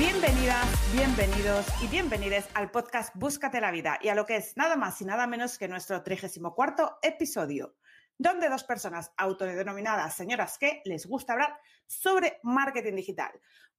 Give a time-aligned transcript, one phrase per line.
[0.00, 4.74] Bienvenidas, bienvenidos y bienvenides al podcast Búscate la vida y a lo que es nada
[4.74, 7.76] más y nada menos que nuestro 34 episodio,
[8.16, 11.54] donde dos personas autodenominadas señoras que les gusta hablar
[11.86, 13.30] sobre marketing digital.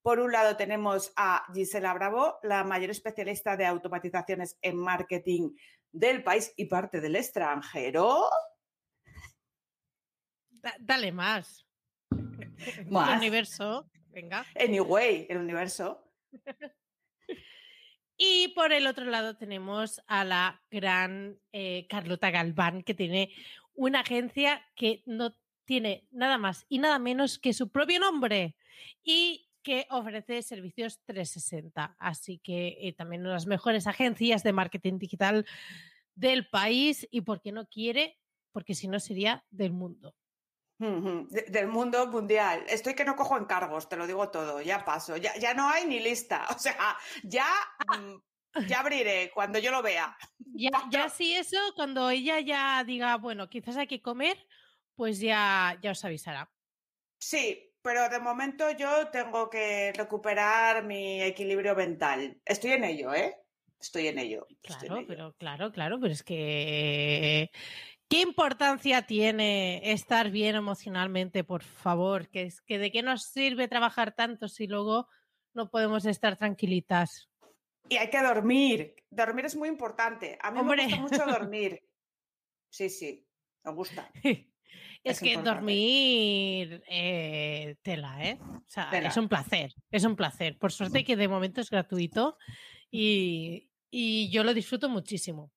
[0.03, 5.55] Por un lado tenemos a Gisela Bravo, la mayor especialista de automatizaciones en marketing
[5.91, 8.29] del país y parte del extranjero.
[10.79, 11.65] dale más.
[12.91, 13.09] Más.
[13.09, 14.45] El universo, venga.
[14.55, 16.10] Anyway, el universo.
[18.23, 23.33] Y por el otro lado tenemos a la gran eh, Carlota Galván, que tiene
[23.73, 28.55] una agencia que no tiene nada más y nada menos que su propio nombre
[29.03, 31.95] y que ofrece servicios 360.
[31.97, 35.47] Así que eh, también una de las mejores agencias de marketing digital
[36.13, 38.19] del país y porque no quiere,
[38.51, 40.13] porque si no sería del mundo.
[40.81, 42.65] Del mundo mundial.
[42.67, 45.85] Estoy que no cojo encargos, te lo digo todo, ya paso, ya, ya no hay
[45.85, 47.45] ni lista, o sea, ya,
[47.99, 50.17] mm, ya abriré cuando yo lo vea.
[50.39, 54.37] Ya, ya sí eso, cuando ella ya diga, bueno, quizás hay que comer,
[54.95, 56.51] pues ya, ya os avisará.
[57.19, 62.41] Sí, pero de momento yo tengo que recuperar mi equilibrio mental.
[62.43, 63.35] Estoy en ello, ¿eh?
[63.79, 64.47] Estoy en ello.
[64.49, 65.07] en Claro, ello.
[65.07, 67.49] pero claro, claro, pero es que
[68.11, 72.27] ¿qué importancia tiene estar bien emocionalmente, por favor?
[72.29, 75.07] Que es que de qué nos sirve trabajar tanto si luego
[75.53, 77.29] no podemos estar tranquilitas.
[77.89, 78.95] Y hay que dormir.
[79.09, 80.37] Dormir es muy importante.
[80.41, 80.87] A mí Hombre.
[80.87, 81.81] me gusta mucho dormir.
[82.69, 83.25] Sí, sí,
[83.63, 84.11] me gusta.
[84.23, 84.37] es,
[85.03, 85.49] Es que importante.
[85.59, 88.39] dormir eh, tela, ¿eh?
[88.41, 89.09] O sea, Tela.
[89.09, 90.57] es un placer, es un placer.
[90.57, 92.37] Por suerte que de momento es gratuito
[92.89, 95.51] y, y yo lo disfruto muchísimo.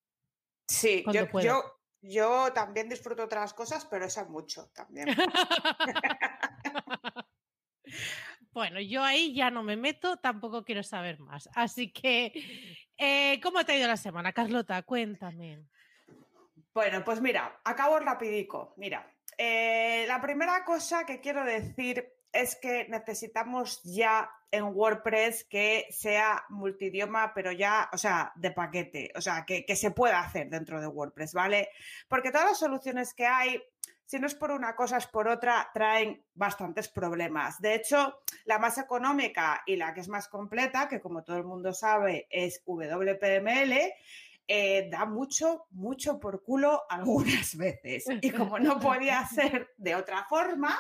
[0.69, 1.63] Sí, yo, yo,
[2.05, 5.09] yo también disfruto otras cosas, pero esa mucho también.
[8.53, 11.51] Bueno, yo ahí ya no me meto, tampoco quiero saber más.
[11.57, 12.33] Así que,
[12.97, 14.81] eh, ¿cómo te ha ido la semana, Carlota?
[14.83, 15.67] Cuéntame.
[16.73, 18.73] Bueno, pues mira, acabo rapidico.
[18.77, 25.87] Mira, eh, la primera cosa que quiero decir es que necesitamos ya en WordPress que
[25.91, 30.49] sea multidioma, pero ya, o sea, de paquete, o sea, que, que se pueda hacer
[30.49, 31.71] dentro de WordPress, ¿vale?
[32.09, 33.63] Porque todas las soluciones que hay,
[34.05, 37.61] si no es por una cosa, es por otra, traen bastantes problemas.
[37.61, 41.45] De hecho, la más económica y la que es más completa, que como todo el
[41.45, 43.93] mundo sabe es WPML,
[44.47, 48.05] eh, da mucho, mucho por culo algunas veces.
[48.21, 50.79] Y como no podía ser de otra forma,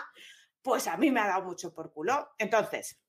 [0.64, 2.30] pues a mí me ha dado mucho por culo.
[2.38, 3.00] Entonces,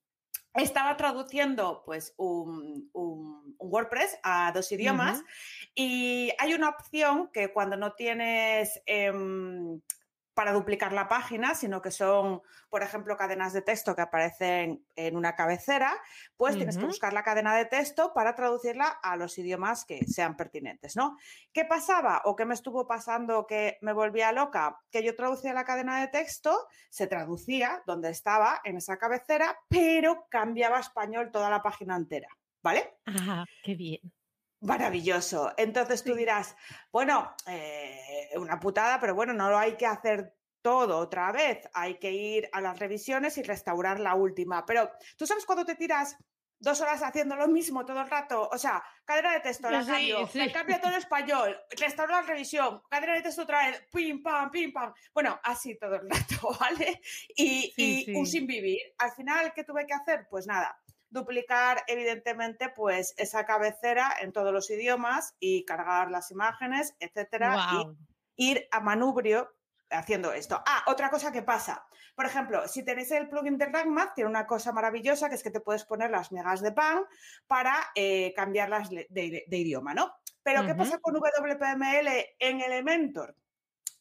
[0.53, 5.23] estaba traduciendo pues un, un- un WordPress a dos idiomas
[5.73, 9.81] y hay una opción que cuando no tienes em,
[10.35, 15.16] para duplicar la página, sino que son, por ejemplo, cadenas de texto que aparecen en
[15.16, 15.96] una cabecera,
[16.35, 20.35] pues tienes que buscar la cadena de texto para traducirla a los idiomas que sean
[20.35, 21.18] pertinentes, ¿no?
[21.53, 24.78] ¿Qué pasaba o qué me estuvo pasando que me volvía loca?
[24.91, 30.28] Que yo traducía la cadena de texto, se traducía donde estaba en esa cabecera, pero
[30.29, 32.28] cambiaba a español toda la página entera,
[32.62, 32.97] ¿vale?
[33.06, 34.02] Ajá, qué bien.
[34.65, 35.53] Maravilloso.
[35.57, 36.55] Entonces tú dirás,
[36.91, 41.69] bueno, eh, una putada, pero bueno, no lo hay que hacer todo otra vez.
[41.73, 44.65] Hay que ir a las revisiones y restaurar la última.
[44.65, 46.17] Pero tú sabes cuando te tiras
[46.57, 48.49] dos horas haciendo lo mismo todo el rato.
[48.51, 50.51] O sea, cadena de texto, la Sí, cambio, sí.
[50.51, 54.73] cambio todo en español, restauro la revisión, cadena de texto otra vez, pim, pam, pim,
[54.73, 54.93] pam.
[55.13, 57.01] Bueno, así todo el rato, ¿vale?
[57.35, 58.79] Y, Sí, y un sin vivir.
[58.97, 60.28] Al final, ¿qué tuve que hacer?
[60.29, 60.75] Pues nada,
[61.16, 67.56] duplicar evidentemente pues esa cabecera en todos los idiomas y cargar las imágenes, etcétera,
[68.38, 69.50] y ir a manubrio
[69.90, 70.62] haciendo esto.
[70.67, 71.85] Ah, otra cosa que pasa.
[72.16, 75.52] Por ejemplo, si tenéis el plugin de RankMath, tiene una cosa maravillosa que es que
[75.52, 77.03] te puedes poner las megas de pan
[77.47, 80.14] para eh, cambiarlas de, de- de idioma, ¿no?
[80.44, 82.08] Pero ¿qué pasa con WPML
[82.40, 83.35] en Elementor?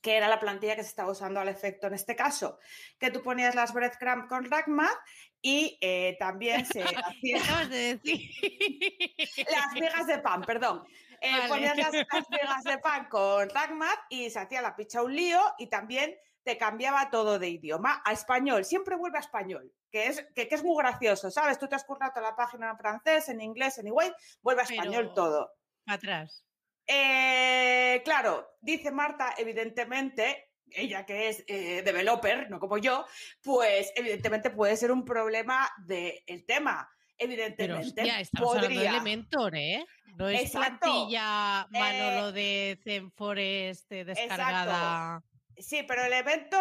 [0.01, 2.59] que era la plantilla que se estaba usando al efecto en este caso,
[2.99, 4.99] que tú ponías las breadcrumbs con RackMath
[5.46, 8.00] y eh, también se ¿Qué hacía acabas de
[9.50, 10.87] las migas de pan, perdón.
[11.20, 11.67] Eh, Vale.
[11.76, 15.67] Las, las migas de pan con RackMath y se hacía la picha un lío y
[15.67, 20.49] también te cambiaba todo de idioma a español, siempre vuelve a español, que es, que,
[20.50, 21.58] es muy gracioso, ¿sabes?
[21.58, 25.12] Tú te has currado la página en francés, en inglés, en igual, vuelve a español
[25.14, 25.52] todo.
[25.87, 26.46] Atrás.
[26.87, 33.06] Eh, claro, dice Marta, evidentemente, ella que es eh, developer, no como yo,
[33.43, 36.88] pues evidentemente puede ser un problema del tema.
[37.17, 38.81] Evidentemente, Pero, estamos podría.
[38.81, 39.87] de Elementor, ¿eh?
[40.17, 45.23] No es plantilla Manolo de Zenforest descargada.
[45.59, 46.56] Sí, pero el evento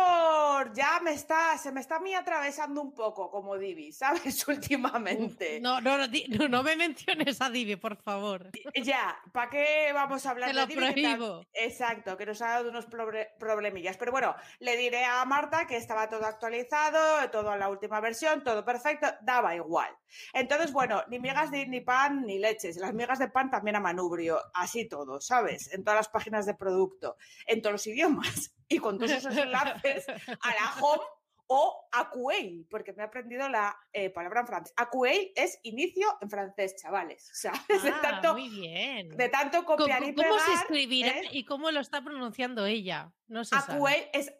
[0.73, 4.47] ya me está, se me está a mí atravesando un poco como Divi, ¿sabes?
[4.47, 5.59] Últimamente.
[5.59, 8.51] no, no, no, no, me menciones a Divi, por favor.
[8.75, 10.91] Ya, ¿para qué vamos a hablar Te lo de Divi?
[10.91, 11.45] Prohíbo.
[11.53, 13.97] Exacto, que nos ha dado unos problemillas.
[13.97, 18.43] Pero bueno, le diré a Marta que estaba todo actualizado, todo en la última versión,
[18.43, 19.89] todo perfecto, daba igual.
[20.33, 22.77] Entonces, bueno, ni migas de ni pan ni leches.
[22.77, 25.73] Las migas de pan también a manubrio, así todo, ¿sabes?
[25.73, 27.17] En todas las páginas de producto,
[27.47, 31.03] en todos los idiomas y con todos esos enlaces a la home
[31.47, 34.73] o AQA, porque me he aprendido la eh, palabra en francés.
[34.77, 37.29] AQA es inicio en francés, chavales.
[37.33, 37.83] ¿sabes?
[37.83, 39.09] de Ah, tanto, muy bien.
[39.09, 40.47] de tanto ¿Cómo, copiar y cómo pegar.
[40.47, 41.29] se escribirá ¿eh?
[41.31, 43.11] y cómo lo está pronunciando ella?
[43.27, 44.09] No se AQA sabe.
[44.13, 44.33] es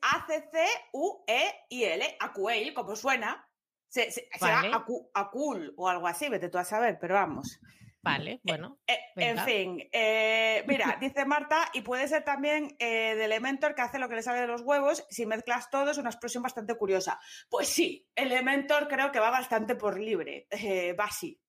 [0.94, 3.48] A-C-C-U-E-I-L, AQA, como suena.
[3.90, 4.68] Se, se- Vale.
[4.70, 7.60] Será acu- acul o algo así, vete tú a saber, pero vamos.
[8.04, 8.80] Vale, bueno.
[8.86, 13.82] Eh, en fin, eh, mira, dice Marta, y puede ser también eh, de Elementor que
[13.82, 15.06] hace lo que le sale de los huevos.
[15.10, 17.20] Si mezclas todo, es una expresión bastante curiosa.
[17.50, 20.48] Pues sí, Elementor creo que va bastante por libre.
[20.52, 21.40] eh, va así.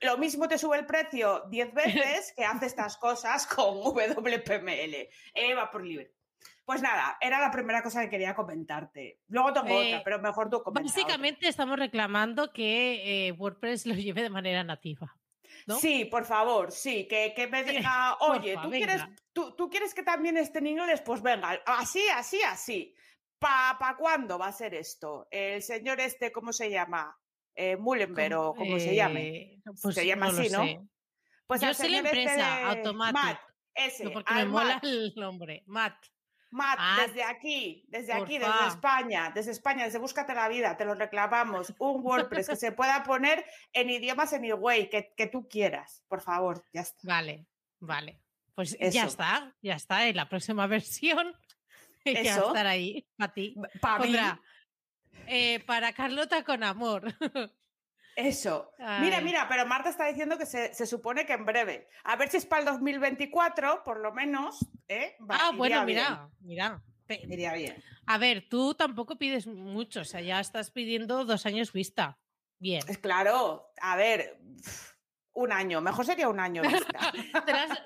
[0.00, 5.08] Lo mismo te sube el precio 10 veces que hace estas cosas con WPML.
[5.34, 6.12] Eh, va por libre.
[6.64, 9.20] Pues nada, era la primera cosa que quería comentarte.
[9.28, 11.02] Luego tengo Eh, otra, pero mejor tú comenta otra.
[11.04, 15.16] Básicamente estamos reclamando que eh, WordPress lo lleve de manera nativa.
[15.66, 15.76] ¿No?
[15.78, 19.94] Sí, por favor, sí, que, que me diga, oye, porfa, ¿tú quieres, tú, tú quieres
[19.94, 21.02] que también esté en inglés?
[21.02, 22.94] Pues venga, así, así, así.
[23.38, 25.26] ¿Pa, pa cuándo va a ser esto?
[25.30, 27.16] El señor este, ¿cómo se llama?
[27.54, 29.28] Eh, Mullenberg o como se llame.
[29.28, 30.64] Eh, pues Se llama no así, ¿no?
[30.64, 30.80] sé.
[31.46, 33.14] Pues Yo sé la este empresa, de- Automatic.
[33.14, 33.40] Matt,
[33.74, 35.62] ese, No, porque me mola el nombre.
[35.66, 36.06] Matt.
[36.52, 40.84] Matt, Matt, desde aquí, desde aquí, desde España, desde España, desde Búscate la Vida, te
[40.84, 41.74] lo reclamamos.
[41.78, 46.64] Un WordPress que se pueda poner en idiomas anyway, que, que tú quieras, por favor,
[46.72, 47.00] ya está.
[47.02, 47.46] Vale,
[47.80, 48.20] vale.
[48.54, 50.06] Pues ya está, ya está.
[50.06, 51.34] En la próxima versión
[52.04, 52.48] ya Eso.
[52.48, 53.54] estará ahí para ti.
[53.80, 54.40] Pondrá
[55.26, 57.14] eh, para Carlota con amor.
[58.16, 58.72] Eso.
[59.00, 59.24] Mira, Ay.
[59.24, 61.88] mira, pero Marta está diciendo que se, se supone que en breve.
[62.04, 64.58] A ver si es para el 2024, por lo menos.
[64.88, 65.16] ¿eh?
[65.20, 66.82] Va, ah, bueno, bien, mira, mira.
[67.06, 67.82] Pe- Iría bien.
[68.06, 72.18] A ver, tú tampoco pides mucho, o sea, ya estás pidiendo dos años vista.
[72.58, 72.82] Bien.
[72.88, 74.38] Es claro, a ver,
[75.32, 77.12] un año, mejor sería un año vista.
[77.46, 77.82] Lo has-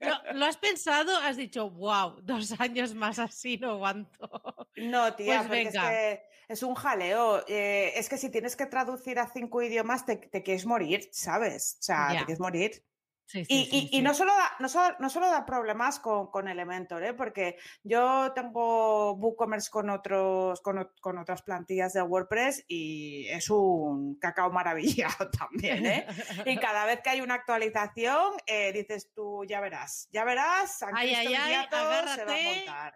[0.00, 4.30] lo, lo has pensado, has dicho, wow, dos años más así no aguanto.
[4.76, 5.90] No, tía, Pues porque es venga.
[5.90, 7.44] que es un jaleo.
[7.48, 11.76] eh, es que si tienes que traducir a cinco idiomas, te, te quieres morir, ¿sabes?
[11.80, 12.84] O sea, te quieres morir.
[13.26, 14.02] Sí, sí, Y, sí, y- y sí.
[14.02, 17.14] no, solo da, no, solo, no solo da problemas con, con Elementor, ¿eh?
[17.14, 24.18] porque yo tengo WooCommerce con, otros, con, con otras plantillas de WordPress y es un
[24.20, 25.86] cacao maravillado también.
[25.86, 26.06] ¿eh?
[26.44, 30.94] Y cada vez que hay una actualización, eh, dices tú, ya verás, ya verás, San
[30.94, 31.66] Ay, ay, ay,
[32.14, 32.94] se va a montar.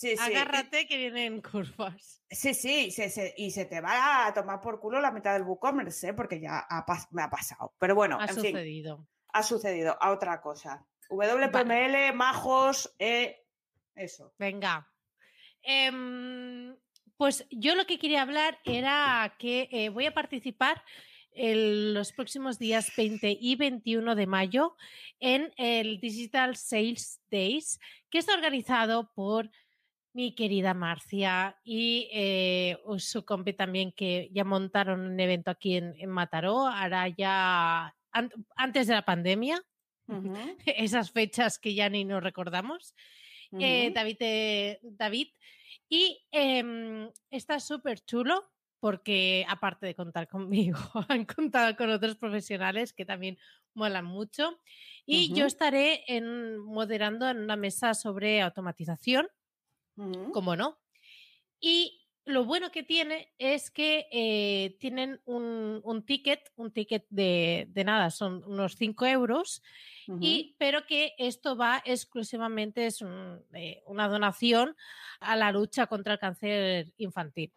[0.00, 0.22] Sí, sí.
[0.32, 2.22] Agárrate que vienen curvas.
[2.30, 5.42] Sí, sí, se- se- y se te va a tomar por culo la mitad del
[5.42, 6.14] WooCommerce, ¿eh?
[6.14, 7.74] porque ya ha me ha pasado.
[7.78, 9.06] Pero bueno, Ha en fin sucedido.
[9.34, 10.86] ha sucedido a otra cosa.
[11.10, 13.44] WPML, majos, eh,
[13.94, 14.32] eso.
[14.38, 14.88] Venga.
[15.62, 16.74] Em,
[17.18, 20.82] pues yo lo que quería hablar era que eh, voy a participar
[21.32, 24.76] en los próximos días 20 y 21 de mayo
[25.20, 27.78] en el Digital Sales Days,
[28.10, 29.50] que está organizado por
[30.12, 35.94] mi querida Marcia y eh, su compi también, que ya montaron un evento aquí en,
[35.98, 39.62] en Mataró, ahora ya an- antes de la pandemia,
[40.66, 42.94] esas fechas que ya ni nos recordamos
[43.52, 43.90] eh.
[43.94, 45.28] David, eh, David.
[45.88, 48.48] Y em, está súper chulo
[48.78, 53.38] porque aparte de contar conmigo, han contado con otros profesionales que también
[53.74, 54.58] molan mucho.
[55.04, 59.28] Y yo estaré en, moderando en una mesa sobre automatización,
[59.96, 60.32] Ujú.
[60.32, 60.78] como no.
[61.60, 67.66] Y lo bueno que tiene es que eh, tienen un, un ticket, un ticket de,
[67.70, 69.62] de nada, son unos 5 euros,
[70.20, 74.76] y, pero que esto va exclusivamente, es un, eh, una donación
[75.20, 77.52] a la lucha contra el cáncer infantil.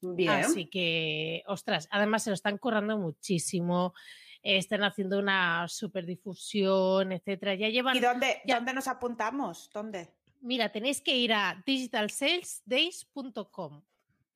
[0.00, 0.30] Bien.
[0.44, 3.94] Así que, ostras, además se lo están currando muchísimo,
[4.42, 7.54] eh, están haciendo una super difusión, etcétera.
[7.54, 9.70] Ya llevan ¿Y dónde, ya- dónde nos apuntamos?
[9.72, 10.14] ¿Dónde?
[10.40, 13.82] Mira, tenéis que ir a digitalsalesdays.com.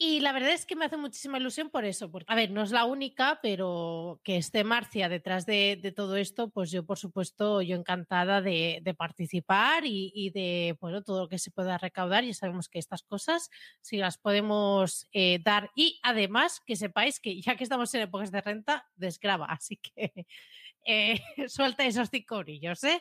[0.04, 2.11] Y la verdad es que me hace muchísima ilusión por eso.
[2.26, 6.73] A ver, no es la única, pero que esté Marcia detrás de, todo esto, pues
[6.73, 11.52] yo, por supuesto, yo encantada de, participar y, y, de, bueno, todo lo que se
[11.52, 12.25] pueda recaudar.
[12.25, 13.49] Ya sabemos que estas cosas,
[13.80, 15.71] si las podemos eh, dar.
[15.76, 19.47] Y además, que sepáis que ya que estamos en épocas de renta, desgraba.
[19.47, 20.26] Así que
[20.85, 23.00] eh, suelta esos cinco brillos, ¿eh?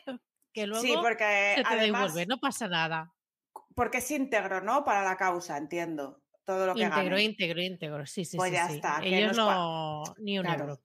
[0.52, 3.12] Que luego sí, porque se te además, devuelve, no pasa nada.
[3.74, 4.84] Porque es íntegro, ¿no?
[4.84, 7.22] Para la causa, entiendo todo lo que íntegro, gane.
[7.22, 8.74] íntegro, íntegro, sí, sí, Pues sí, ya sí.
[8.76, 10.80] está, Ellos no, ni un Claro.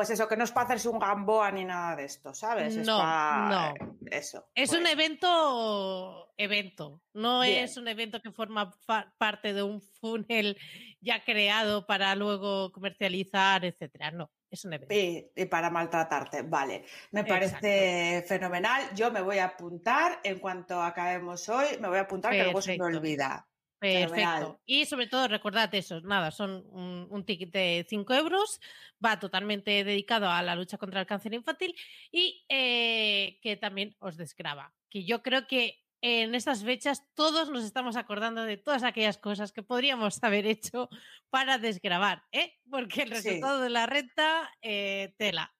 [0.00, 2.74] Pues eso, que no es para hacerse un gamboa ni nada de esto, ¿sabes?
[2.74, 3.98] es No, pa- no.
[4.10, 4.46] Eso.
[4.54, 7.02] Es un evento, evento.
[7.12, 7.64] No Bien.
[7.64, 8.74] es un evento que forma
[9.18, 10.56] parte de un funnel
[11.02, 14.10] ya creado para luego comercializar, etcétera.
[14.10, 14.94] No, es un evento.
[14.94, 16.86] Y, y para maltratarte, vale.
[17.10, 17.34] Me Exacto.
[17.58, 18.82] parece fenomenal.
[18.94, 21.66] Yo me voy a apuntar en cuanto acabemos hoy.
[21.78, 22.98] Me voy a apuntar que luego se me Perfecto.
[22.98, 23.46] olvida.
[23.80, 24.14] Perfecto.
[24.14, 24.58] fenomenal.
[24.66, 28.60] Y sobre todo, recordad eso, nada, son un, un ticket de 5 euros,
[29.04, 31.74] va totalmente dedicado a la lucha contra el cáncer infantil
[32.12, 34.74] y eh, que también os desgraba.
[34.90, 39.52] Que yo creo que en estas fechas todos nos estamos acordando de todas aquellas cosas
[39.52, 40.88] que podríamos haber hecho
[41.30, 42.54] para desgrabar, ¿eh?
[42.70, 43.14] Porque el Sí.
[43.14, 45.54] resultado de la renta, eh, tela.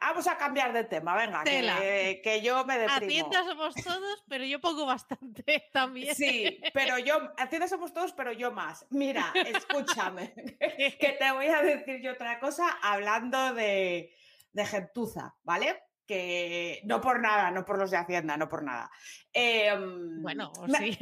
[0.00, 2.96] Vamos a cambiar de tema, venga, que, que yo me deprimo.
[3.28, 6.14] Hacienda somos todos, pero yo pongo bastante también.
[6.14, 8.86] Sí, pero yo, Hacienda somos todos, pero yo más.
[8.90, 10.32] Mira, escúchame,
[11.00, 14.14] que te voy a decir yo otra cosa hablando de,
[14.52, 15.82] de gentuza, ¿vale?
[16.06, 18.90] Que no por nada, no por los de Hacienda, no por nada.
[19.32, 20.98] Em, Bueno, me- sí.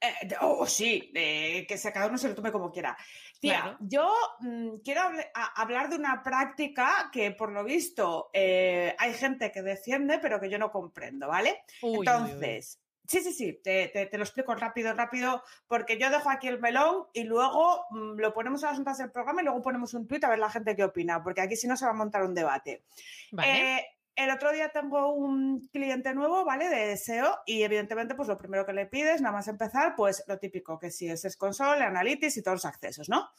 [0.00, 2.96] Eh, de- oh, sí, de que cada uno se lo tome como quiera.
[3.38, 3.76] Tía, Claro.
[3.80, 9.52] yo mm, quiero a- hablar de una práctica que por lo visto eh, hay gente
[9.52, 11.62] que defiende, pero que yo no comprendo, ¿vale?
[11.82, 12.06] Uy, uy, uy.
[12.06, 16.48] Entonces, sí, sí, sí, te, te- te lo explico rápido, rápido, porque yo dejo aquí
[16.48, 19.92] el melón y luego mm, lo ponemos a las notas del programa y luego ponemos
[19.94, 21.94] un tuit a ver la gente qué opina, porque aquí si no se va a
[21.94, 22.84] montar un debate.
[23.32, 23.86] Vale.
[24.16, 26.68] El otro día tengo un cliente nuevo, ¿vale?
[26.68, 30.38] De SEO y evidentemente pues lo primero que le pides, nada más empezar, pues lo
[30.38, 33.30] típico, que si es, es console, analytics y todos los accesos, ¿no?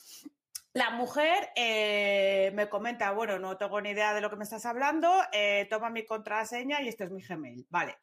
[0.74, 4.66] La mujer eh, me comenta, bueno, no tengo ni idea de lo que me estás
[4.66, 7.98] hablando, eh, toma mi contraseña y este es mi Gmail, ¿vale?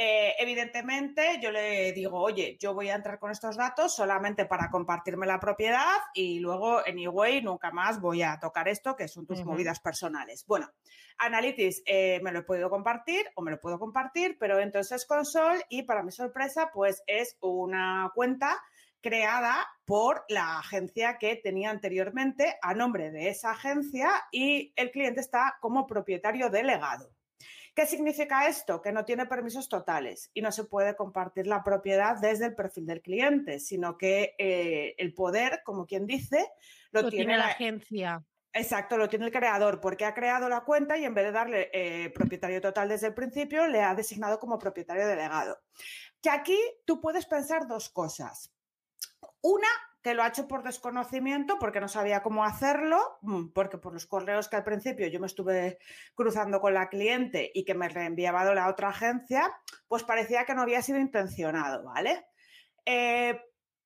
[0.00, 4.70] Eh, evidentemente, yo le digo, oye, yo voy a entrar con estos datos solamente para
[4.70, 9.44] compartirme la propiedad y luego, anyway, nunca más voy a tocar esto, que son tus
[9.44, 10.44] movidas personales.
[10.46, 10.70] Bueno,
[11.18, 15.64] Analytics eh, me lo he podido compartir o me lo puedo compartir, pero entonces Console
[15.68, 18.56] y para mi sorpresa, pues es una cuenta
[19.00, 25.20] creada por la agencia que tenía anteriormente a nombre de esa agencia y el cliente
[25.20, 27.17] está como propietario delegado.
[27.78, 28.82] ¿Qué significa esto?
[28.82, 32.86] Que no tiene permisos totales y no se puede compartir la propiedad desde el perfil
[32.86, 36.44] del cliente, sino que eh, el poder, como quien dice,
[36.90, 38.24] lo, Lo tiene, tiene la la- agencia.
[38.52, 41.70] Exacto, lo tiene el creador porque ha creado la cuenta y en vez de darle
[41.72, 45.60] eh, propietario total desde el principio, le ha designado como propietario delegado.
[46.20, 48.52] Que aquí tú puedes pensar dos cosas.
[49.40, 49.68] Una,
[50.02, 54.06] que lo ha hecho por desconocimiento, porque no sabía cómo hacerlo, mm, porque por los
[54.06, 55.78] correos que al principio yo me estuve
[56.14, 59.50] cruzando con la cliente y que me reenviaba la otra agencia,
[59.88, 62.26] pues parecía que no había sido intencionado, ¿vale?
[62.84, 63.40] Eh,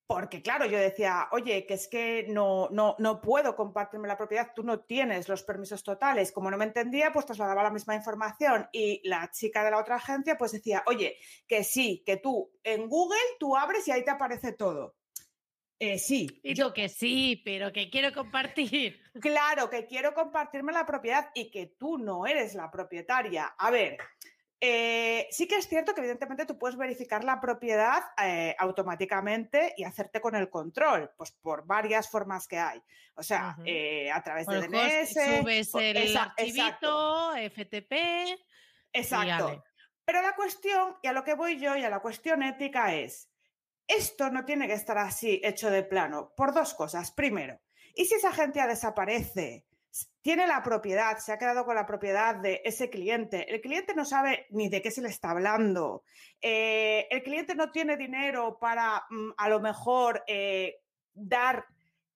[0.07, 4.53] porque claro, yo decía, oye, que es que no, no, no puedo compartirme la propiedad,
[4.55, 6.33] tú no tienes los permisos totales.
[6.33, 9.97] Como no me entendía, pues trasladaba la misma información y la chica de la otra
[9.97, 11.17] agencia pues decía, oye,
[11.47, 14.97] que sí, que tú en Google tú abres y ahí te aparece todo.
[15.85, 19.03] Eh, sí, Y yo que sí, pero que quiero compartir.
[19.21, 23.53] Claro, que quiero compartirme la propiedad y que tú no eres la propietaria.
[23.59, 23.99] A ver,
[24.61, 29.83] eh, sí que es cierto que evidentemente tú puedes verificar la propiedad eh, automáticamente y
[29.83, 32.81] hacerte con el control, pues por varias formas que hay.
[33.17, 35.13] O sea, eh, a través de DNS.
[35.41, 38.39] subes el esa- exacto, archivito, FTP.
[38.93, 39.65] Exacto.
[40.05, 43.32] Pero la cuestión, y a lo que voy yo, y a la cuestión ética es,
[43.87, 47.13] esto no tiene que estar así hecho de plano, por dos cosas.
[47.13, 47.61] Primero,
[47.95, 49.65] ¿y si esa agencia desaparece?
[50.23, 53.53] Tiene la propiedad, se ha quedado con la propiedad de ese cliente.
[53.53, 56.05] El cliente no sabe ni de qué se le está hablando.
[56.41, 60.81] Eh, el cliente no tiene dinero para mm, a lo mejor eh,
[61.13, 61.67] dar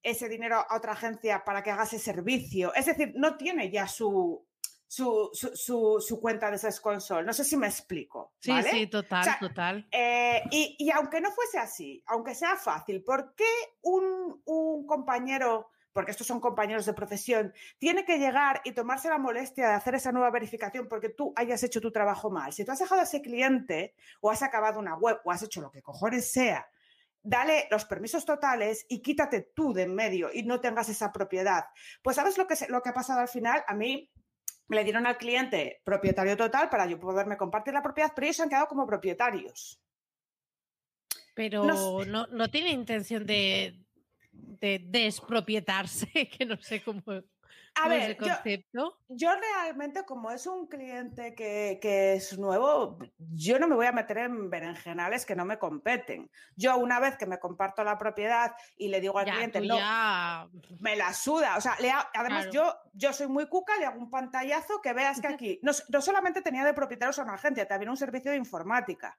[0.02, 2.72] ese dinero a otra agencia para que haga ese servicio.
[2.74, 4.46] Es decir, no tiene ya su,
[4.86, 7.24] su, su, su- su cuenta de SES Console.
[7.24, 8.34] No sé si me explico.
[8.38, 9.88] Sí, sí, total, O sea, total.
[9.90, 13.44] Eh, y, y aunque no fuese así, aunque sea fácil, ¿por qué
[13.82, 19.16] un, un compañero porque estos son compañeros de profesión, tiene que llegar y tomarse la
[19.16, 22.52] molestia de hacer esa nueva verificación porque tú hayas hecho tu trabajo mal.
[22.52, 25.62] Si tú has dejado a ese cliente o has acabado una web o has hecho
[25.62, 26.68] lo que cojones sea,
[27.22, 31.64] dale los permisos totales y quítate tú de en medio y no tengas esa propiedad.
[32.02, 33.64] Pues ¿sabes lo que, lo que ha pasado al final?
[33.66, 34.10] A mí
[34.68, 38.42] le dieron al cliente propietario total para yo poderme compartir la propiedad, pero ellos se
[38.42, 39.80] han quedado como propietarios.
[41.34, 41.64] Pero
[42.04, 43.78] no, no tiene intención de,
[44.32, 47.02] de despropiarse, que no sé cómo,
[47.76, 48.98] a ver, concepto.
[49.08, 53.92] Yo, realmente, como es un cliente que, que, es nuevo, yo no me voy a
[53.92, 56.30] meter en berenjenales que no me competen.
[56.56, 59.78] Yo, una vez que me comparto la propiedad y le digo al cliente, no,
[60.80, 61.56] me la suda.
[61.56, 65.20] O sea, le además, yo, yo soy muy cuca, le hago un pantallazo que veas
[65.20, 68.38] que aquí no, no solamente tenía de propietarios a una agencia, también un servicio de
[68.38, 69.18] informática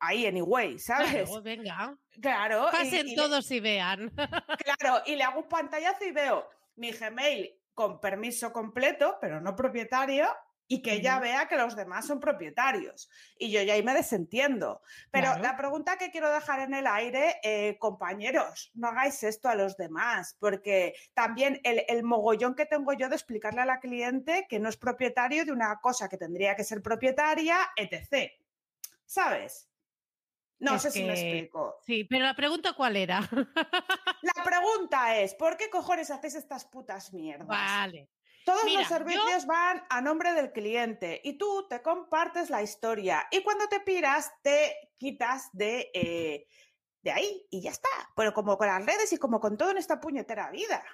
[0.00, 1.28] ahí anyway, ¿sabes?
[1.28, 1.98] Claro, venga.
[2.20, 2.68] Claro.
[2.70, 4.12] Pasen todos y vean.
[4.78, 9.54] Claro, y le hago un pantallazo y veo mi Gmail con permiso completo, pero no
[9.54, 10.26] propietario,
[10.66, 13.08] y que ella vea que los demás son propietarios.
[13.38, 14.80] Y yo ya ahí me desentiendo.
[15.10, 19.54] Pero la pregunta que quiero dejar en el aire, eh, compañeros, no hagáis esto a
[19.54, 24.46] los demás, porque también el, el, mogollón que tengo yo de explicarle a la cliente
[24.48, 28.32] que no es propietario de una cosa que tendría que ser propietaria, etc.
[29.04, 29.68] ¿Sabes?
[30.58, 31.76] No sé si me explico.
[31.84, 33.20] Sí, pero la pregunta cuál era.
[33.30, 37.46] la pregunta es, ¿por qué cojones hacéis estas putas mierdas?
[37.46, 38.10] Vale.
[38.44, 43.42] Todos los servicios van a nombre del cliente y tú te compartes la historia y
[43.42, 46.46] cuando te piras te quitas de, eh,
[47.02, 47.88] de ahí y ya está.
[48.14, 50.84] Pero como con las redes y como con todo en esta puñetera vida.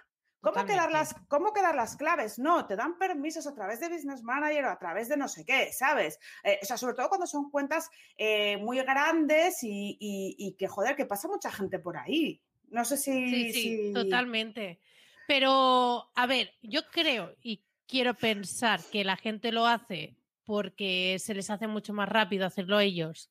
[0.43, 2.41] ¿Cómo quedar, las, ¿Cómo quedar las claves?
[2.41, 5.45] No, te dan permisos a través de Business Manager o a través de no sé
[5.45, 6.19] qué, ¿sabes?
[6.43, 11.07] Eh, o sea, sobre todo cuando son cuentas eh, muy grandes y, que, joder, que
[11.07, 12.43] pasa mucha gente por ahí.
[12.71, 13.13] No sé si...
[13.13, 14.81] Sí, sí, totalmente.
[15.29, 21.35] Pero, a ver, yo creo y quiero pensar que la gente lo hace porque se
[21.35, 23.31] les hace mucho más rápido hacerlo ellos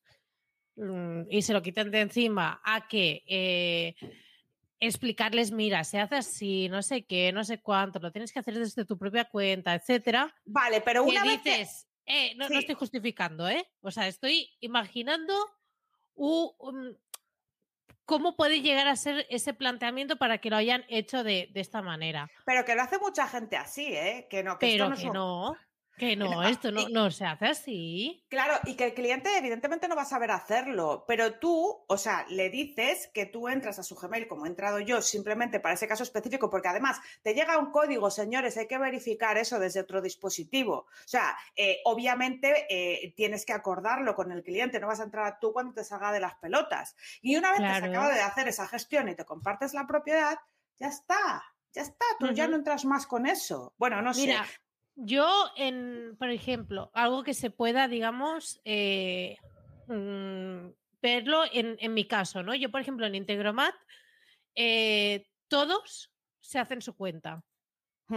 [0.76, 3.22] mm, y se lo quitan de encima a que...
[3.26, 3.96] Eh,
[4.86, 8.58] explicarles, mira, se hace así, no sé qué, no sé cuánto, lo tienes que hacer
[8.58, 10.34] desde tu propia cuenta, etcétera.
[10.44, 13.64] Vale, pero una vez dices, eh, no, no, estoy justificando, ¿eh?
[13.80, 15.34] O sea, estoy imaginando
[18.04, 21.80] cómo puede llegar a ser ese planteamiento para que lo hayan hecho de, de esta
[21.80, 22.28] manera.
[22.44, 24.26] Pero que lo hace mucha gente así, ¿eh?
[24.28, 25.56] Que no, que pero no que no.
[26.02, 28.26] Que no, esto no, no, se hace así.
[28.28, 32.26] Claro, y que el cliente evidentemente no va a saber hacerlo, pero tú, o sea,
[32.28, 35.86] le dices que tú entras a su Gmail como he entrado yo simplemente para ese
[35.86, 40.02] caso específico, porque además te llega un código, señores, hay que verificar eso desde otro
[40.02, 40.86] dispositivo.
[40.88, 45.38] O sea, eh, obviamente eh, tienes que acordarlo con el cliente, no vas a entrar
[45.38, 46.96] tú cuando te salga de las pelotas.
[47.20, 50.36] Y una vez que se acaba de hacer esa gestión y te compartes la propiedad,
[50.80, 51.44] ya está.
[51.72, 53.72] Ya está, tú ya no entras más con eso.
[53.78, 54.36] Bueno, no sé.
[54.94, 59.36] Yo, en, por ejemplo, algo que se pueda, digamos, eh,
[59.88, 60.68] mm,
[61.00, 62.54] verlo en, en, mi caso, ¿no?
[62.54, 63.74] Yo, por ejemplo, en Integromat,
[64.54, 67.42] eh, todos se hacen su cuenta.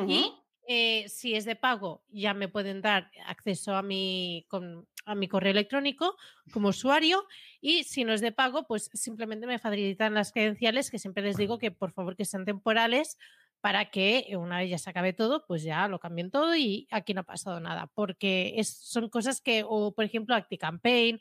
[0.07, 0.33] Y
[0.67, 5.29] eh, si es de pago, ya me pueden dar acceso a mi, con, a mi
[5.29, 6.17] correo electrónico
[6.51, 7.25] como usuario.
[7.61, 11.37] Y si no es de pago, pues simplemente me facilitan las credenciales, que siempre les
[11.37, 13.17] digo que por favor que sean temporales
[13.65, 17.15] para que una vez ya se acabe todo, pues ya lo cambien todo y aquí
[17.15, 21.19] no ha pasado nada, porque es, son cosas que, o por ejemplo, ActiCampaign,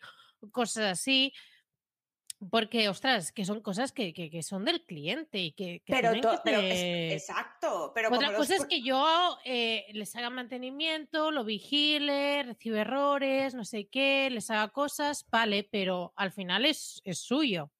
[0.52, 1.32] cosas así,
[2.50, 5.82] porque, ostras, que son cosas que, que, son del cliente y que...
[5.86, 7.92] pero, exacto.
[7.94, 13.64] Pero Otra cosa es que yo eh, les haga mantenimiento, lo vigile, recibe errores, no
[13.64, 17.70] sé qué, les haga cosas, vale, pero al final es, es suyo.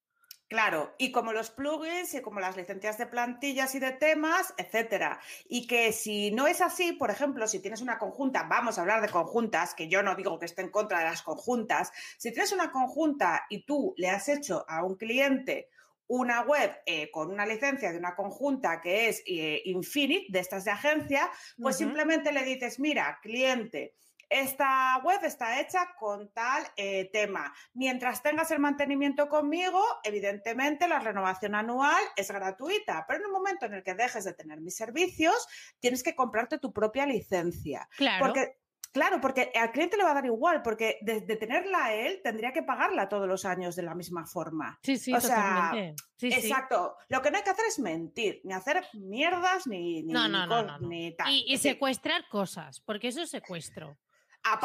[0.55, 5.19] Claro, y como los plugins y como las licencias de plantillas y de temas, etcétera.
[5.49, 9.01] Y que si no es así, por ejemplo, si tienes una conjunta, vamos a hablar
[9.01, 12.53] de conjuntas, que yo no digo que esté en contra de las conjuntas, si tienes
[12.53, 15.67] una conjunta y tú le has hecho a un cliente
[16.07, 20.63] una web eh, con una licencia de una conjunta que es eh, Infinite, de estas
[20.63, 21.29] de agencia,
[21.61, 23.93] pues simplemente le dices, mira, cliente,
[24.29, 27.53] esta web está hecha con tal eh, tema.
[27.73, 33.65] Mientras tengas el mantenimiento conmigo, evidentemente la renovación anual es gratuita, pero en un momento
[33.65, 35.47] en el que dejes de tener mis servicios,
[35.79, 37.87] tienes que comprarte tu propia licencia.
[37.97, 38.25] Claro.
[38.25, 38.57] Porque
[38.95, 42.63] Claro, porque al cliente le va a dar igual, porque de, tenerla él tendría que
[42.63, 44.79] pagarla todos los años de la misma forma.
[44.83, 45.73] Sí, sí, o sea,
[46.21, 46.95] exacto.
[47.09, 50.47] Lo que no hay que hacer es mentir, ni hacer mierdas, ni, ni, no, no,
[50.47, 50.79] no,
[51.17, 51.27] tal.
[51.29, 53.97] Y, secuestrar cosas, porque eso es secuestro.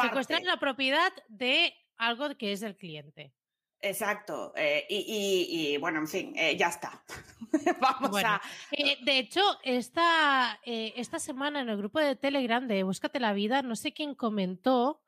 [0.01, 3.33] Secuestrar la propiedad de algo que es del cliente.
[3.83, 4.53] Exacto.
[4.55, 7.03] eh, y, y- y, bueno, en fin, eh, ya está.
[7.81, 8.41] Vamos Bueno, a.
[8.71, 13.63] Eh, de hecho, esta, esta semana en el grupo de Telegram de Búscate la Vida,
[13.63, 15.01] no sé quién comentó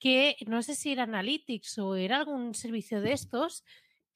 [0.00, 3.64] que, no sé si era Analytics o era algún servicio de estos,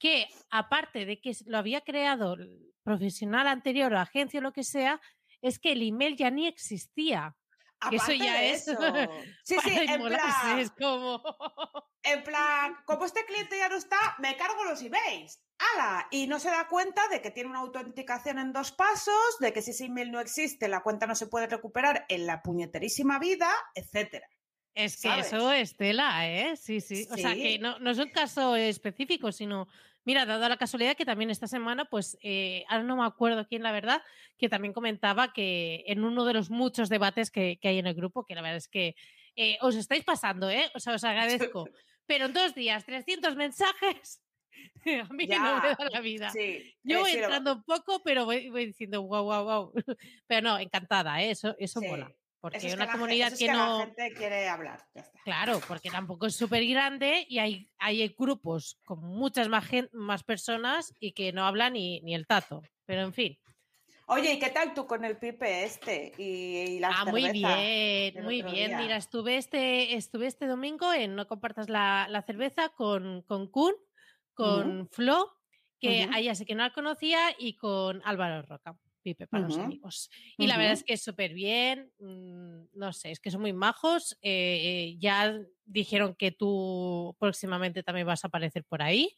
[0.00, 4.64] que aparte de que lo había creado el profesional anterior o agencia o lo que
[4.64, 5.00] sea,
[5.42, 7.36] es que el email ya ni existía.
[7.90, 8.80] Eso ya de es eso,
[9.44, 11.22] Sí, sí, en plan, es como...
[12.02, 15.40] en plan, como este cliente ya no está, me cargo los emails.
[15.58, 16.08] ¡Hala!
[16.10, 19.62] Y no se da cuenta de que tiene una autenticación en dos pasos, de que
[19.62, 23.50] si ese email no existe, la cuenta no se puede recuperar en la puñeterísima vida,
[23.74, 24.28] etcétera.
[24.74, 25.26] Es que ¿sabes?
[25.26, 26.56] eso es tela, ¿eh?
[26.56, 27.06] Sí, sí.
[27.10, 29.68] O sea, que no, no es un caso específico, sino,
[30.04, 33.62] mira, dado la casualidad que también esta semana, pues, eh, ahora no me acuerdo quién,
[33.62, 34.02] la verdad,
[34.38, 37.94] que también comentaba que en uno de los muchos debates que, que hay en el
[37.94, 38.94] grupo, que la verdad es que
[39.36, 40.70] eh, os estáis pasando, ¿eh?
[40.74, 41.68] O sea, os agradezco.
[42.06, 44.22] Pero en dos días, 300 mensajes,
[44.84, 46.30] a mí no me Ya, da la vida.
[46.30, 46.74] Sí.
[46.82, 49.72] Yo eh, voy entrando poco, pero voy, voy diciendo, wow, wow, wow.
[50.26, 51.30] Pero no, encantada, ¿eh?
[51.30, 51.86] Eso, eso sí.
[51.86, 52.12] mola.
[52.42, 53.78] Porque Eso es que una la comunidad eso es que no...
[53.78, 54.84] la gente quiere hablar.
[54.96, 55.20] Ya está.
[55.22, 60.24] Claro, porque tampoco es súper grande y hay, hay grupos con muchas más, gen- más
[60.24, 62.62] personas y que no hablan ni, ni el tato.
[62.84, 63.38] Pero en fin.
[64.06, 66.12] Oye, ¿y qué tal tú con el pipe este?
[66.18, 66.24] Y,
[66.58, 68.70] y la Ah, muy bien, muy bien.
[68.70, 68.78] día?
[68.78, 73.74] Mira, estuve este, estuve este domingo en No Compartas la, la Cerveza con, con Kun,
[74.34, 75.30] con Flo,
[75.78, 76.12] que Ujú.
[76.14, 78.76] a ella sí que no la conocía, y con Álvaro Roca.
[79.02, 80.10] Pipe para los amigos.
[80.38, 83.52] Y la verdad es que es súper bien, mm, no sé, es que son muy
[83.52, 84.16] majos.
[84.22, 84.30] eh,
[84.92, 89.14] eh, ya dijeron que tú próximamente también vas a aparecer por ahí.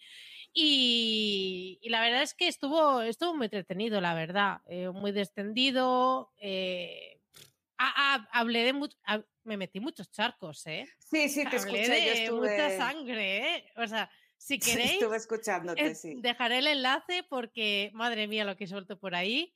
[0.52, 4.60] Y, y la verdad es que estuvo, estuvo muy entretenido, la verdad.
[4.66, 6.32] eh, muy descendido.
[8.32, 8.96] hablé de mucho.
[9.44, 10.86] me metí muchos charcos, ¿eh?
[10.98, 11.82] Sí, sí, te Hablé escuché.
[11.84, 13.64] Yo de estuve, mucha sangre, ¿eh?
[13.76, 16.14] O sea, si sí, queréis, estuve escuchándote, sí.
[16.20, 19.52] dejaré el enlace porque, madre mía, lo que suelto por ahí,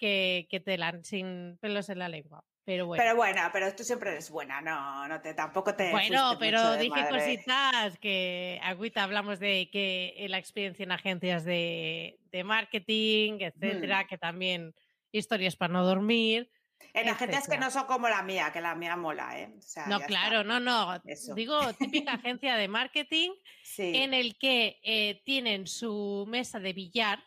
[0.00, 2.42] que, que telan sin pelos en la lengua.
[2.64, 3.02] Pero bueno.
[3.02, 5.90] Pero bueno, pero tú siempre eres buena, no, no te, tampoco te.
[5.90, 7.18] Bueno, pero dije madre.
[7.18, 14.18] cositas que, Agüita, hablamos de que la experiencia en agencias de, de marketing, etcétera, que
[14.18, 14.74] también
[15.12, 16.50] historias para no dormir.
[16.92, 19.54] En agencias que no son como la mía, que la mía mola, ¿eh?
[19.58, 20.44] O sea, No, claro, está.
[20.44, 21.00] no, no.
[21.04, 21.34] Eso.
[21.34, 23.30] Digo, típica agencia de marketing
[23.62, 23.92] Sí.
[23.96, 27.22] en el que eh, tienen su mesa de billar.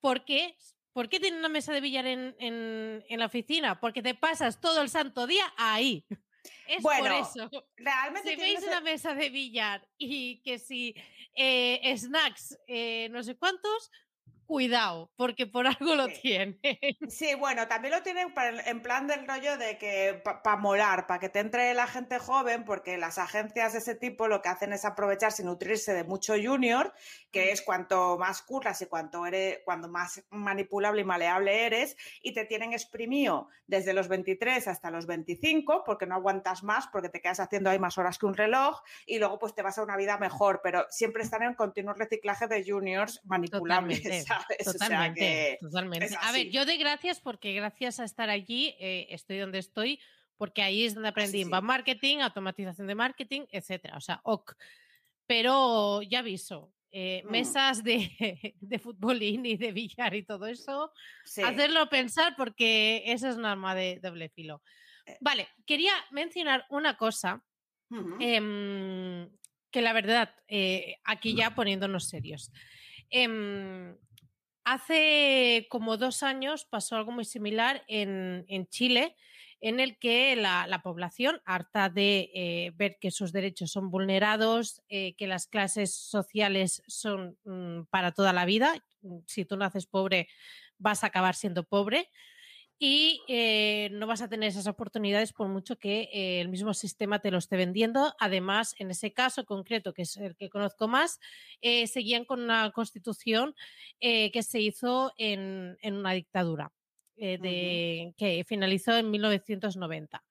[0.00, 0.54] ¿Por qué?
[0.92, 3.80] ¿Por qué tienen una mesa de billar en, en- en la oficina?
[3.80, 6.06] Porque te pasas todo el santo día ahí.
[6.66, 7.50] Es Bueno, por eso.
[7.76, 10.94] Realmente Si tiene veis una mesa de billar y que si
[11.36, 13.90] eh, snacks, eh, no sé cuántos,
[14.46, 16.58] cuidado, porque por algo lo tienen.
[17.08, 18.32] Sí, bueno, también lo tienen
[18.66, 22.64] en plan del rollo de que para molar, para que te entre la gente joven,
[22.64, 26.34] porque las agencias de ese tipo lo que hacen es aprovecharse y nutrirse de mucho
[26.42, 26.94] junior,
[27.30, 32.34] que es cuanto más curras y cuanto eres, cuando más manipulable y maleable eres, y
[32.34, 37.20] te tienen exprimido desde los 23 hasta los 25, porque no aguantas más, porque te
[37.20, 39.96] quedas haciendo ahí más horas que un reloj, y luego pues te vas a una
[39.96, 44.66] vida mejor, pero siempre están en continuo reciclaje de juniors manipulables, Totalmente, ¿sabes?
[44.66, 46.06] O sea Totalmente, que- totalmente.
[46.06, 50.00] es A ver, yo doy gracias porque gracias a estar allí eh, estoy donde estoy,
[50.36, 51.42] porque ahí es donde aprendí sí.
[51.42, 53.96] inbound marketing, automatización de marketing, etcétera.
[53.96, 54.54] O sea, ok.
[55.26, 57.30] Pero ya aviso, eh, Mm.
[57.30, 60.92] mesas de, de futbolín y de billar y todo eso,
[61.24, 61.42] sí.
[61.42, 64.62] hacerlo pensar porque eso es un arma de doble filo.
[65.06, 65.16] Eh.
[65.20, 67.42] Vale, quería mencionar una cosa
[68.20, 69.28] em,
[69.70, 72.52] que la verdad, eh, aquí ya poniéndonos serios.
[73.08, 73.96] Em,
[74.64, 79.16] hace como dos años pasó algo muy similar en, en Chile,
[79.60, 84.82] en el que la, la población, harta de eh, ver que sus derechos son vulnerados,
[84.88, 88.82] eh, que las clases sociales son mm, para toda la vida,
[89.26, 90.28] si tú naces pobre
[90.78, 92.08] vas a acabar siendo pobre,
[92.82, 96.08] y eh, no vas a tener esas oportunidades por mucho que
[96.40, 98.14] el mismo sistema te lo esté vendiendo.
[98.18, 101.20] Además, en ese caso concreto, que es el que conozco más,
[101.60, 103.54] seguían con una constitución
[104.00, 106.72] que se hizo en una dictadura,
[107.22, 110.24] eh, de, que finalizó en 1990.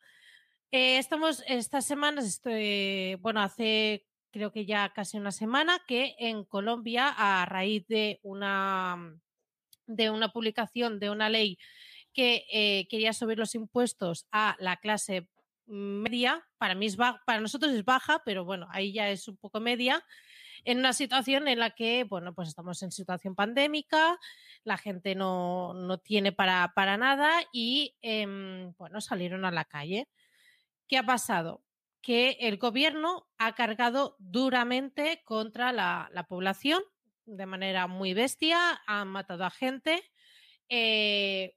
[0.71, 6.43] Eh, estamos estas semanas, estoy, bueno, hace creo que ya casi una semana, que en
[6.45, 9.15] Colombia, a raíz de una,
[9.86, 11.60] de una publicación de una ley
[12.12, 15.28] que eh, quería subir los impuestos a la clase
[15.67, 19.38] media, para mí es baja, para nosotros es baja, pero bueno, ahí ya es un
[19.38, 20.04] poco media,
[20.65, 24.19] en una situación en la que, bueno, pues estamos en situación pandémica,
[24.63, 30.08] la gente no, no tiene para, para nada y, eh, bueno, salieron a la calle.
[30.88, 31.63] ¿Qué ha pasado?
[32.02, 36.82] que el gobierno ha cargado duramente contra la, la población
[37.26, 40.02] de manera muy bestia, han matado a gente.
[40.69, 41.56] Eh,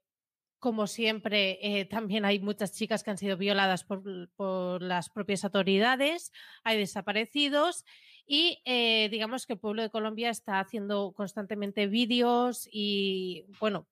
[0.58, 5.44] como siempre, eh, también hay muchas chicas que han sido violadas por, por las propias
[5.44, 6.30] autoridades,
[6.62, 7.84] hay desaparecidos
[8.26, 13.86] y eh, digamos que el pueblo de Colombia está haciendo constantemente vídeos y, bueno,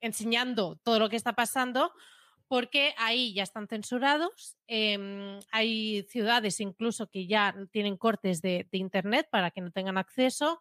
[0.00, 1.92] enseñando todo lo que está pasando
[2.48, 4.56] porque ahí ya están censurados.
[4.68, 10.60] Eh, hay ciudades incluso que ya tienen cortes de, Internet para que no tengan acceso.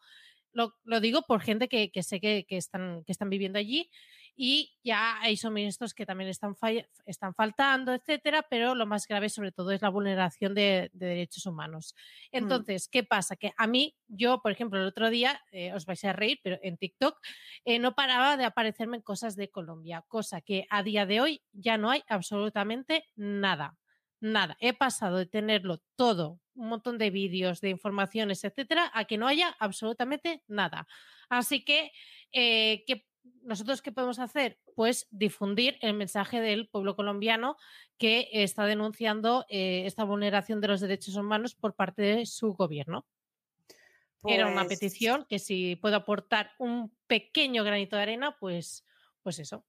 [0.52, 3.90] Lo, lo digo por gente que, que sé que, que, están, que están viviendo allí
[4.36, 6.56] y ya hay suministros que también están,
[7.06, 11.46] están faltando, etcétera, pero lo más grave sobre todo es la vulneración de, de derechos
[11.46, 11.96] humanos.
[12.32, 12.92] Entonces, mm.
[12.92, 13.36] ¿qué pasa?
[13.36, 16.60] Que a mí, yo, por ejemplo, el otro día, eh, os vais a reír, pero
[16.62, 17.18] en TikTok
[17.64, 21.78] eh, no paraba de aparecerme cosas de Colombia, cosa que a día de hoy ya
[21.78, 23.78] no hay absolutamente nada.
[24.22, 29.18] Nada, he pasado de tenerlo todo, un montón de vídeos, de informaciones, etcétera, a que
[29.18, 30.88] no haya absolutamente nada.
[31.30, 31.92] Así que,
[32.32, 33.06] eh, ¿qué
[33.46, 34.60] nosotros qué podemos hacer?
[34.76, 37.58] Pues difundir el mensaje del pueblo colombiano
[37.98, 43.06] que está denunciando eh, esta vulneración de los derechos humanos por parte de su gobierno.
[44.22, 44.36] Pues...
[44.36, 48.84] Era una petición que si puedo aportar un pequeño granito de arena, pues,
[49.22, 49.64] pues eso.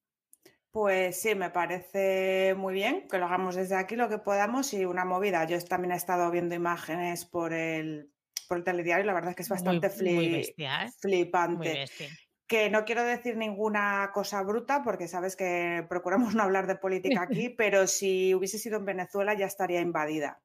[0.71, 4.85] Pues sí, me parece muy bien que lo hagamos desde aquí lo que podamos y
[4.85, 5.47] una movida.
[5.47, 8.11] Yo también he estado viendo imágenes por el,
[8.49, 10.91] por el telediario y la verdad es que es bastante muy, muy bestia, ¿eh?
[11.01, 11.57] flipante.
[11.57, 12.09] Muy bestia
[12.47, 17.23] que no quiero decir ninguna cosa bruta porque sabes que procuramos no hablar de política
[17.31, 20.41] aquí, pero si hubiese sido en Venezuela ya estaría invadida.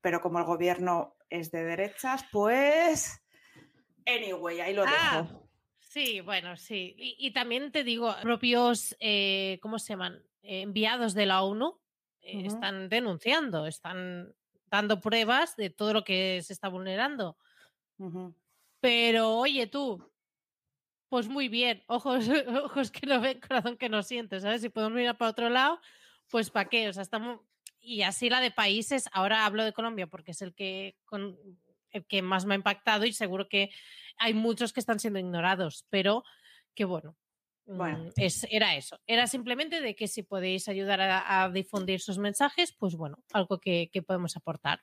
[0.00, 3.22] Pero como el gobierno es de derechas, pues...
[4.06, 5.48] Anyway, ahí lo ah, dejo.
[5.80, 6.94] Sí, bueno, sí.
[6.98, 10.22] Y, y también te digo, propios, eh, ¿cómo se llaman?
[10.42, 11.80] Eh, enviados de la ONU
[12.20, 12.46] eh, uh -huh.
[12.46, 14.32] están denunciando, están
[14.70, 17.36] dando pruebas de todo lo que se está vulnerando.
[17.98, 18.34] Uh -huh.
[18.80, 20.08] Pero oye tú,
[21.08, 22.28] pues muy bien, ojos,
[22.64, 24.62] ojos que no ven, corazón que no siente, ¿sabes?
[24.62, 25.80] Si podemos mirar para otro lado,
[26.30, 27.40] pues para qué, o sea, estamos...
[27.80, 31.38] Y así la de países, ahora hablo de Colombia porque es el que, con,
[31.90, 33.70] el que más me ha impactado y seguro que
[34.18, 36.24] hay muchos que están siendo ignorados, pero
[36.74, 37.16] que bueno,
[37.66, 38.10] bueno.
[38.16, 39.00] Es, era eso.
[39.06, 43.58] Era simplemente de que si podéis ayudar a, a difundir sus mensajes, pues bueno, algo
[43.58, 44.82] que, que podemos aportar.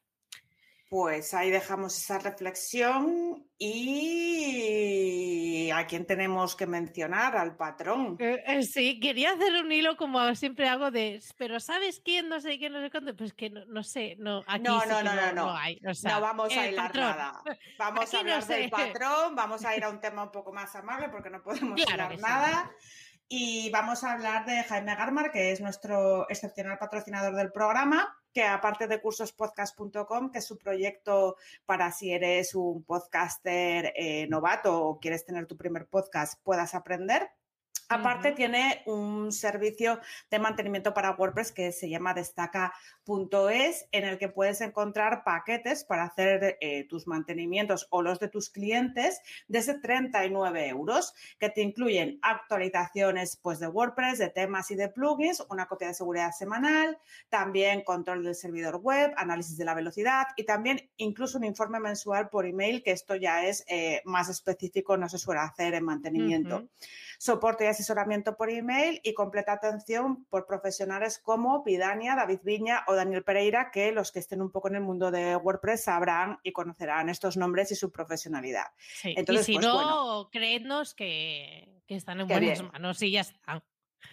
[0.94, 8.16] Pues ahí dejamos esa reflexión y a quién tenemos que mencionar, al patrón.
[8.20, 12.30] Eh, eh, sí, quería hacer un hilo como siempre hago de, pero ¿sabes quién?
[12.30, 13.16] No sé quién, no sé cuánto.
[13.16, 15.80] Pues que no, no sé, no, aquí no, sí no, no, no, no, no hay.
[15.90, 17.06] O sea, no vamos a hilar patrón.
[17.06, 17.42] nada.
[17.80, 18.54] Vamos Aquí a hablar no sé.
[18.54, 21.74] del patrón, vamos a ir a un tema un poco más amable porque no podemos
[21.84, 22.22] Claro hilar sí.
[22.22, 22.72] nada.
[23.28, 28.44] Y vamos a hablar de Jaime Garmar, que es nuestro excepcional patrocinador del programa, que
[28.44, 35.00] aparte de cursospodcast.com, que es su proyecto para si eres un podcaster eh, novato o
[35.00, 37.30] quieres tener tu primer podcast, puedas aprender.
[37.94, 38.36] Aparte, uh -huh.
[38.36, 40.00] tiene un servicio
[40.32, 46.06] de mantenimiento para WordPress que se llama destaca.es, en el que puedes encontrar paquetes para
[46.06, 52.20] hacer eh, tus mantenimientos o los de tus clientes desde 39 euros, que te incluyen
[52.22, 56.98] actualizaciones pues, de WordPress, de temas y de plugins, una copia de seguridad semanal,
[57.30, 62.30] también control del servidor web, análisis de la velocidad y también incluso un informe mensual
[62.30, 66.58] por email, que esto ya es eh, más específico, no se suele hacer en mantenimiento.
[66.58, 66.70] Uh -huh.
[67.20, 72.96] Soporte y asesoramiento por email y completa atención por profesionales como Pidania, David Viña o
[72.96, 76.54] Daniel Pereira, que los que estén un poco en el mundo de WordPress sabrán y
[76.54, 78.68] conocerán estos nombres y su profesionalidad.
[78.78, 79.14] Sí.
[79.18, 82.72] Entonces, y si pues, no, bueno, creednos que, que, están en buenas bien.
[82.72, 83.62] manos y ya están.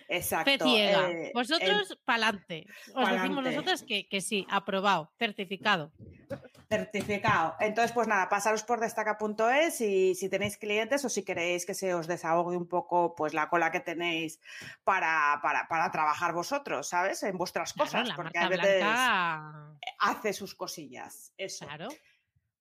[0.09, 0.51] Exacto.
[0.51, 1.11] Fe ciega.
[1.11, 2.67] eh, Vosotros, pa'lante.
[2.89, 3.17] Os pa'lante.
[3.21, 5.93] decimos nosotras que, que sí, aprobado, certificado.
[6.69, 7.57] Certificado.
[7.59, 11.95] Entonces, pues nada, pasaros por destaca.es y si tenéis clientes o si queréis que se
[11.95, 14.41] os desahogue un poco pues la cola que tenéis
[14.85, 17.23] para, para, para trabajar vosotros, ¿sabes?
[17.25, 19.77] En vuestras cosas, porque a veces blanca.
[19.99, 21.33] hace sus cosillas.
[21.37, 21.67] Eso.
[21.67, 21.89] Claro.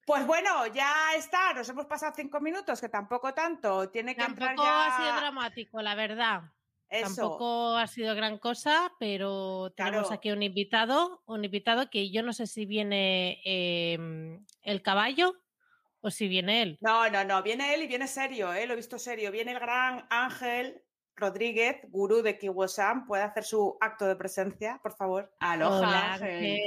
[0.05, 3.89] Pues bueno, ya está, nos hemos pasado cinco minutos, que tampoco tanto.
[3.91, 4.87] Tiene que entrar ya...
[4.87, 6.41] ha sido dramático, la verdad.
[6.89, 7.05] Eso.
[7.15, 10.15] Tampoco ha sido gran cosa, pero tenemos Claro.
[10.15, 15.35] aquí un invitado, un invitado que yo no sé si viene eh, el caballo
[16.01, 16.77] o si viene él.
[16.81, 18.65] No, no, no, viene él y viene serio, ¿eh?
[18.65, 19.31] lo he visto serio.
[19.31, 20.81] Viene el gran Ángel
[21.15, 23.05] Rodríguez, gurú de Kiwosam.
[23.05, 25.31] ¿Puede hacer su acto de presencia, por favor?
[25.39, 26.59] Aloha, Hola, Ángel.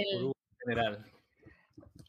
[0.64, 1.04] General.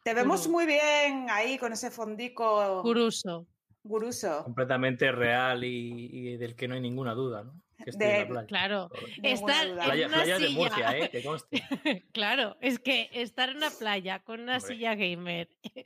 [0.03, 2.81] Te vemos muy bien ahí con ese fondico.
[2.83, 3.47] Curuso.
[3.81, 4.43] Guruso.
[4.43, 7.62] Completamente real y, y del que no hay ninguna duda, ¿no?
[7.83, 8.47] Que estoy en la De- playa.
[8.47, 8.89] Claro.
[9.23, 11.09] Estar en Playa, una playa de Murcia, ¿eh?
[11.09, 11.63] Que conste.
[12.13, 14.75] Claro, es que estar en una playa con una Hombre.
[14.75, 15.49] silla gamer.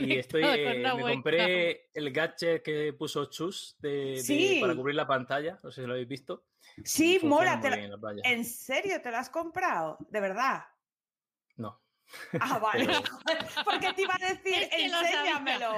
[0.00, 1.12] Y estoy, eh, una me webcam.
[1.22, 4.58] compré el gadget que puso Chus de, de- Sí.
[4.60, 5.58] para cubrir la pantalla.
[5.62, 6.44] No sé si lo habéis visto.
[6.84, 8.22] Sí, funciona te playa.
[8.24, 9.98] ¿En serio te lo has comprado?
[10.10, 10.62] ¿De verdad?
[12.40, 12.86] Ah, vale.
[13.64, 15.74] Porque te iba a decir, Es que enséñamelo.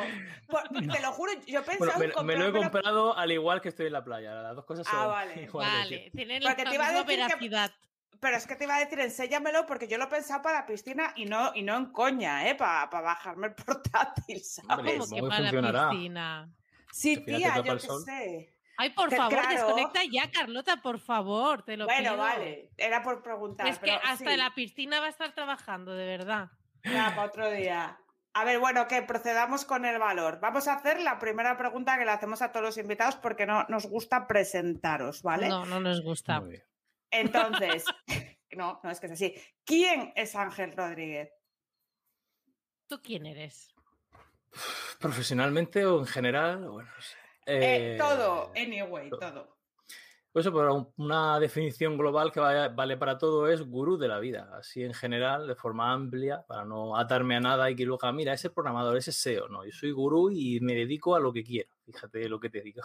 [0.48, 3.68] Por- Te lo juro, yo pensaba Bueno, me, me lo he comprado al igual que
[3.70, 4.34] estoy en la playa.
[4.42, 5.48] Las dos cosas son Ah, vale.
[5.52, 7.70] Vale, tienen la Porque te iba a misma decir que- veracidad.
[8.20, 11.14] Pero es que te iba a decir, enséñamelo porque yo lo pensaba para la piscina
[11.16, 12.54] y no, y no en coña, ¿eh?
[12.54, 14.70] Para, bajarme el portátil, ¿sabes?
[14.70, 15.88] Hombre, ¿Cómo que ¿cómo para la funcionará?
[15.90, 16.50] piscina?
[16.92, 18.54] Sí, tía, yo qué sé.
[18.80, 19.48] Ay, por Que favor, claro.
[19.50, 22.16] desconecta ya, Carlota, por favor, te lo Bueno, pido.
[22.16, 23.66] vale, era por preguntar.
[23.68, 26.48] Es que pero hasta sí, la piscina va a estar trabajando, de verdad.
[26.84, 27.98] ya, para otro día.
[28.32, 30.38] A ver, bueno, que procedamos con el valor.
[30.40, 33.64] Vamos a hacer la primera pregunta que le hacemos a todos los invitados porque no
[33.68, 35.48] nos gusta presentaros, ¿vale?
[35.48, 36.40] No, no nos gusta.
[36.40, 36.62] Muy bien.
[37.10, 37.84] Entonces,
[38.52, 39.34] no, no es que es así.
[39.66, 41.30] ¿Quién es Ángel Rodríguez?
[42.86, 43.74] ¿Tú quién eres?
[44.98, 47.19] Profesionalmente o en general, bueno, no sé.
[47.46, 49.56] Eh, Eh, todo, anyway, to- todo.
[50.32, 54.06] Pues eso, pero un- una definición global que vaya- vale para todo es gurú de
[54.06, 57.84] la vida, así en general, de forma amplia, para no atarme a nada y que
[57.84, 61.20] luego, ah, mira, ese programador, ese SEO, no, yo soy gurú y me dedico a
[61.20, 62.82] lo que quiero, fíjate lo que te digo.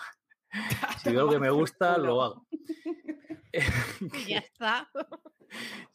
[1.10, 2.48] Si veo que me gusta, lo hago.
[4.28, 4.90] Y ya está.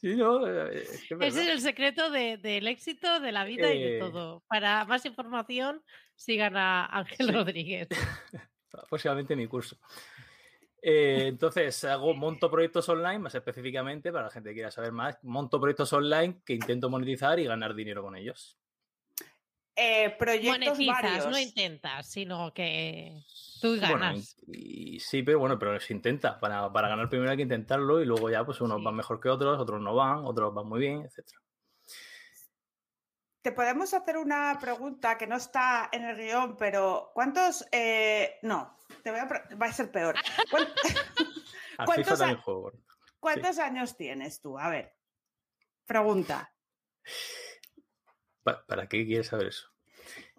[0.01, 3.44] Sí, no, eh, es que es Ese es el secreto de- del éxito, de la
[3.44, 3.99] vida y de Eh.
[3.99, 4.42] todo.
[4.49, 5.83] Para más información,
[6.14, 7.33] sigan a Ángel Sí.
[7.33, 7.88] Rodríguez.
[8.88, 9.77] próximamente mi curso.
[10.81, 15.18] Eh, entonces, hago, monto proyectos online, más específicamente, para la gente que quiera saber más,
[15.23, 18.57] monto proyectos online que intento monetizar y ganar dinero con ellos.
[19.83, 21.27] Eh, proyectos Monetizas, varios.
[21.31, 23.23] no intentas, sino que
[23.62, 24.37] tú Bueno, ganas.
[24.47, 26.38] y, y sí, pero bueno, pero se intenta.
[26.38, 28.85] Para, para ganar primero hay que intentarlo y luego ya, pues unos Sí.
[28.85, 31.40] van mejor que otros, otros no van, otros van muy bien, etcétera.
[33.43, 37.66] Te podemos hacer una pregunta que no está en el guion, pero ¿cuántos?
[37.73, 39.25] eh, no, te voy a
[39.57, 40.14] va a ser peor.
[40.51, 40.69] ¿Cuán-
[41.79, 42.73] Al ¿Cuántos a- juego.
[43.19, 44.59] ¿Cuántos años tienes tú?
[44.59, 44.95] A ver,
[45.87, 46.53] pregunta.
[48.43, 49.69] Pa- ¿Para qué quieres saber eso?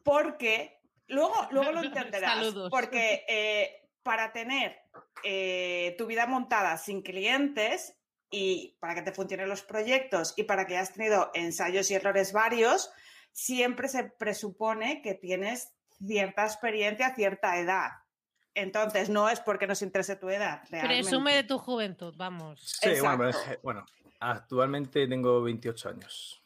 [0.04, 2.36] Porque luego, luego lo entenderás.
[2.36, 2.70] Saludos.
[2.70, 4.78] Porque eh, para tener
[5.24, 7.98] eh, tu vida montada sin clientes
[8.30, 12.32] y para que te funcionen los proyectos y para que hayas tenido ensayos y errores
[12.32, 12.92] varios,
[13.32, 15.74] siempre se presupone que tienes
[16.06, 17.90] cierta experiencia, cierta edad.
[18.54, 20.62] Entonces, no es porque nos interese tu edad.
[20.70, 21.04] Realmente.
[21.04, 22.62] Presume de tu juventud, vamos.
[22.82, 23.32] Sí, bueno,
[23.64, 23.86] bueno,
[24.20, 26.41] actualmente tengo 28 años.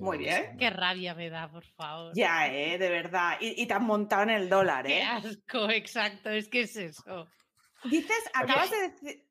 [0.00, 0.56] Muy bien.
[0.58, 2.12] Qué rabia me da, por favor.
[2.14, 3.36] Ya, eh, de verdad.
[3.40, 5.04] Y, y te han montado en el dólar, Qué ¿eh?
[5.04, 7.28] asco, exacto, es que es eso.
[7.84, 9.26] Dices, acabas de decir.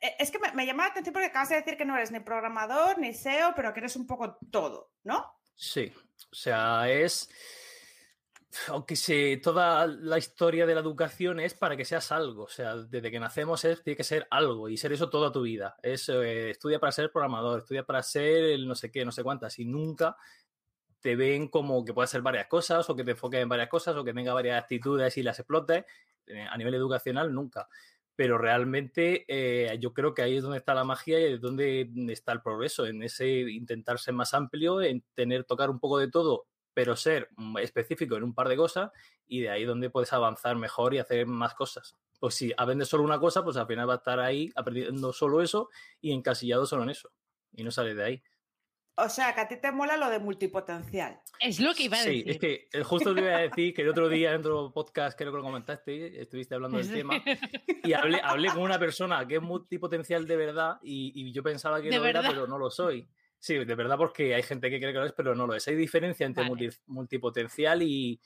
[0.00, 2.10] eh, Es que me, me llama la atención porque acabas de decir que no eres
[2.12, 5.24] ni programador ni SEO, pero que eres un poco todo, ¿no?
[5.54, 5.92] Sí,
[6.30, 7.28] o sea, es.
[8.68, 12.44] Aunque se, toda la historia de la educación es para que seas algo.
[12.44, 15.42] O sea, desde que nacemos es, tiene que ser algo y ser eso toda tu
[15.42, 15.76] vida.
[15.82, 19.22] Es eh, estudia para ser programador, estudia para ser el no sé qué, no sé
[19.22, 19.58] cuántas.
[19.58, 20.16] Y nunca
[21.00, 23.96] te ven como que puedas hacer varias cosas o que te enfoques en varias cosas
[23.96, 25.84] o que tenga varias actitudes y las explotes.
[26.26, 27.68] Eh, a nivel educacional, nunca.
[28.16, 31.90] Pero realmente eh, yo creo que ahí es donde está la magia y es donde
[32.08, 36.08] está el progreso, en ese intentar ser más amplio, en tener, tocar un poco de
[36.08, 36.46] todo,
[36.80, 38.90] pero ser mm, específico en un par de cosas
[39.26, 41.94] y de ahí donde puedes avanzar mejor y hacer más cosas.
[42.18, 45.42] Pues si aprendes solo una cosa, pues al final va a estar ahí aprendiendo solo
[45.42, 45.68] eso
[46.00, 47.10] y encasillado solo en eso.
[47.52, 48.22] Y no sales de ahí.
[48.96, 51.20] O sea, que a ti te mola lo de multipotencial.
[51.38, 52.30] Es lo que iba a Sí, decir.
[52.30, 55.18] es que eh, justo te iba a decir que el otro día en otro podcast,
[55.18, 56.92] creo que lo comentaste, estuviste hablando del Sí.
[56.94, 57.12] tema,
[57.84, 61.82] y hablé, hablé con una persona que es multipotencial de verdad y, y yo pensaba
[61.82, 62.34] que ¿De lo era, verdad?
[62.34, 63.06] pero no lo soy.
[63.42, 65.66] Sí, de verdad porque hay gente que cree que lo es, pero no lo es.
[65.66, 66.50] Hay diferencia entre Vale.
[66.54, 68.20] multi- multipotencial y,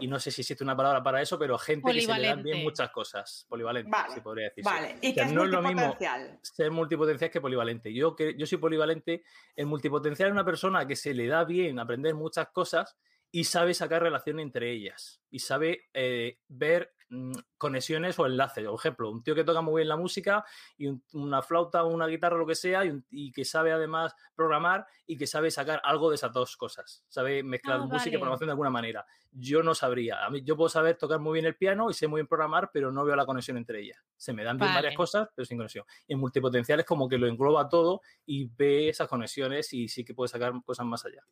[0.00, 2.42] y no sé si existe una palabra para eso, pero gente que se le dan
[2.42, 3.46] bien muchas cosas.
[3.48, 4.64] Polivalente, Vale, se podría decir.
[4.64, 4.96] Vale.
[5.00, 6.38] ¿Y O sea, qué es no es lo mismo multipotencial?
[6.42, 7.94] ser multipotencial que polivalente.
[7.94, 9.22] Yo, que, yo soy polivalente.
[9.54, 12.96] El multipotencial es una persona que se le da bien aprender muchas cosas
[13.30, 18.64] y sabe sacar relación entre ellas y sabe eh, ver mm, conexiones o enlaces.
[18.66, 20.44] Por ejemplo, un tío que toca muy bien la música
[20.76, 23.44] y un- una flauta o una guitarra o lo que sea y, un- y que
[23.44, 27.04] sabe además programar y que sabe sacar algo de esas dos cosas.
[27.08, 29.06] Sabe mezclar Ah, música y programación de alguna manera.
[29.32, 30.24] Yo no sabría.
[30.24, 32.70] A mí, yo puedo saber tocar muy bien el piano y sé muy bien programar,
[32.72, 33.98] pero no veo la conexión entre ellas.
[34.16, 35.84] Se me dan bien varias cosas, pero sin conexión.
[36.06, 40.04] Y en multipotencial es como que lo engloba todo y ve esas conexiones y sí
[40.04, 41.24] que puede sacar cosas más allá.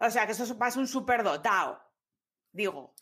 [0.00, 1.80] O sea, que eso es un superdotado.
[2.52, 2.94] Digo.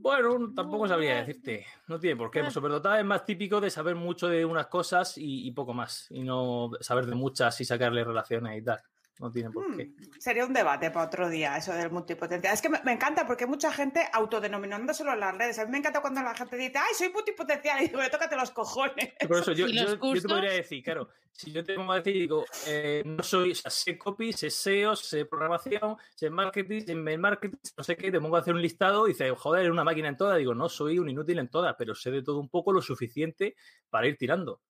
[0.00, 1.66] Bueno, tampoco sabría decirte.
[1.86, 2.40] No tiene por qué.
[2.40, 2.42] Ah.
[2.42, 6.06] Pues Superdotada es más típico de saber mucho de unas cosas y, y poco más.
[6.10, 8.80] Y no saber de muchas y sacarle relaciones y tal.
[9.20, 9.84] No tiene por qué.
[9.86, 12.54] Hmm, Sería un debate para otro día, eso del multipotencial.
[12.54, 15.58] Es que me, me encanta porque hay mucha gente autodenominándoselo en las redes.
[15.58, 17.82] A mí me encanta cuando la gente dice, ¡ay, soy multipotencial!
[17.82, 19.12] Y digo, tócate los cojones.
[19.26, 21.92] Por eso yo, ¿Y los yo- yo te podría decir, claro, si yo te pongo
[21.92, 26.30] a decir, digo, eh, no soy, o sea, sé copy, sé SEO, sé programación, sé
[26.30, 29.32] marketing, sé mail marketing, no sé qué, te pongo a hacer un listado y dices,
[29.36, 30.38] joder, eres una máquina en todas.
[30.38, 33.56] Digo, no, soy un inútil en todas, pero sé de todo un poco lo suficiente
[33.90, 34.60] para ir tirando.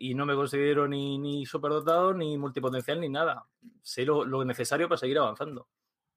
[0.00, 3.44] Y no me considero ni, ni superdotado, ni multipotencial, ni nada.
[3.82, 5.68] Sé lo, lo necesario para seguir avanzando.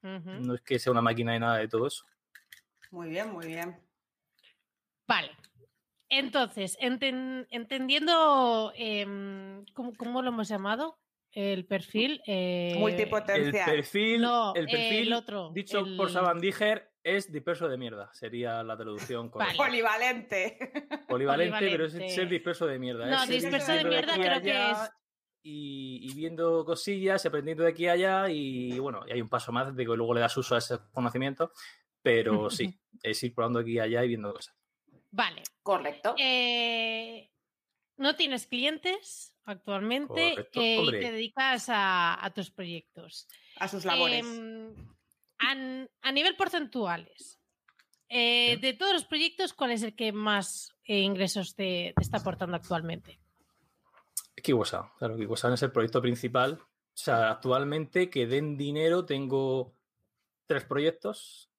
[0.04, 2.06] No es que sea una máquina de nada de todo eso.
[2.92, 3.80] Muy bien, muy bien.
[5.08, 5.32] Vale.
[6.10, 11.00] Entonces, enten- entendiendo em, ¿cómo, cómo lo hemos llamado?
[11.32, 12.22] El perfil.
[12.28, 13.66] eh, El Multipotencial.
[13.72, 18.12] perfil, no, el perfil el otro, dicho por el- Sabandiger es disperso de mierda.
[18.14, 19.54] Sería la traducción correcta.
[19.58, 19.70] Vale.
[19.70, 20.72] Polivalente.
[21.08, 23.06] Polivalente, pero es ser disperso de mierda.
[23.08, 24.92] No, es disperso de mierda creo que es-
[25.44, 29.52] Y, y viendo cosillas, aprendiendo de aquí a allá y bueno, y hay un paso
[29.52, 31.52] más de que luego le das uso a ese conocimiento,
[32.04, 34.56] pero sí, es ir probando aquí y allá y viendo cosas.
[35.10, 35.42] Vale.
[35.64, 36.14] Correcto.
[36.20, 37.32] Eh,
[37.98, 43.28] no tienes clientes actualmente eh, y te dedicas a, a tus proyectos.
[43.58, 44.24] A sus labores.
[44.24, 44.76] Em,
[45.50, 47.40] an- a nivel porcentuales,
[48.10, 52.18] eh, de todos los proyectos, ¿cuál es el que más eh, ingresos te, te está
[52.18, 53.20] aportando actualmente?
[54.42, 56.60] Kiwosan, claro, Kiwosan es el proyecto principal.
[56.62, 59.76] O sea, actualmente que den dinero tengo
[60.46, 61.51] tres proyectos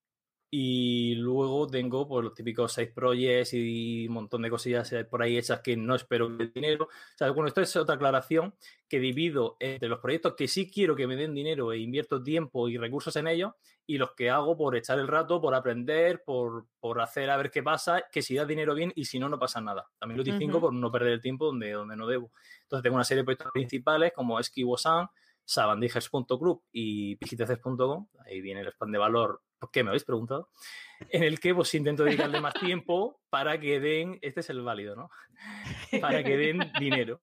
[0.54, 5.22] y luego tengo pues, los típicos seis projects y un montón de cosillas eh, por
[5.22, 6.84] ahí hechas que no espero que dinero.
[6.84, 8.54] O sea, bueno, esto es otra aclaración
[8.86, 12.68] que divido entre los proyectos que sí quiero que me den dinero e invierto tiempo
[12.68, 13.52] y recursos en ellos
[13.86, 17.50] y los que hago por echar el rato, por aprender, por, por hacer a ver
[17.50, 19.88] qué pasa, que si da dinero bien y si no, no pasa nada.
[19.98, 20.66] También lo distingo Ujú.
[20.66, 22.30] por no perder el tiempo donde, donde no debo.
[22.64, 25.08] Entonces tengo una serie de proyectos principales como Esquivosan,
[25.44, 30.50] sabandijers.club y pigitces.com, ahí viene el spam de valor, ¿por qué me habéis preguntado?
[31.10, 34.94] En el que pues intento dedicarle más tiempo para que den, este es el válido,
[34.94, 35.10] ¿no?
[36.00, 37.20] Para que den dinero.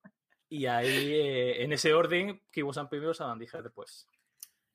[0.50, 4.06] Y ahí, eh, en ese orden, Kiwosan primero, Sabandijers después.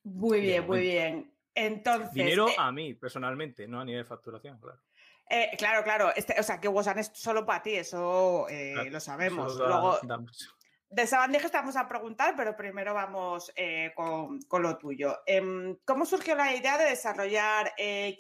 [0.04, 1.34] Muy bien, muy bien.
[1.54, 4.82] Entonces, Dinero eh, a mí, personalmente, no a nivel de facturación, claro.
[5.30, 6.12] eh, claro, claro.
[6.16, 9.54] Este, o sea, que Wosan es solo para ti, eso eh, Claro, lo sabemos.
[9.54, 10.46] Eso da- Luego, da mucho.
[10.96, 15.18] De Sabandijas te vamos a preguntar, pero primero vamos eh, con, con lo tuyo.
[15.26, 18.18] Em, ¿Cómo surgió la idea de desarrollar eh,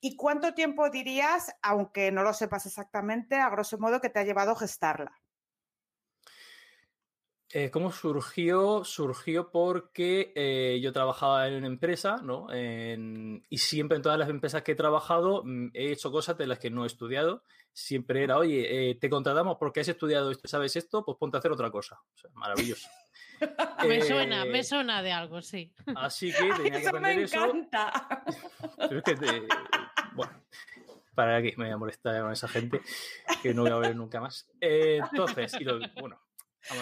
[0.00, 4.24] y cuánto tiempo dirías, aunque no lo sepas exactamente, a grosso modo, que te ha
[4.24, 5.19] llevado gestarla?
[7.52, 8.84] Eh, ¿Cómo surgió?
[8.84, 12.46] Surgió porque eh, yo trabajaba en una empresa, ¿no?
[12.52, 16.46] En- y siempre en todas las empresas que he trabajado mm, he hecho cosas de
[16.46, 17.42] las que no he estudiado.
[17.72, 21.40] Siempre era, oye, eh, te contratamos porque has estudiado esto, sabes esto, pues ponte a
[21.40, 21.98] hacer otra cosa.
[22.14, 22.88] O sea, maravilloso.
[23.88, 25.72] Me suena, me suena de algo, sí.
[25.96, 27.44] Así que tenía que Eso me aprender eso.
[27.46, 28.24] encanta.
[28.76, 29.42] Pero es que, te-
[30.12, 30.32] bueno,
[31.14, 32.80] para que me voy a molestar con esa gente
[33.42, 34.46] que no voy a ver nunca más.
[34.60, 36.20] Entonces, y lo- bueno,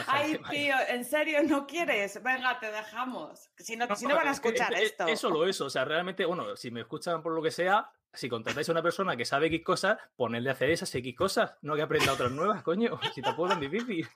[0.07, 2.23] Ay, tío, ¿en serio no quieres?
[2.23, 3.51] Venga, te dejamos.
[3.57, 5.07] Si no, si no van a es que escuchar es- es- esto.
[5.07, 5.67] Es solo eso.
[5.67, 8.83] O sea, realmente, bueno, si me escuchan por lo que sea, si contratáis a una
[8.83, 12.33] persona que sabe X cosas, ponerle a hacer esas X cosas, no que aprenda otras
[12.33, 12.99] nuevas, coño.
[13.15, 14.07] Si tampoco es tan difícil.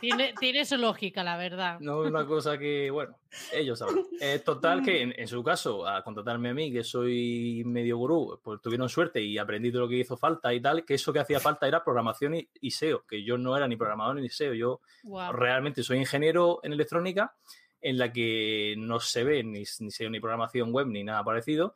[0.00, 1.78] Tiene, tiene su lógica, la verdad.
[1.80, 3.16] No es una cosa que, bueno,
[3.52, 4.04] ellos saben.
[4.20, 8.40] Eh, total, que en, en su caso, a contratarme a mí, que soy medio gurú,
[8.42, 11.20] pues tuvieron suerte y aprendí de lo que hizo falta y tal, que eso que
[11.20, 14.54] hacía falta era programación y, y SEO, que yo no era ni programador ni SEO,
[14.54, 15.32] yo Guau.
[15.32, 17.34] realmente soy ingeniero en electrónica,
[17.80, 21.74] en la que no se ve ni, ni SEO ni programación web ni nada parecido.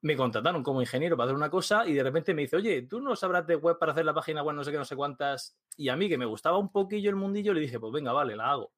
[0.00, 3.00] Me contrataron como ingeniero para hacer una cosa y de repente me dice, oye, ¿tú
[3.00, 5.58] no sabrás de web para hacer la página web no sé qué, no sé cuántas?
[5.76, 8.36] Y a mí que me gustaba un poquillo el mundillo, le dije, pues venga, vale,
[8.36, 8.72] la hago.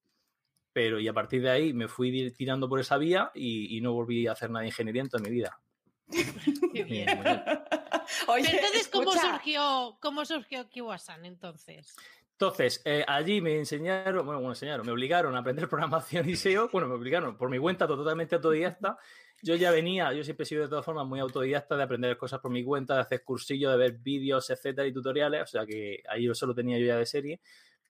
[0.73, 3.93] Pero y a partir de ahí me fui tirando por esa vía y, y no
[3.93, 5.61] volví a hacer nada de ingeniería en toda mi vida.
[6.75, 7.17] Qué bien.
[7.17, 7.43] Muy bien.
[8.27, 11.95] Oye, Pero entonces, ¿cómo escucha, surgió, cómo surgió Kiwasan entonces?
[12.33, 16.69] Entonces, eh, allí me enseñaron, bueno, bueno, enseñaron, me obligaron a aprender programación y SEO.
[16.73, 18.99] Bueno, me obligaron por mi cuenta, totalmente autodidacta.
[19.43, 22.41] Yo ya venía, yo siempre he sido de todas formas muy autodidacta de aprender cosas
[22.41, 25.43] por mi cuenta, de hacer cursillos, de ver vídeos, etcétera, y tutoriales.
[25.43, 27.41] O sea que ahí eso lo tenía yo ya de serie.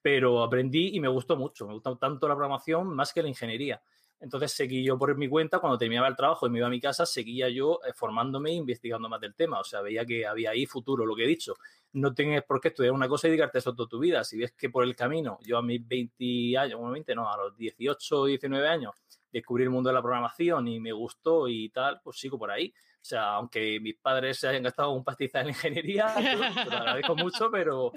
[0.01, 1.67] Pero aprendí y me gustó mucho.
[1.67, 3.81] Me gustó tanto la programación más que la ingeniería.
[4.19, 6.79] Entonces seguí yo por mi cuenta, cuando terminaba el trabajo y me iba a mi
[6.79, 9.59] casa, seguía yo eh, formándome e investigando más del tema.
[9.59, 11.55] O sea, veía que había ahí futuro, lo que he dicho
[11.93, 14.23] no tienes por qué estudiar una cosa y dedicarte eso toda tu vida.
[14.23, 17.37] Si ves que por el camino, yo a mis 20 años, bueno, 20 no, a
[17.37, 18.95] los 18 o 19 años,
[19.31, 22.73] descubrí el mundo de la programación y me gustó y tal, pues sigo por ahí.
[23.01, 26.13] O sea, aunque mis padres se hayan gastado un pastizal en ingeniería,
[26.65, 27.91] yo lo agradezco mucho, pero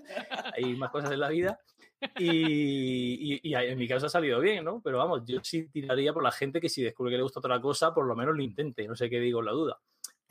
[0.55, 1.61] hay más cosas en la vida.
[2.19, 4.81] Y, y, y, en mi caso ha salido bien, ¿no?
[4.83, 7.61] Pero vamos, yo sí tiraría por la gente que si descubre que le gusta otra
[7.61, 8.87] cosa, por lo menos lo intente.
[8.87, 9.79] No sé qué digo en la duda.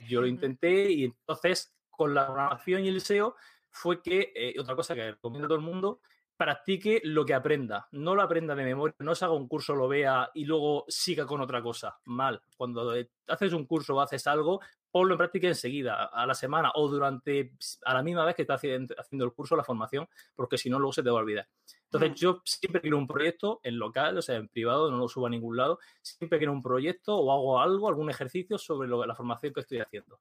[0.07, 3.35] Yo lo intenté y entonces con la programación y el SEO
[3.69, 5.99] fue que, eh, otra cosa que recomiendo a todo el mundo,
[6.43, 7.87] practique lo que aprenda.
[7.93, 11.25] No lo aprenda de memoria, no se haga un curso, lo vea y luego siga
[11.25, 11.97] con otra cosa.
[12.03, 12.41] Mal.
[12.57, 14.59] Cuando eh, haces un curso o haces algo,
[14.91, 17.53] ponlo en práctica enseguida, a la semana o durante,
[17.85, 20.91] a la misma vez que estás haciendo el curso, la formación, porque si no, luego
[20.91, 21.47] se te va a olvidar.
[21.85, 22.15] Entonces, mm.
[22.15, 25.29] yo siempre quiero un proyecto en local, o sea, en privado, no lo subo a
[25.29, 29.53] ningún lado, siempre quiero un proyecto o hago algo, algún ejercicio sobre lo, la formación
[29.53, 30.19] que estoy haciendo.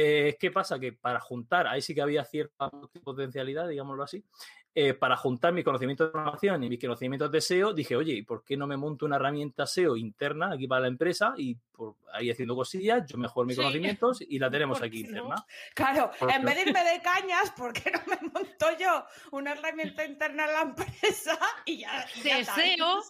[0.00, 0.78] Eh, ¿Qué pasa?
[0.78, 2.70] Que para juntar, ahí sí que había cierta
[3.02, 4.24] potencialidad, digámoslo así,
[4.72, 8.22] eh, para juntar mis conocimientos de programación y mis conocimientos de SEO, dije, oye, ¿y
[8.22, 11.34] por qué no me monto una herramienta SEO interna aquí para la empresa?
[11.36, 15.44] Y por ahí haciendo cosillas, yo mejoro mis conocimientos y la tenemos aquí interna.
[15.74, 20.04] Claro, en vez de irme de cañas, ¿por qué no me monto yo una herramienta
[20.04, 22.06] interna en la empresa y ya...
[22.22, 23.02] De SEO.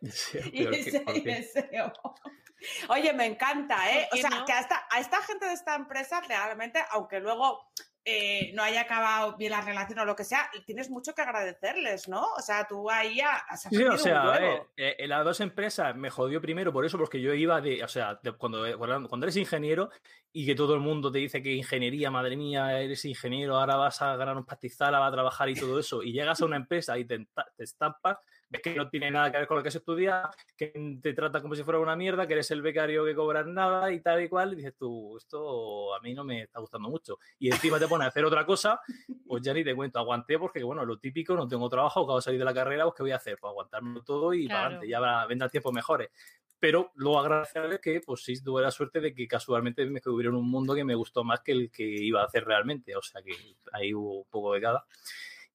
[0.52, 1.92] y SEO.
[2.88, 4.08] Oye, me encanta, ¿eh?
[4.12, 7.70] O sea, que a esta, a esta gente de esta empresa realmente, aunque luego
[8.02, 12.08] eh, no haya acabado bien la relación o lo que sea, tienes mucho que agradecerles,
[12.08, 12.32] ¿no?
[12.32, 16.40] O sea, tú ahí has Sí, o sea, eh, eh, las dos empresas me jodió
[16.40, 19.90] primero por eso, porque yo iba de, o sea, cuando, cuando eres ingeniero
[20.32, 24.00] y que todo el mundo te dice que ingeniería, madre mía, eres ingeniero, ahora vas
[24.00, 26.96] a ganar un pastizal, vas a trabajar y todo eso, y llegas a una empresa
[26.96, 28.16] y te, te estampas
[28.50, 31.40] ves que no tiene nada que ver con lo que se estudia, que te trata
[31.40, 34.28] como si fuera una mierda, que eres el becario que cobras nada y tal y
[34.28, 37.18] cual, y dices tú, esto a mí no me está gustando mucho.
[37.38, 38.80] Y encima te pones a hacer otra cosa,
[39.26, 42.22] pues ya ni te cuento, aguanté porque, bueno, lo típico, no tengo trabajo, acabo de
[42.22, 43.38] salir de la carrera, pues ¿qué voy a hacer?
[43.40, 46.10] Pues aguantarme todo y para adelante, ya vendrán tiempos mejores
[46.60, 50.34] pero luego agradecerle que pues sí tuve la suerte de que casualmente me descubrí en
[50.34, 53.22] un mundo que me gustó más que el que iba a hacer realmente, o sea
[53.22, 53.32] que
[53.72, 54.84] ahí hubo un poco de cada.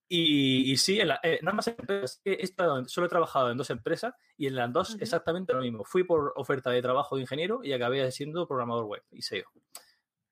[0.08, 2.22] Y, sí, en eh, nada más empresas,
[2.88, 5.84] solo he trabajado en dos empresas y en las dos exactamente lo mismo.
[5.84, 9.45] Fui por oferta de trabajo de ingeniero y acabé siendo programador web y SEO.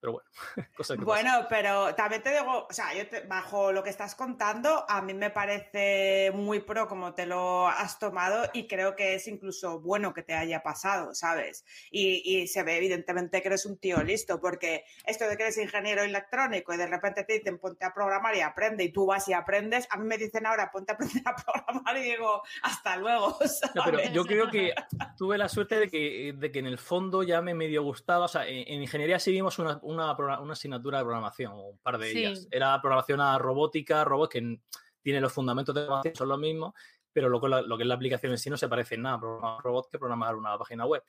[0.03, 0.29] Pero bueno,
[0.75, 4.83] cosa que Bueno, pero también te digo, o sea, yo bajo lo que estás contando,
[4.89, 9.29] a mí me parece muy pro como te lo has tomado y creo que es
[9.29, 11.63] incluso bueno que te haya pasado, ¿sabes?
[11.89, 16.03] Y, se ve evidentemente que eres un tío listo, porque esto de que eres ingeniero
[16.03, 19.33] electrónico y de repente te dicen ponte a programar y aprende y tú vas y
[19.33, 23.37] aprendes, a mí me dicen ahora ponte a aprender a programar y digo hasta luego.
[23.85, 24.73] pero yo creo que
[25.17, 28.27] tuve la suerte de que, de que en el fondo ya me medio gustaba, o
[28.27, 32.47] sea, en, ingeniería sí vimos una una, asignatura de programación, un par de ellas.
[32.51, 34.59] Era programación a robótica, robots que
[35.01, 36.73] tiene los fundamentos de programación, son los mismos,
[37.11, 39.61] pero lo, lo que es la aplicación en sí no se parece en nada programar
[39.63, 41.03] robot que programar una página web.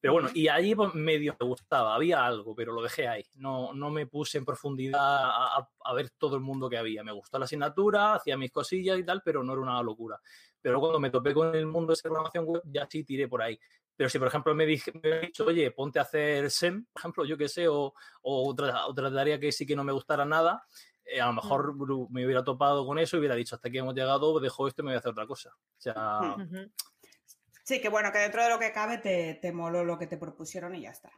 [0.00, 3.22] Pero bueno, y allí pues, medio me gustaba, había algo, pero lo dejé ahí.
[3.34, 7.04] No, no me puse en profundidad a, a, ver todo el mundo que había.
[7.04, 10.18] Me gustó la asignatura, hacía mis cosillas y tal, pero no era una locura.
[10.62, 13.58] Pero cuando me topé con el mundo de programación web, ya sí tiré por ahí.
[14.00, 17.24] Pero si, por ejemplo, me, dije, me dicho, oye, ponte a hacer SEM, por ejemplo,
[17.26, 17.92] yo qué sé, o,
[18.22, 20.64] otra, otra tarea que sí que no me gustara nada,
[21.04, 21.76] eh, a lo mejor
[22.10, 24.84] me hubiera topado con eso y hubiera dicho, hasta aquí hemos llegado, dejo esto y
[24.86, 25.50] me voy a hacer otra cosa.
[25.50, 26.34] O sea...
[27.62, 30.16] Sí, que bueno, que dentro de lo que cabe te, te moló lo que te
[30.16, 31.10] propusieron y ya está.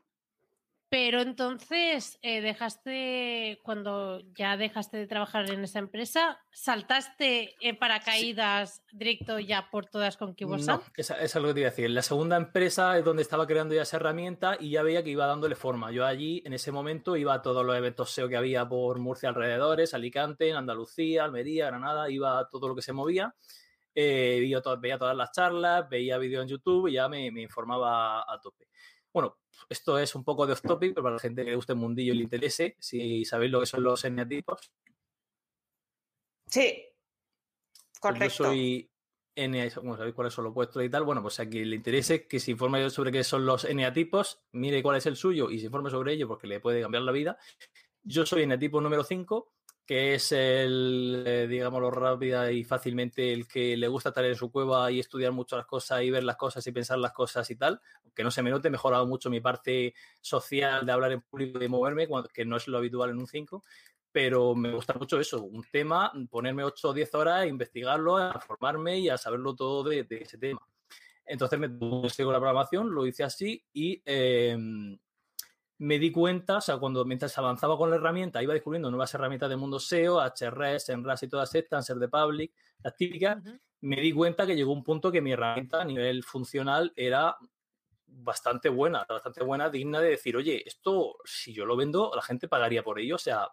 [0.92, 8.84] Pero entonces, eh, dejaste, cuando ya dejaste de trabajar en esa empresa, ¿saltaste en paracaídas
[8.92, 10.80] directo ya por todas con Kibosan?
[10.80, 11.88] No, esa, es lo que te iba a decir.
[11.88, 15.24] La segunda empresa es donde estaba creando ya esa herramienta y ya veía que iba
[15.24, 15.90] dándole forma.
[15.92, 19.30] Yo allí, en ese momento, iba a todos los eventos SEO que había por Murcia
[19.30, 23.34] alrededores, Alicante, Andalucía, Almería, Granada, iba a todo lo que se movía.
[23.94, 28.38] Eh, veía, todas las charlas, veía vídeos en YouTube y ya me, me informaba a
[28.42, 28.66] tope.
[29.12, 29.38] Bueno,
[29.68, 31.78] esto es un poco de off topic, pero para la gente que le guste el
[31.78, 34.72] mundillo y le interese, si sabéis lo que son los eneatipos.
[36.46, 36.84] Sí,
[38.00, 38.18] correcto.
[38.18, 38.90] Pues yo soy
[39.34, 42.26] N, como sabéis cuáles son los puestos y tal, bueno, pues a quien le interese
[42.26, 45.66] que se informe sobre qué son los eneatipos, mire cuál es el suyo y se
[45.66, 47.38] informe sobre ello porque le puede cambiar la vida.
[48.02, 49.54] Yo soy eneatipo número 5
[49.84, 54.50] que es el, eh, digámoslo, rápida y fácilmente el que le gusta estar en su
[54.50, 57.56] cueva y estudiar mucho las cosas y ver las cosas y pensar las cosas y
[57.56, 57.80] tal.
[58.04, 61.58] Aunque no se me note, he mejorado mucho mi parte social de hablar en público
[61.58, 63.64] y de moverme, que no es lo habitual en un 5.
[64.12, 68.38] Pero me gusta mucho eso, un tema, ponerme 8 o 10 horas a investigarlo, a
[68.40, 70.60] formarme y a saberlo todo de, ese tema.
[71.24, 74.98] Entonces me puse con la programación, lo hice así y em,
[75.82, 79.48] me di cuenta, o sea, cuando mientras avanzaba con la herramienta, iba descubriendo nuevas herramientas
[79.48, 82.52] del mundo SEO, HRS, Enras y todas estas, Ser de Public,
[82.84, 83.42] las típicas,
[83.80, 87.36] me di cuenta que llegó un punto que mi herramienta a nivel funcional era
[88.06, 92.46] bastante buena, bastante buena, digna de decir, oye, esto si yo lo vendo, la gente
[92.46, 93.16] pagaría por ello.
[93.16, 93.48] O sea,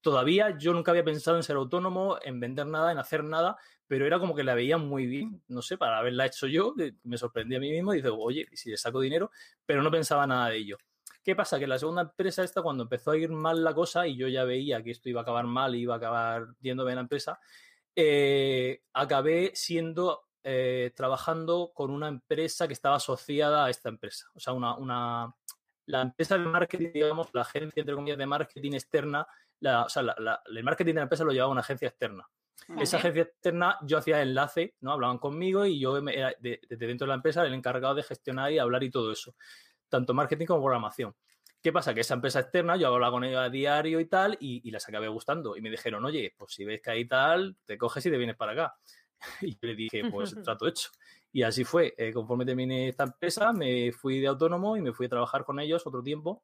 [0.00, 3.56] todavía yo nunca había pensado en ser autónomo, en vender nada, en hacer nada,
[3.86, 7.16] pero era como que la veía muy bien, no sé, para haberla hecho yo, me
[7.16, 9.30] sorprendí a mí mismo y digo, oye, si le saco dinero,
[9.64, 10.76] pero no pensaba nada de ello.
[11.22, 11.58] ¿Qué pasa?
[11.58, 14.44] Que la segunda empresa esta, cuando empezó a ir mal la cosa y yo ya
[14.44, 17.38] veía que esto iba a acabar mal y iba a acabar yéndome a la empresa,
[17.94, 24.30] eh, acabé siendo, eh, trabajando con una empresa que estaba asociada a esta empresa.
[24.34, 25.34] O sea, una, una
[25.86, 29.26] la empresa de marketing, digamos, la agencia, entre comillas, de marketing externa,
[29.58, 32.26] la, o sea, la, el marketing de la empresa lo llevaba una agencia externa.
[32.78, 34.92] Esa agencia externa, yo hacía enlace, ¿no?
[34.92, 38.58] Hablaban conmigo y yo era desde dentro de la empresa el encargado de gestionar y
[38.58, 39.34] hablar y todo eso
[39.90, 41.14] tanto marketing como programación.
[41.62, 41.92] ¿Qué pasa?
[41.92, 44.88] Que esa empresa externa, yo hablaba con ellos a diario y tal, y, y, las
[44.88, 45.56] acabé gustando.
[45.56, 48.36] Y me dijeron, oye, pues si ves que hay tal, te coges y te vienes
[48.36, 48.74] para acá.
[49.42, 50.90] Y yo le dije, pues trato hecho.
[51.32, 51.94] Y así fue.
[51.96, 55.60] Eh, conforme terminé esta empresa, me fui de autónomo y me fui a trabajar con
[55.60, 56.42] ellos otro tiempo.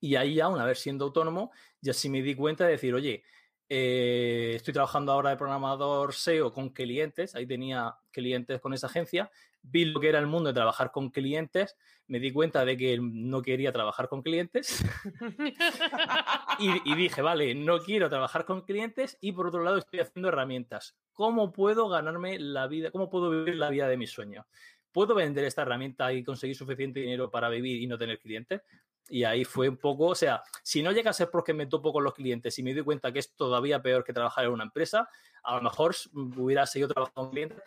[0.00, 1.50] Y ahí ya, una vez siendo autónomo,
[1.80, 3.24] ya sí me di cuenta de decir, oye,
[3.68, 9.30] eh, estoy trabajando ahora de programador SEO con clientes, ahí tenía clientes con esa agencia,
[9.62, 12.98] vi lo que era el mundo de trabajar con clientes, me di cuenta de que
[13.00, 14.82] no quería trabajar con clientes
[16.58, 20.28] y, y, dije, vale, no quiero trabajar con clientes y por otro lado estoy haciendo
[20.28, 20.96] herramientas.
[21.12, 22.90] ¿Cómo puedo ganarme la vida?
[22.90, 24.46] ¿Cómo puedo vivir la vida de mis sueños?
[24.90, 28.62] ¿Puedo vender esta herramienta y conseguir suficiente dinero para vivir y no tener clientes?
[29.10, 31.92] Y ahí fue un poco, o sea, si no llega a ser porque me topo
[31.92, 34.64] con los clientes y me doy cuenta que es todavía peor que trabajar en una
[34.64, 35.08] empresa,
[35.42, 37.62] a lo mejor hubiera seguido trabajando con clientes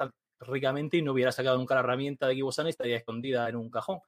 [0.47, 3.69] ricamente y no hubiera sacado nunca la herramienta de Kibosan y estaría escondida en un
[3.69, 3.99] cajón.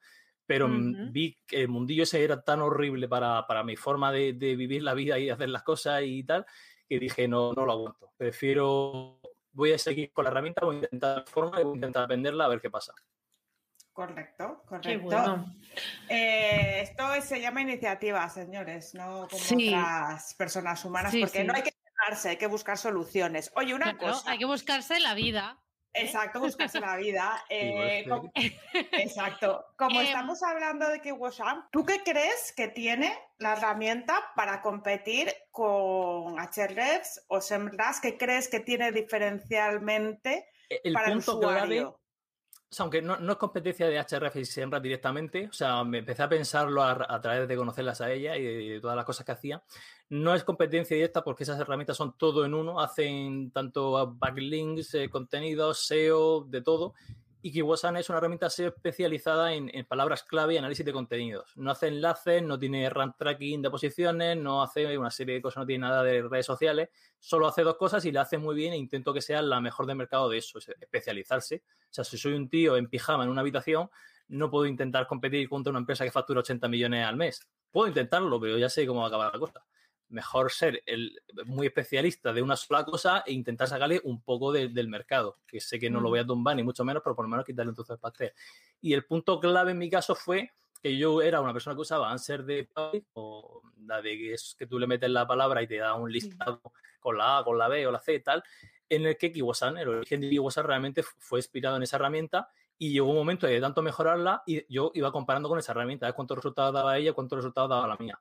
[0.46, 1.10] Pero uh -huh.
[1.10, 4.82] vi que el mundillo ese era tan horrible para, para mi forma de, de, vivir
[4.82, 6.44] la vida y hacer las cosas y tal,
[6.86, 8.12] que dije, no, no lo aguanto.
[8.16, 9.20] Prefiero,
[9.52, 12.44] voy a seguir con la herramienta, voy a intentar forma y voy a intentar venderla
[12.44, 12.92] a ver qué pasa.
[13.94, 15.04] Correcto, correcto.
[15.04, 15.54] Bueno.
[16.08, 19.68] Eh, esto se llama iniciativa, señores, no como sí.
[19.68, 21.46] otras personas humanas, sí, porque sí.
[21.46, 23.52] no hay que dejarse, hay que buscar soluciones.
[23.54, 24.32] Oye, una claro, cosa.
[24.32, 25.63] Hay que buscarse la vida.
[25.94, 26.02] ¿Eh?
[26.02, 27.42] Exacto, buscarse la vida.
[27.50, 28.30] Eh, como,
[28.92, 29.64] exacto.
[29.76, 30.06] Como Em.
[30.06, 37.24] estamos hablando de KiwiSham, ¿tú qué crees que tiene la herramienta para competir con Ahrefs
[37.28, 38.00] o SEMrush?
[38.02, 41.82] ¿Qué crees que tiene diferencialmente el para punto el usuario?
[41.90, 42.03] Clave
[42.80, 46.82] aunque no, es competencia de HRF y SEMrush directamente, o sea, me empecé a pensarlo
[46.82, 49.62] a, través de conocerlas a ella y de, de, todas las cosas que hacía.
[50.08, 55.08] No es competencia directa porque esas herramientas son todo en uno, hacen tanto backlinks, eh,
[55.08, 56.94] contenidos, SEO, de todo.
[57.46, 61.52] Y Kiwasan es una herramienta especializada en, en, palabras clave y análisis de contenidos.
[61.56, 65.58] No hace enlaces, no tiene rank tracking de posiciones, no hace una serie de cosas,
[65.58, 66.88] no tiene nada de redes sociales,
[67.18, 69.84] solo hace dos cosas y la hace muy bien e intento que sea la mejor
[69.84, 71.64] del mercado de eso, es especializarse.
[71.66, 73.90] O sea, si soy un tío en pijama en una habitación,
[74.28, 77.46] no puedo intentar competir contra una empresa que factura 80 millones al mes.
[77.70, 79.62] Puedo intentarlo, pero ya sé cómo va a acabar la cosa
[80.14, 84.68] mejor ser el, muy especialista de una sola cosa e intentar sacarle un poco de,
[84.68, 87.26] del mercado, que sé que no lo voy a tumbar ni mucho menos, pero por
[87.26, 88.32] lo menos quitarle trozo de pastel.
[88.80, 92.10] Y el punto clave en mi caso fue que yo era una persona que usaba
[92.10, 95.66] Answer de Public, o la de que es que tú le metes la palabra y
[95.66, 96.60] te da un listado
[97.00, 98.42] con la A, con la B o la C y tal,
[98.88, 102.48] en el que Kiwasan, el origen de Kiwasan realmente fue inspirado en esa herramienta
[102.78, 106.12] y llegó un momento de tanto mejorarla y yo iba comparando con esa herramienta, de
[106.12, 108.20] cuántos resultados daba ella, cuántos resultados daba la mía.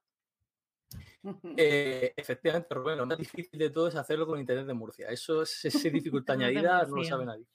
[1.57, 5.07] Eh, efectivamente, Rubén, lo más difícil de todo es hacerlo con Internet de Murcia.
[5.07, 7.45] Eso es esa dificultad añadida, no lo sabe nadie.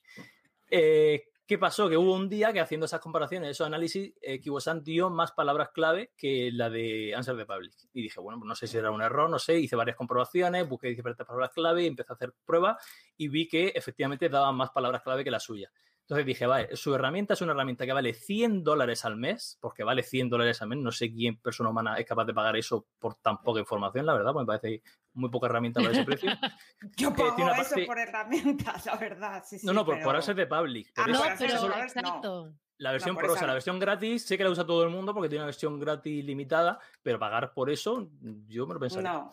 [0.70, 1.88] Eh, ¿Qué pasó?
[1.88, 5.70] Que hubo un día que haciendo esas comparaciones, esos análisis, eh, Kibosan dio más palabras
[5.72, 7.72] clave que la de Answer the Public.
[7.94, 10.88] Y dije, bueno, no sé si era un error, no sé, hice varias comprobaciones, busqué
[10.88, 12.76] diferentes palabras clave, empecé a hacer pruebas
[13.16, 15.72] y vi que efectivamente daban más palabras clave que la suya.
[16.08, 19.84] Entonces dije, vale, su herramienta es una herramienta que vale 100 dólares al mes, porque
[19.84, 20.78] vale 100 dólares al mes.
[20.78, 24.14] No sé quién persona humana es capaz de pagar eso por tan poca información, la
[24.14, 24.82] verdad, pues me parece
[25.12, 26.30] muy poca herramienta para ese precio.
[26.96, 27.84] Yo pago eh, eso parte...
[27.84, 29.44] por herramientas, la verdad.
[29.46, 29.98] Sí, sí, no, no, pero...
[29.98, 30.90] por, por eso es de public.
[30.96, 32.54] Ah, no, eso, pero eso, exacto.
[32.78, 34.90] La versión no, pro, o sea, la versión gratis, sé que la usa todo el
[34.90, 38.08] mundo porque tiene una versión gratis limitada, pero pagar por eso,
[38.46, 39.12] yo me lo pensaría.
[39.12, 39.32] No.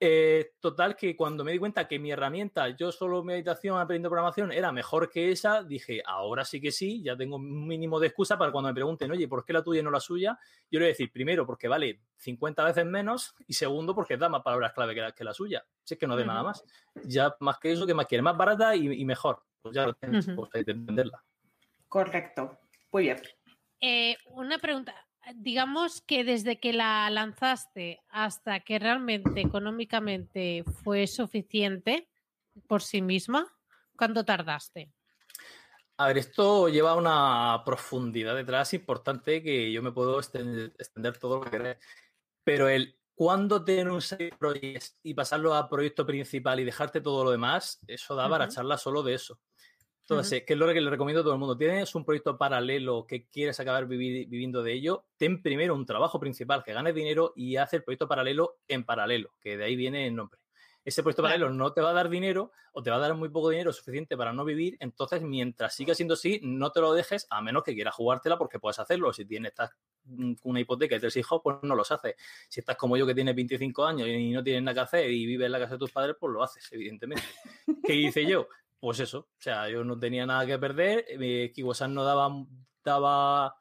[0.00, 4.50] Eh, total, que cuando me di cuenta que mi herramienta, yo solo meditación aprendiendo programación,
[4.52, 8.36] era mejor que esa, dije, ahora sí que sí, ya tengo un mínimo de excusa
[8.36, 10.38] para cuando me pregunten, oye, ¿por qué la tuya y no la suya?
[10.70, 14.28] Yo le voy a decir, primero, porque vale 50 veces menos, y segundo, porque da
[14.28, 15.64] más palabras clave que la, que la suya.
[15.84, 16.28] Si es que no de uh -huh.
[16.28, 16.64] nada más.
[17.04, 18.22] Ya más que eso, que más quiere?
[18.22, 19.42] Más barata y, y mejor.
[19.62, 20.36] Pues ya lo tienes, uh -huh.
[20.36, 21.22] pues hay que entenderla.
[21.88, 22.58] Correcto.
[22.90, 23.22] Muy bien.
[23.80, 24.94] Eh, una pregunta
[25.34, 32.08] digamos que desde que la lanzaste hasta que realmente económicamente fue suficiente
[32.68, 33.52] por sí misma,
[33.96, 34.92] ¿cuánto tardaste?
[35.96, 41.36] A ver, esto lleva una profundidad detrás importante que yo me puedo extender, extender todo
[41.36, 41.78] lo que queráis.
[42.44, 47.22] Pero el cuando tener un side project y pasarlo a proyecto principal y dejarte todo
[47.24, 48.54] lo demás, eso da para Ujú.
[48.54, 49.38] charla solo de eso.
[50.04, 50.36] Entonces, Ujú.
[50.42, 51.56] eh, ¿qué es lo que le recomiendo a todo el mundo?
[51.56, 56.20] Tienes un proyecto paralelo que quieres acabar vivi- viviendo de ello, ten primero un trabajo
[56.20, 60.06] principal que ganes dinero y haz el proyecto paralelo en paralelo, que de ahí viene
[60.06, 60.40] el nombre.
[60.84, 61.32] Ese proyecto Claro.
[61.38, 63.72] paralelo no te va a dar dinero o te va a dar muy poco dinero
[63.72, 67.62] suficiente para no vivir, entonces mientras siga siendo así, no te lo dejes a menos
[67.64, 69.10] que quieras jugártela porque puedes hacerlo.
[69.14, 69.70] Si tienes estás,
[70.04, 72.16] mm, una hipoteca y tres hijos, pues no los haces.
[72.50, 75.24] Si estás como yo que tienes 25 años y no tienes nada que hacer y
[75.24, 77.24] vives en la casa de tus padres, pues lo haces, evidentemente.
[77.82, 78.46] ¿Qué hice yo?
[78.84, 82.30] Pues eso, o sea, yo no tenía nada que perder, eh, Kiwosan no daba,
[82.84, 83.56] daba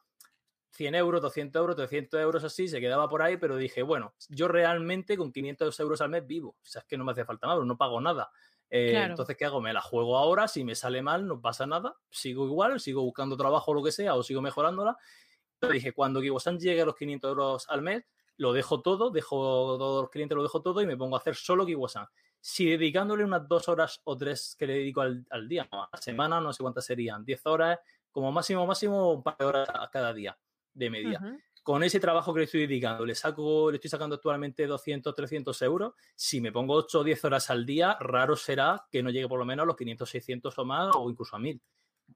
[0.71, 4.49] 100 euros, 200 euros, 300 euros así, se quedaba por ahí, pero dije, bueno, yo
[4.49, 7.47] realmente con 500 euros al mes vivo, o sea, es que no me hace falta
[7.47, 8.31] nada, no pago nada.
[8.69, 9.11] Eh, Claro.
[9.11, 9.61] Entonces, ¿qué hago?
[9.61, 13.37] Me la juego ahora, si me sale mal, no pasa nada, sigo igual, sigo buscando
[13.37, 14.97] trabajo o lo que sea, o sigo mejorándola.
[15.57, 18.03] Pero dije, cuando Kiwosan llegue a los 500 euros al mes,
[18.35, 21.35] lo dejo todo, dejo todos los clientes, lo dejo todo y me pongo a hacer
[21.35, 22.07] solo Kiwosan.
[22.45, 25.97] Si dedicándole unas dos horas o tres que le dedico al, al día, a la
[26.01, 27.79] semana, no sé cuántas serían, 10 horas,
[28.11, 30.37] como máximo, máximo, un par de horas a cada día
[30.73, 31.19] de media.
[31.23, 31.39] Ujú.
[31.63, 35.61] Con ese trabajo que le estoy dedicando, le saco, le estoy sacando actualmente 200, 300
[35.61, 35.93] euros.
[36.15, 39.39] Si me pongo 8 o 10 horas al día, raro será que no llegue por
[39.39, 41.61] lo menos a los 500, 600 o más, o incluso a 1000.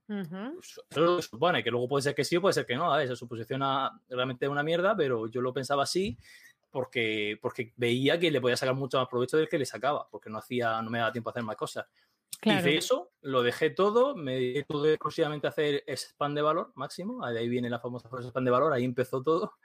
[0.09, 0.59] Ujú.
[0.61, 2.75] Eso es lo que supone, que luego puede ser que sí o puede ser que
[2.75, 2.93] no.
[2.93, 6.17] A ver, esa suposición a- realmente es una mierda, pero yo lo pensaba así
[6.77, 10.29] porque, porque veía que le podía sacar mucho más provecho del que le sacaba, porque
[10.29, 11.87] no hacía, no me daba tiempo a hacer más cosas.
[12.39, 12.59] Claro.
[12.59, 17.39] Hice eso, lo dejé todo, me dediqué exclusivamente a hacer spam de valor máximo, de
[17.39, 19.53] ahí viene la famosa frase spam de valor, ahí empezó todo.
[19.55, 19.57] A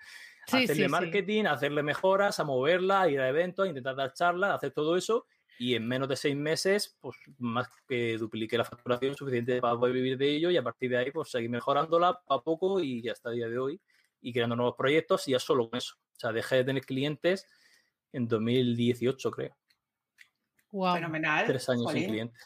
[0.47, 0.89] Sí, hacerle sí, sí.
[0.89, 4.55] marketing, a hacerle mejoras, a moverla, a ir a eventos, a intentar dar charlas, a
[4.55, 5.27] hacer todo eso.
[5.59, 9.93] Y en menos de seis meses, pues más que dupliqué la facturación suficiente para poder
[9.93, 13.03] vivir de ello y a partir de ahí, pues seguir mejorándola poco a poco y
[13.03, 13.81] ya hasta el día de hoy
[14.23, 15.97] y creando nuevos proyectos y ya solo con eso.
[16.17, 17.47] O sea, dejé de tener clientes
[18.13, 19.57] en 2018, creo.
[20.71, 20.95] Guau.
[20.95, 21.47] Fenomenal.
[21.47, 22.45] Tres años sin clientes.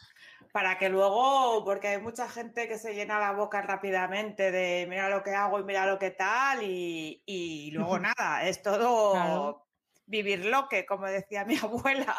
[0.53, 5.11] Para que luego, porque hay mucha gente que se llena la boca rápidamente de mira
[5.11, 9.67] lo que hago y mira lo que tal, y, y luego nada, es todo Claro.
[10.07, 12.17] vivir lo que, como decía mi abuela.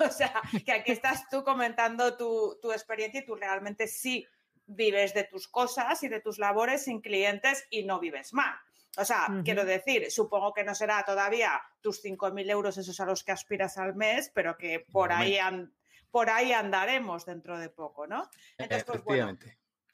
[0.00, 4.26] O sea, que aquí estás tú comentando tu, tu experiencia y tú realmente sí
[4.66, 8.56] vives de tus cosas y de tus labores sin clientes y no vives mal.
[8.96, 13.22] O sea, quiero decir, supongo que no será todavía tus 5.000 euros esos a los
[13.24, 15.72] que aspiras al mes, pero que por ahí, an-
[16.10, 18.28] por ahí andaremos dentro de poco, ¿no?
[18.58, 19.26] Entonces, pues bueno,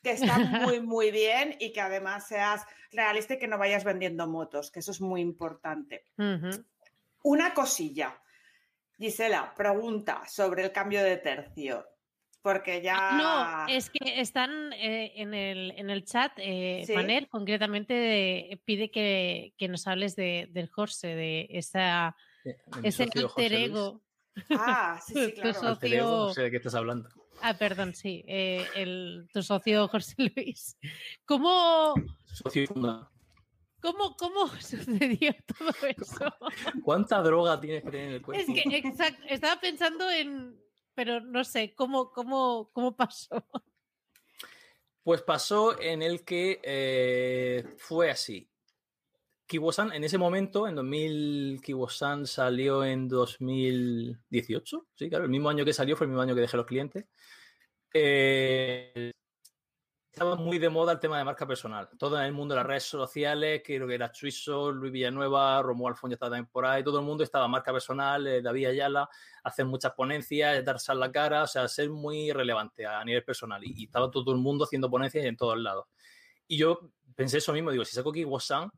[0.02, 4.26] que está muy, muy bien y que además seas realista y que no vayas vendiendo
[4.26, 6.04] motos, que eso es muy importante.
[7.24, 8.18] Una cosilla.
[8.98, 11.86] Gisela, pregunta sobre el cambio de tercio.
[12.42, 13.12] Porque ya.
[13.16, 16.92] No, es que están eh, en, el, en el chat, eh, ¿Sí?
[16.92, 22.88] Manel concretamente de- pide que, que nos hables de, del Jorge, de esa, Eh, de
[22.88, 24.02] ese alter ego.
[24.50, 25.54] Ah, sí, sí, Tu claro.
[25.54, 27.08] socio- ego, no sé de qué estás hablando.
[27.40, 30.76] Ah, perdón, sí, eh, el, tu socio José Luis.
[31.24, 31.94] ¿Cómo,
[32.26, 33.08] Socio y fundador.
[33.80, 36.34] cómo, cómo sucedió todo eso?
[36.82, 38.52] ¿Cuánta droga tienes que tener en el cuerpo?
[38.52, 40.56] Es que exacto, estaba pensando en,
[40.94, 43.44] pero no sé, ¿cómo, cómo, cómo pasó?
[45.02, 48.48] Pues pasó en el que eh, fue así.
[49.46, 54.86] Kiwosan, en ese momento, en 2000, Kiwosan salió en 2018.
[54.94, 57.04] Sí, claro, el mismo año que salió fue el mismo año que dejé los clientes.
[57.92, 59.12] Eh,
[60.12, 61.88] estaba muy de moda el tema de marca personal.
[61.98, 65.94] Todo en el mundo de las redes sociales, creo que era Chuiso, Luis Villanueva, Romuald
[65.96, 66.84] Alfón ya estaba también por ahí.
[66.84, 69.08] Todo el mundo estaba marca personal, eh, David Ayala,
[69.42, 73.64] hacer muchas ponencias, darse la cara, o sea, ser muy relevante a nivel personal.
[73.64, 75.86] Y, estaba todo el mundo haciendo ponencias en todos lados.
[76.46, 78.70] Y yo pensé eso mismo, digo, si saco Kiwosan,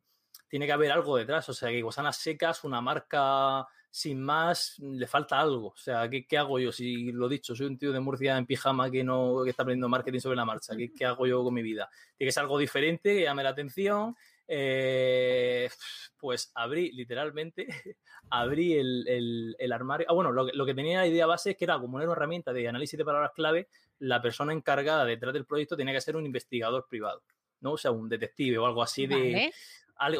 [0.46, 1.48] tiene que haber algo detrás.
[1.48, 3.66] O sea, Kiwosan a secas, una marca
[3.96, 5.68] sin más, le falta algo.
[5.68, 6.72] O sea, ¿qué, qué hago yo?
[6.72, 9.88] Si lo dicho, soy un tío de Murcia en pijama que no que está aprendiendo
[9.88, 10.76] marketing sobre la marcha.
[10.76, 11.88] ¿Qué, qué hago yo con mi vida?
[12.16, 14.16] Tiene que ser algo diferente, que llame la atención.
[14.48, 15.68] Eh,
[16.18, 17.68] pues abrí, literalmente,
[18.30, 20.06] abrí el, el- el armario.
[20.10, 22.04] Ah, bueno, lo, que- lo que tenía la idea base es que era como una
[22.10, 23.68] herramienta de análisis de palabras clave.
[24.00, 27.22] La persona encargada detrás del proyecto tenía que ser un investigador privado,
[27.60, 27.74] ¿no?
[27.74, 29.52] O sea, un detective o algo así de Vale.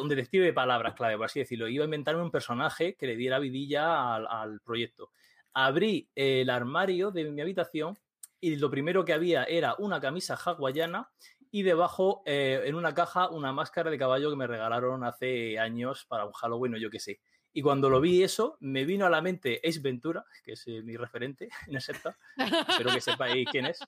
[0.01, 1.67] Un detective de palabras clave, por así decirlo.
[1.67, 5.11] Iba a inventarme un personaje que le diera vidilla al, al proyecto.
[5.53, 7.97] Abrí el armario de mi habitación
[8.39, 11.09] y lo primero que había era una camisa hawaiana
[11.55, 16.05] y debajo eh, en una caja una máscara de caballo que me regalaron hace años
[16.05, 17.21] para un Halloween o yo qué sé.
[17.53, 20.81] Y cuando lo vi eso, me vino a la mente Ace Ventura, que es eh,
[20.83, 22.13] mi referente en sector.
[22.67, 23.79] Espero que sepáis quién es.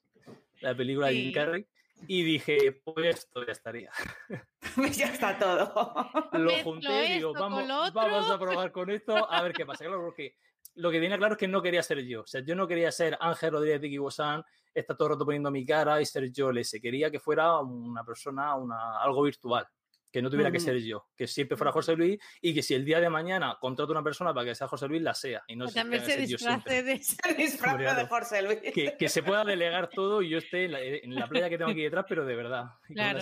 [0.62, 1.34] La película de Jim.
[1.34, 1.68] Carrey.
[2.06, 3.92] Y dije, pues esto ya estaría.
[4.94, 6.10] ya está todo.
[6.34, 7.94] Lo junté y digo, vamos, lo otro".
[7.94, 9.84] vamos a probar con esto a ver qué pasa.
[9.86, 10.36] Claro, porque
[10.76, 12.22] lo que tiene claro es que no quería ser yo.
[12.22, 14.44] O sea, yo no quería ser Ángel Rodríguez de Kibosan,
[14.74, 16.80] está todo el rato poniendo mi cara y ser yo el ese.
[16.80, 19.68] Quería que fuera una persona, una, algo virtual.
[20.12, 22.86] Que no tuviera que ser yo, que siempre fuera José Luis y que si el
[22.86, 25.44] día de mañana contrato a una persona para que sea José Luis, la sea.
[25.48, 26.82] Y no Que se- también se ser yo siempre.
[26.84, 28.06] disfrace de.
[28.08, 28.60] José Luis.
[28.74, 31.58] que, que se pueda delegar todo y yo esté en la, en la playa que
[31.58, 32.66] tengo aquí detrás, pero de verdad.
[32.88, 33.20] Claro.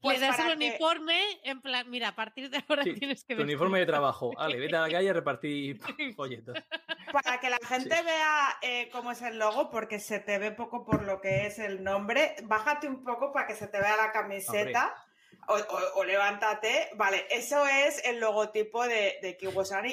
[0.00, 3.24] Pues Le das el que- uniforme, en plan, mira, a partir de ahora Sí, tienes
[3.24, 4.32] que Tu uniforme de trabajo.
[4.38, 5.78] Ale, vete a la calle a repartir
[6.16, 6.56] folletos.
[7.12, 10.84] Para que la gente vea eh, cómo es el logo, porque se te ve poco
[10.84, 14.12] por lo que es el nombre, bájate un poco para que se te vea la
[14.12, 14.94] camiseta.
[15.48, 19.36] O, o- o levántate, vale, eso es el logotipo de, de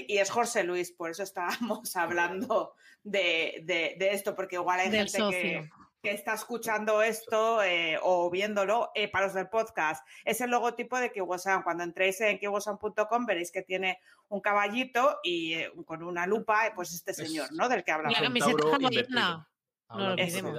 [0.07, 4.89] y es José Luis, por eso estábamos hablando de, de- de esto, porque igual hay
[4.89, 5.69] Del gente
[6.01, 10.03] que, está escuchando esto eh, o viéndolo eh, para los del podcast.
[10.25, 11.61] Es el logotipo de Kiwasan.
[11.61, 13.99] Cuando entréis en kiwasan.com veréis que tiene
[14.29, 17.69] un caballito y eh, con una lupa, pues este Es señor, ¿no?
[17.69, 18.19] Del que La hablamos.
[18.19, 19.47] camiseta centauro hawaiana.
[19.89, 20.55] lo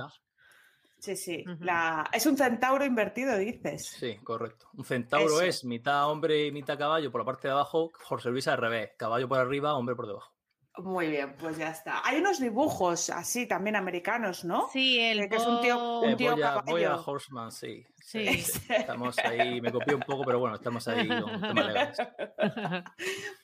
[1.02, 1.44] Sí, sí.
[1.58, 3.86] La- Es un centauro invertido, dices.
[3.86, 4.68] Sí, correcto.
[4.74, 5.42] Un centauro Eso.
[5.42, 8.92] es mitad hombre y mitad caballo por la parte de abajo, José Luis al revés,
[8.96, 10.32] caballo por arriba, hombre por debajo.
[10.78, 12.00] Muy bien, pues ya está.
[12.06, 14.68] Hay unos dibujos así también americanos, ¿no?
[14.72, 16.94] Sí, el Que- que es un tío- un Eh, tío voy, a, voy a.
[16.96, 17.84] Horseman, sí.
[17.96, 18.24] Sí.
[18.68, 21.98] Estamos ahí, me copié un poco, pero bueno, estamos ahí con temas legales.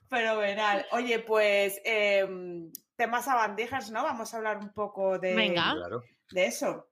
[0.08, 0.86] Fenomenal.
[0.92, 4.02] Oye, pues em, temas abandijas, ¿no?
[4.04, 5.72] Vamos a hablar un poco de, Venga.
[5.74, 6.02] Claro.
[6.30, 6.87] de eso.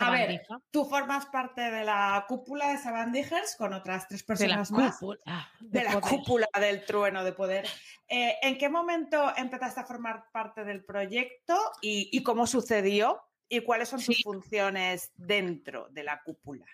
[0.00, 4.56] A ver, tú formas parte de la cúpula de Sabandijers con otras tres de la
[4.56, 4.98] personas más.
[4.98, 5.50] cúpula.
[5.60, 6.08] De la poder.
[6.18, 7.66] cúpula del trueno de poder.
[8.08, 13.20] Eh, ¿En qué momento empezaste a formar parte del proyecto y, y cómo sucedió?
[13.48, 14.22] ¿Y cuáles son tus Sí.
[14.22, 16.66] funciones dentro de la cúpula?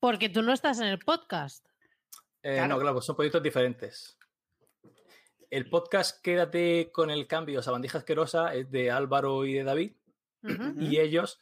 [0.00, 1.64] Porque tú no estás en el podcast.
[2.42, 2.68] Eh, Claro.
[2.74, 4.18] No, claro, pues son proyectos diferentes.
[5.50, 9.92] El podcast Quédate con el cambio, Sabandija Asquerosa, es de Álvaro y de David.
[10.78, 11.38] Y ellos.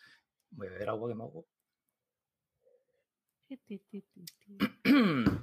[0.50, 1.46] Voy a beber agua que me hago.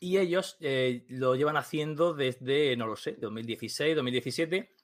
[0.00, 4.74] y ellos eh, lo llevan haciendo desde, no lo sé, 2016, 2017,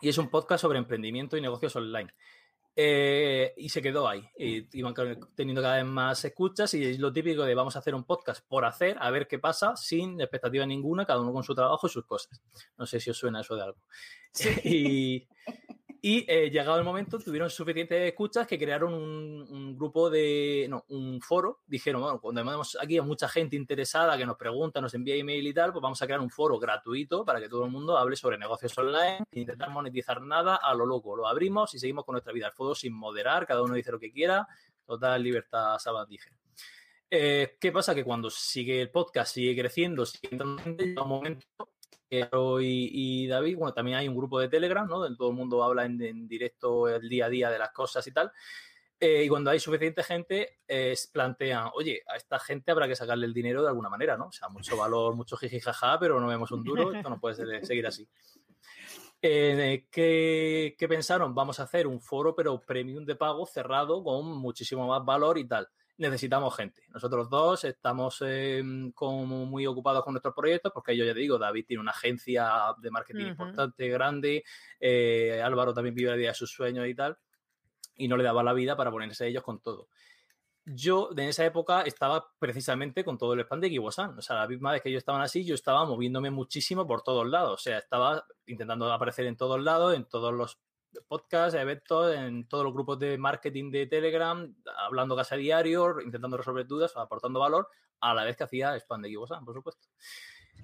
[0.00, 2.12] y es un podcast sobre emprendimiento y negocios online.
[2.76, 4.28] Eh, y se quedó ahí.
[4.36, 4.94] Y iban
[5.34, 8.44] teniendo cada vez más escuchas y es lo típico de vamos a hacer un podcast
[8.46, 11.90] por hacer, a ver qué pasa, sin expectativa ninguna, cada uno con su trabajo y
[11.90, 12.42] sus cosas.
[12.76, 13.78] No sé si os suena eso de algo.
[14.64, 15.28] y
[16.06, 20.66] y eh, llegado el momento, tuvieron suficientes escuchas que crearon un, grupo de.
[20.68, 21.62] No, un foro.
[21.66, 25.46] Dijeron, bueno, cuando tenemos aquí a mucha gente interesada que nos pregunta, nos envía email
[25.46, 28.16] y tal, pues vamos a crear un foro gratuito para que todo el mundo hable
[28.16, 31.16] sobre negocios online, sin intentar monetizar nada a lo loco.
[31.16, 32.48] Lo abrimos y seguimos con nuestra vida.
[32.48, 34.46] El foro sin moderar, cada uno dice lo que quiera,
[34.84, 36.28] total libertad sabandije.
[37.10, 37.94] Eh, ¿Qué pasa?
[37.94, 41.46] Que cuando sigue el podcast, sigue creciendo, sigue entrando llega un momento
[42.10, 45.14] y, David, bueno, también hay un grupo de Telegram, ¿no?
[45.16, 48.30] Todo el mundo habla en, directo el día a día de las cosas y tal.
[49.00, 50.60] Eh, y cuando hay suficiente gente,
[51.12, 54.28] plantean, oye, a esta gente habrá que sacarle el dinero de alguna manera, ¿no?
[54.28, 57.64] O sea, mucho valor, mucho jiji jaja, pero no vemos un duro, esto no puede
[57.64, 58.08] seguir así.
[59.26, 61.34] Eh, ¿qué, qué pensaron?
[61.34, 65.48] Vamos a hacer un foro, pero premium de pago cerrado con muchísimo más valor y
[65.48, 65.66] tal.
[65.96, 66.82] Necesitamos gente.
[66.90, 68.62] Nosotros dos estamos eh,
[68.94, 72.74] como muy ocupados con nuestros proyectos, porque yo ya te digo, David tiene una agencia
[72.78, 74.44] de marketing importante, grande,
[74.80, 77.16] eh, Álvaro también vive la vida de sus sueños y tal,
[77.94, 79.88] y no le daba la vida para ponerse ellos con todo.
[80.66, 84.18] Yo en esa época estaba precisamente con todo el spam de Kiwasan.
[84.18, 87.28] O sea, la misma vez que ellos estaban así, yo estaba moviéndome muchísimo por todos
[87.28, 87.52] lados.
[87.52, 90.58] O sea, estaba intentando aparecer en todos lados, en todos los
[91.08, 96.36] podcasts, eventos, en todos los grupos de marketing de Telegram, hablando casi a diario, intentando
[96.36, 97.68] resolver dudas, aportando valor,
[98.00, 99.88] a la vez que hacía spam de Kiwasan, por supuesto.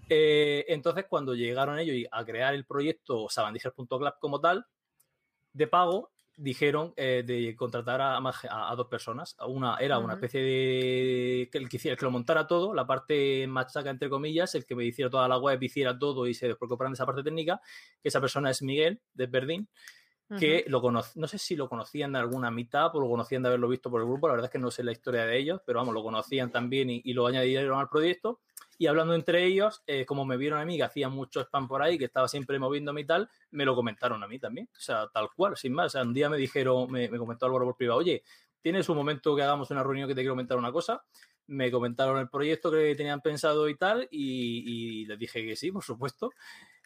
[0.08, 4.66] Eh, entonces, cuando llegaron ellos a crear el proyecto sabandijas.club como tal,
[5.52, 9.36] de pago, dijeron eh, de contratar a, a- a dos personas.
[9.46, 11.48] Una era una especie de.
[11.52, 14.64] que el que, hiciera, el que lo montara todo, la parte machaca, entre comillas, el
[14.64, 17.60] que me hiciera toda la web, hiciera todo y se despreocuparan de esa parte técnica.
[18.02, 19.68] Que esa persona es Miguel, de Verdín,
[20.36, 23.48] que lo cono- no sé si lo conocían de alguna mitad o lo conocían de
[23.48, 25.60] haberlo visto por el grupo, la verdad es que no sé la historia de ellos,
[25.66, 28.40] pero vamos, lo conocían también y, y lo añadieron al proyecto.
[28.78, 31.82] Y hablando entre ellos, eh, como me vieron a mí que hacía mucho spam por
[31.82, 34.70] ahí, que estaba siempre moviéndome y tal, me lo comentaron a mí también.
[34.74, 35.86] O sea, tal cual, sin más.
[35.86, 38.22] O sea, un día me dijeron, me, me comentó Álvaro por privado, oye,
[38.62, 41.04] ¿tienes un momento que hagamos una reunión que te quiero comentar una cosa?
[41.46, 45.70] Me comentaron el proyecto que tenían pensado y tal, y, y les dije que sí,
[45.72, 46.30] por supuesto.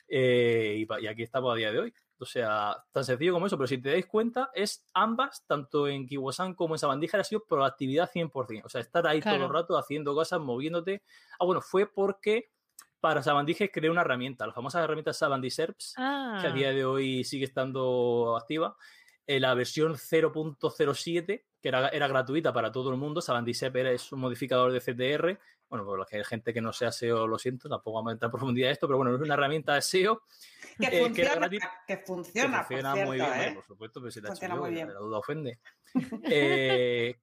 [0.08, 1.94] Eh, y, y aquí estamos a día de hoy.
[2.24, 6.06] O sea, tan sencillo como eso, pero si te dais cuenta, es ambas, tanto en
[6.06, 8.62] Kiwasan como en Sabandija, ha sido proactividad 100%.
[8.64, 9.44] O sea, estar ahí todo Claro.
[9.46, 11.02] el rato haciendo cosas, moviéndote.
[11.38, 12.50] Ah, bueno, fue porque
[13.00, 17.22] para Sabandija creé una herramienta, la famosa herramienta Sabandiserps, Ah, que a día de hoy
[17.24, 18.76] sigue estando activa.
[19.26, 23.20] Eh, la versión 0.07, que era, era gratuita para todo el mundo.
[23.20, 25.38] Sabandisep era, es un modificador de CTR.
[25.68, 28.12] Bueno, por la que hay gente que no sea SEO, lo siento, tampoco vamos a
[28.12, 30.22] entrar en profundidad esto, pero bueno, es una herramienta de SEO
[30.78, 33.52] Que Eh, que funciona, gratis, que que funciona, por funciona cierto, muy bien, ¿eh?
[33.54, 34.88] por supuesto, pero si la Funciona yo, muy bien.
[34.92, 35.58] la duda ofende.
[36.30, 37.16] Eh,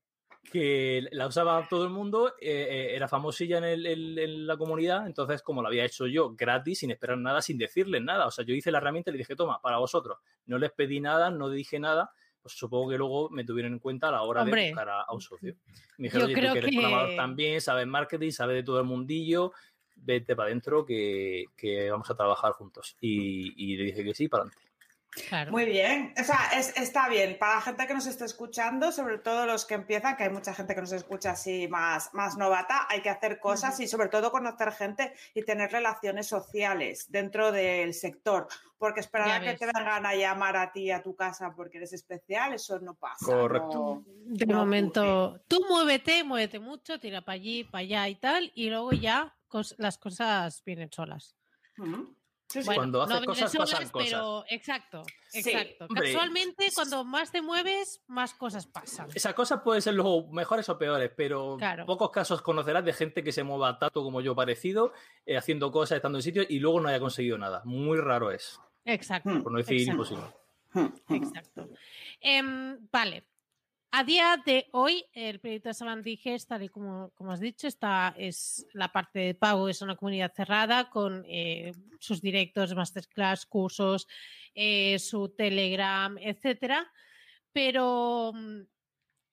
[0.52, 5.44] que la usaba todo el mundo, era famosilla en, el- en- en la comunidad, entonces
[5.44, 8.56] como la había hecho yo gratis, sin esperar nada, sin decirles nada, o sea, yo
[8.56, 10.18] hice la herramienta y le dije, toma, para vosotros,
[10.48, 12.12] no les pedí nada, no dije nada,
[12.42, 15.02] pues supongo que luego me tuvieron en cuenta a la hora Hombre, de buscar a,
[15.04, 15.56] a un socio.
[15.98, 19.54] Me dijeron, oye, tú que eres programador también, sabes marketing, sabes de todo el mundillo,
[19.96, 22.98] vete para adentro que, que vamos a trabajar juntos.
[23.00, 24.71] Y, y le dije que sí, para adelante.
[25.12, 25.51] Claro.
[25.51, 27.38] Muy bien, o sea, es- está bien.
[27.38, 30.53] Para la gente que nos esté escuchando, sobre todo los que empiezan, que hay mucha
[30.53, 34.32] gente que nos escucha así más, más novata, hay que hacer cosas y sobre todo
[34.32, 38.47] conocer gente y tener relaciones sociales dentro del sector.
[38.78, 41.93] Porque esperar a que te vengan a llamar a ti a tu casa porque eres
[41.93, 43.26] especial, eso no pasa.
[43.26, 44.01] Correcto.
[44.05, 48.51] no- De no momento, tú muévete, muévete mucho, tira para allí, para allá y tal,
[48.55, 51.36] y luego ya cos- las cosas vienen solas.
[52.52, 52.66] Sí, sí.
[52.66, 54.10] Bueno, Cuando haces cosas, pasan cosas.
[54.10, 55.86] Pero exacto, Sí, exacto.
[55.89, 56.12] hombre.
[56.12, 59.08] Casualmente, cuando más te mueves, más cosas pasan.
[59.14, 61.86] Esas cosas pueden ser luego mejores o peores, pero Claro.
[61.86, 64.91] pocos casos conocerás de gente que se mueva tanto como yo parecido,
[65.26, 67.62] eh, haciendo cosas, estando en sitios y luego no haya conseguido nada.
[67.66, 69.91] Muy raro es, Exacto, Mm, por no decir exacto.
[69.93, 70.26] imposible.
[70.74, 71.16] Ujú.
[71.16, 71.70] exacto.
[72.20, 73.24] Em, vale.
[73.94, 78.16] A día de hoy, el proyecto de Sabandiges, tal y como, como has dicho, está,
[78.18, 84.08] es la parte de pago, es una comunidad cerrada con eh, sus directos, masterclass, cursos,
[84.56, 86.89] eh, su Telegram, etcétera.
[87.52, 88.62] Pero mm,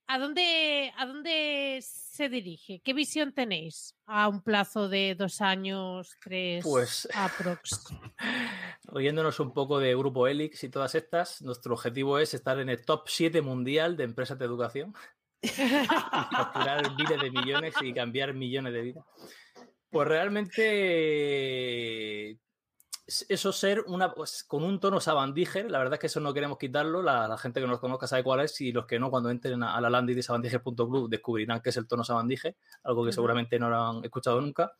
[0.08, 2.80] ¿a dónde, ¿a dónde se dirige?
[2.82, 7.86] ¿Qué visión tenéis a un plazo de dos años, tres Pues- aprox?
[8.84, 12.84] Riéndonos un poco de Grupo Helix y todas estas, nuestro objetivo es estar en el
[12.84, 14.94] top 7 mundial de empresas de educación
[15.42, 19.04] y facturar miles de millones y cambiar millones de vidas.
[19.90, 22.38] Pues realmente
[23.28, 26.58] eso ser una pues, con un tono sabandíger, la verdad es que eso no queremos
[26.58, 29.30] quitarlo, la, la gente que nos conozca sabe cuál es y los que no cuando
[29.30, 33.12] entren a, a la landing de sabandíger.club descubrirán que es el tono sabandíger, algo que
[33.12, 34.72] seguramente no lo han escuchado nunca.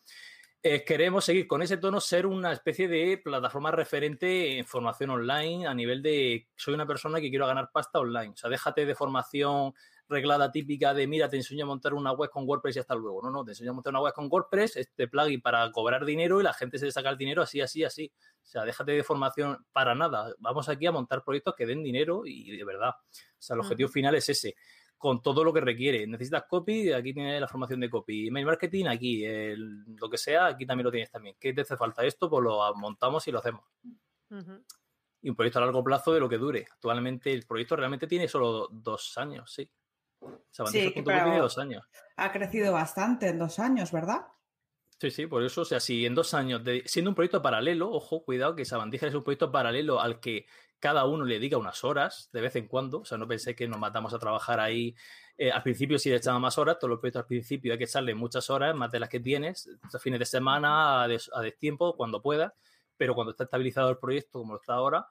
[0.61, 5.69] Eh, queremos seguir con ese tono, ser una especie de plataforma referente en formación online
[5.69, 8.31] a nivel de soy una persona que quiero ganar pasta online.
[8.31, 9.73] O sea, déjate de formación
[10.09, 13.23] reglada típica de mira, te enseño a montar una web con WordPress y hasta luego.
[13.23, 16.41] No, no, te enseño a montar una web con WordPress, este plugin para cobrar dinero
[16.41, 18.13] y la gente se saca el dinero así, así, así.
[18.43, 20.35] O sea, déjate de formación para nada.
[20.39, 22.91] Vamos aquí a montar proyectos que den dinero y de verdad.
[22.91, 24.55] O sea, el objetivo final es ese
[24.97, 26.07] con todo lo que requiere.
[26.09, 28.27] Necesitas copy, aquí tienes la formación de copy.
[28.29, 29.25] Email marketing, aquí.
[29.25, 31.37] El- lo que sea, aquí también lo tienes también.
[31.39, 32.29] ¿Qué te hace falta esto?
[32.29, 33.63] Pues lo montamos y lo hacemos.
[35.23, 36.67] Y un proyecto a largo plazo de lo que dure.
[36.73, 39.71] Actualmente el proyecto realmente tiene solo dos años, sí.
[40.51, 41.85] Sabandija.com pero- tiene dos años.
[42.17, 44.27] Ha crecido bastante en dos años, ¿verdad?
[45.01, 47.91] Sí, sí, por eso, o sea, si en dos años, de- siendo un proyecto paralelo,
[47.93, 50.47] ojo, cuidado, que Sabandija es un proyecto paralelo al que
[50.81, 53.69] cada uno le dedica unas horas de vez en cuando, o sea, no pensé que
[53.69, 54.95] nos matamos a trabajar ahí.
[55.41, 57.85] eh, al principio sí le echaba más horas, todos los proyectos al principio hay que
[57.85, 61.41] echarle muchas horas, más de las que tienes, estos fines de semana, a, des- a
[61.43, 62.53] destiempo, cuando puedas,
[62.97, 65.07] pero cuando está estabilizado el proyecto, como lo está ahora,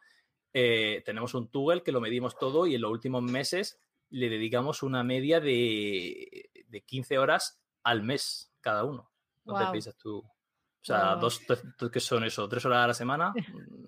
[0.54, 3.80] eh, tenemos un Toggle que lo medimos todo y en los últimos meses
[4.10, 9.10] le dedicamos una media de, de 15 horas al mes cada uno.
[9.44, 10.20] ¿Dónde piensas tú?
[10.20, 12.48] O sea, dos, tres- ¿qué son eso?
[12.48, 13.34] ¿Tres horas a la semana?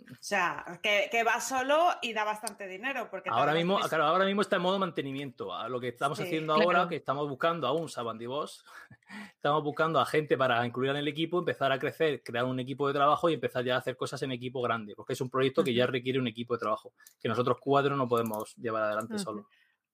[0.10, 3.08] Mm, O sea, que, que va solo y da bastante dinero.
[3.10, 5.54] Porque Ahora mismo, claro, ahora mismo está en modo mantenimiento.
[5.56, 6.68] A lo que estamos Sí, haciendo claro.
[6.70, 8.66] ahora, que estamos buscando a un Sabandibos,
[9.36, 12.86] estamos buscando a gente para incluir en el equipo, empezar a crecer, crear un equipo
[12.88, 15.64] de trabajo y empezar ya a hacer cosas en equipo grande, porque es un proyecto
[15.64, 16.92] que ya requiere un equipo de trabajo,
[17.22, 19.48] que nosotros cuatro no podemos llevar adelante solo.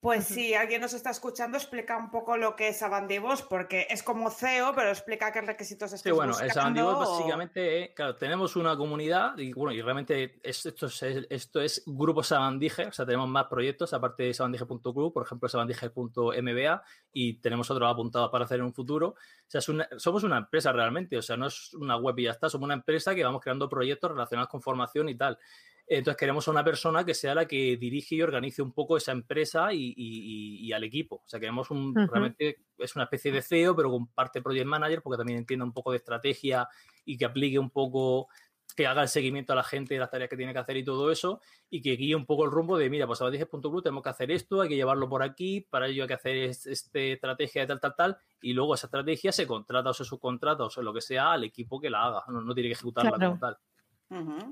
[0.05, 4.03] Pues si alguien nos está escuchando, explica un poco lo que es Abandivos, porque es
[4.03, 6.53] como CEO, pero explica qué requisitos Sí, estáis bueno, buscando.
[6.53, 11.59] Sabandibos o- básicamente, claro, tenemos una comunidad y bueno, y realmente es- esto, es, esto
[11.59, 17.33] es Grupo Sabandije, o sea, tenemos más proyectos aparte de sabandije.club, por ejemplo, sabandije.mba y
[17.41, 19.07] tenemos otros apuntados para hacer en un futuro.
[19.07, 19.15] O
[19.47, 22.31] sea, es una- somos una empresa realmente, o sea, no es una web y ya
[22.31, 25.39] está, somos una empresa que vamos creando proyectos relacionados con formación y tal.
[25.87, 29.11] Entonces queremos a una persona que sea la que dirige y organice un poco esa
[29.11, 31.17] empresa y, y- y- al equipo.
[31.17, 32.07] O sea, queremos un, Ujú.
[32.11, 35.73] realmente es una especie de CEO, pero con parte project manager, porque también entienda un
[35.73, 36.67] poco de estrategia
[37.05, 38.27] y que aplique un poco
[38.75, 40.83] que haga el seguimiento a la gente de las tareas que tiene que hacer y
[40.83, 44.03] todo eso, y que guíe un poco el rumbo de, mira, pues a Club tenemos
[44.03, 47.61] que hacer esto, hay que llevarlo por aquí, para ello hay que hacer esta estrategia
[47.61, 50.83] de tal, tal, tal, y luego esa estrategia se contrata o se subcontrata o sea,
[50.83, 53.57] lo que sea al equipo que la haga, no, tiene que ejecutarla como tal.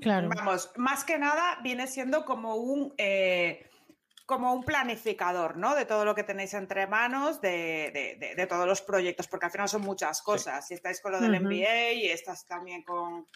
[0.00, 0.28] Claro.
[0.34, 2.92] Vamos, más que nada viene siendo como un...
[2.98, 3.70] Eh,
[4.26, 5.74] como un planificador, ¿no?
[5.74, 9.82] De todo lo que tenéis entre manos, de, todos los proyectos, porque al final son
[9.82, 10.66] muchas cosas.
[10.66, 13.26] Si estáis con lo del MBA y estás también con,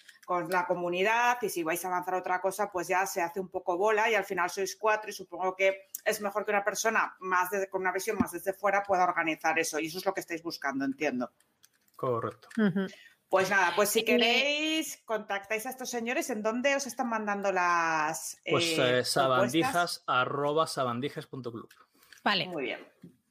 [0.48, 3.76] la comunidad y si vais a avanzar otra cosa, pues ya se hace un poco
[3.76, 7.50] bola y al final sois cuatro y supongo que es mejor que una persona más
[7.70, 10.42] con una visión más desde fuera pueda organizar eso y eso es lo que estáis
[10.42, 11.32] buscando, entiendo.
[11.96, 12.48] Correcto.
[13.28, 16.30] Pues nada, pues si queréis, contactáis a estos señores.
[16.30, 18.40] ¿En dónde os están mandando las.
[18.48, 21.68] Pues eh, eh sabandijas, arroba sabandijas.club.
[22.24, 22.46] Vale.
[22.46, 22.80] Muy bien.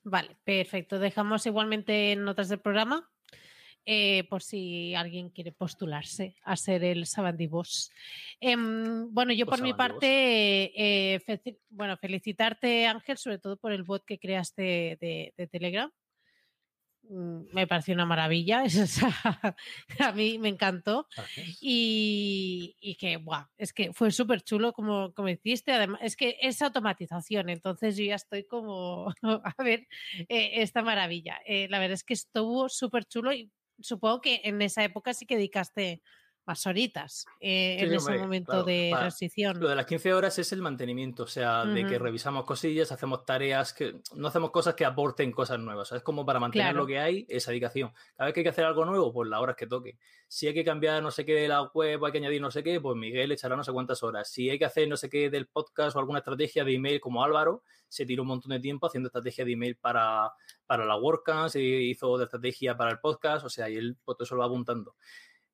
[0.04, 1.00] Vale, perfecto.
[1.00, 3.10] Dejamos igualmente notas del programa.
[3.90, 7.90] Eh, por si alguien quiere postularse a ser el Sabandibos.
[8.42, 11.22] Em, bueno, yo pues por mi parte, eh,
[11.70, 15.90] bueno, felicitarte Ángel, sobre todo por el bot que creaste de Telegram.
[17.10, 18.64] Mm, me pareció una maravilla.
[20.00, 21.08] a mí me encantó.
[21.62, 23.20] Y, que,
[23.58, 25.72] es que fue súper chulo como, como hiciste.
[25.72, 29.88] Además, es que es automatización, entonces yo ya estoy como a ver
[30.30, 31.40] eh, esta maravilla.
[31.46, 35.26] Eh, la verdad es que estuvo súper chulo y supongo que en esa época sí
[35.26, 36.02] que dedicaste
[36.48, 39.60] más horitas eh, en ese momento de transición.
[39.60, 43.26] Lo de las 15 horas es el mantenimiento, o sea, de que revisamos cosillas, hacemos
[43.26, 45.92] tareas, que no hacemos cosas que aporten cosas nuevas.
[45.92, 47.92] es como para mantener lo que hay, esa dedicación.
[48.16, 49.98] Cada vez que hay que hacer algo nuevo, pues las horas que toque.
[50.30, 52.64] Si hay que cambiar no sé qué de la web, hay que añadir no sé
[52.64, 54.30] qué, pues Miguel echará no sé cuántas horas.
[54.30, 57.24] Si hay que hacer no sé qué del podcast o alguna estrategia de email como
[57.24, 60.32] Álvaro, se tiró un montón de tiempo haciendo estrategia de email para,
[60.66, 64.18] para la WordCamp, se hizo de estrategia para el podcast, o sea, y él pues,
[64.18, 64.96] todo eso lo va apuntando.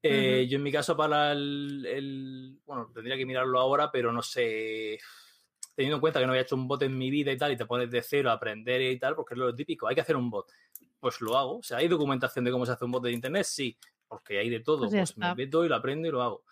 [0.04, 4.99] Eh, yo en mi caso para el, Bueno, tendría que mirarlo ahora, pero no sé...
[5.76, 7.58] Teniendo en cuenta que no había hecho un bot en mi vida y tal, y
[7.58, 10.16] te pones de cero a aprender y tal, porque es lo típico, hay que hacer
[10.16, 10.51] un bot.
[10.99, 11.58] Pues lo hago.
[11.58, 13.45] O sea, ¿hay documentación de cómo se hace un bot de internet?
[13.45, 13.76] Sí,
[14.08, 14.89] porque hay de todo.
[14.89, 16.43] Pues, pues me meto y lo aprendo y lo hago.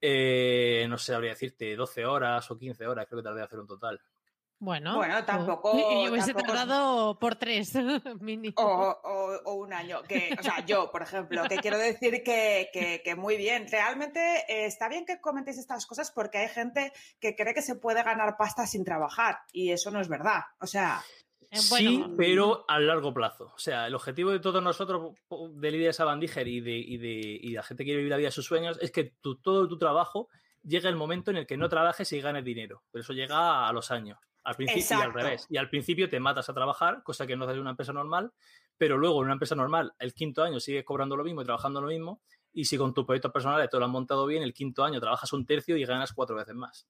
[0.00, 3.66] Eh, no sé, habría decirte 12 horas o 15 horas, creo que tardé hacer un
[3.66, 4.00] total.
[4.62, 5.72] Bueno, bueno tampoco.
[6.04, 7.74] Y hubiese tardado por tres,
[8.20, 8.54] mínimo.
[8.56, 10.02] O, un año.
[10.04, 13.66] Que, o sea, yo, por ejemplo, que quiero decir que, que, muy bien.
[13.68, 17.74] Realmente eh, está bien que comentéis estas cosas porque hay gente que cree que se
[17.74, 20.42] puede ganar pasta sin trabajar y eso no es verdad.
[20.60, 21.02] O sea.
[21.50, 23.52] Eh, sí, pero a largo plazo.
[23.56, 25.16] O sea, el objetivo de todos nosotros,
[25.54, 27.08] de Lidia Sabandiger y de, y, de,
[27.42, 29.76] y la gente que quiere vivir la vida de sus sueños, es que todo tu
[29.76, 30.28] trabajo
[30.62, 32.82] llegue el momento en el que no trabajes y ganes dinero.
[32.90, 34.18] Pero eso llega a los años.
[34.44, 35.46] Al principio y al revés.
[35.48, 38.32] Y al principio te matas a trabajar, cosa que no hace una empresa normal,
[38.76, 41.80] pero luego en una empresa normal, el quinto año sigues cobrando lo mismo y trabajando
[41.80, 42.20] lo mismo,
[42.52, 45.32] y si con tus proyectos personales te lo han montado bien, el quinto año trabajas
[45.32, 46.88] un tercio y ganas cuatro veces más.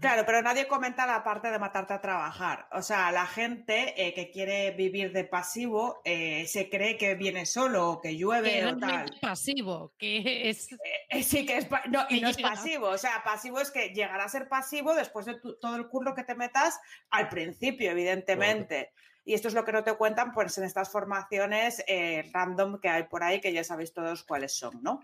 [0.00, 2.68] Claro, pero nadie comenta la parte de matarte a trabajar.
[2.72, 7.46] O sea, la gente eh, que quiere vivir de pasivo eh, se cree que viene
[7.46, 9.12] solo o que llueve o tal.
[9.20, 10.68] pasivo, que es.
[11.08, 11.68] Eh, sí, que es.
[11.90, 12.88] No, y no es pasivo.
[12.88, 16.24] O sea, pasivo es que llegará a ser pasivo después de todo el curro que
[16.24, 16.78] te metas
[17.10, 18.92] al principio, evidentemente.
[19.24, 21.84] Y esto es lo que no te cuentan pues, en estas formaciones
[22.32, 25.00] random que hay por ahí, que ya sabéis todos cuáles son, ¿no?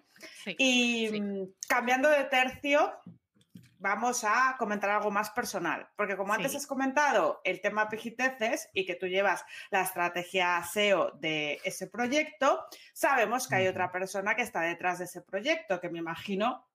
[0.59, 2.93] y mm, cambiando de tercio,
[3.79, 8.85] vamos a comentar algo más personal, porque como antes has comentado el tema Pijiteces y
[8.85, 14.43] que tú llevas la estrategia SEO de ese proyecto, sabemos que hay otra persona que
[14.43, 16.67] está detrás de ese proyecto, que me imagino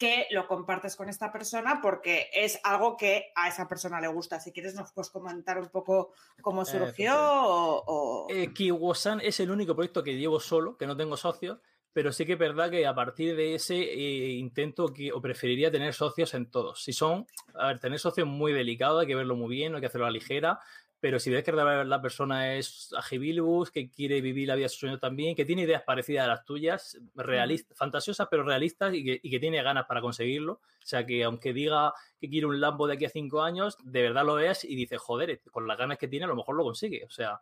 [0.00, 4.40] que lo compartes con esta persona porque es algo que a esa persona le gusta.
[4.40, 8.26] Si quieres, nos puedes comentar un poco cómo surgió o...
[8.30, 11.58] Eh, Kiwosan es el único proyecto que llevo solo, que no tengo socios,
[11.92, 15.70] pero sí que es verdad que a partir de ese eh, intento que, o preferiría
[15.70, 16.82] tener socios en todos.
[16.82, 19.86] Si son, a ver, tener socios muy delicado, hay que verlo muy bien, hay que
[19.86, 20.60] hacerlo a la ligera,
[21.00, 24.80] pero si ves que la persona es agibilibus, que quiere vivir la vida de su
[24.80, 29.20] sueño también, que tiene ideas parecidas a las tuyas, realistas, fantasiosas pero realistas y que,
[29.22, 32.86] y que, tiene ganas para conseguirlo, o sea que aunque diga que quiere un Lambo
[32.86, 35.96] de aquí a cinco años, de verdad lo veas y dices, joder, con las ganas
[35.96, 37.40] que tiene a lo mejor lo consigue, o sea,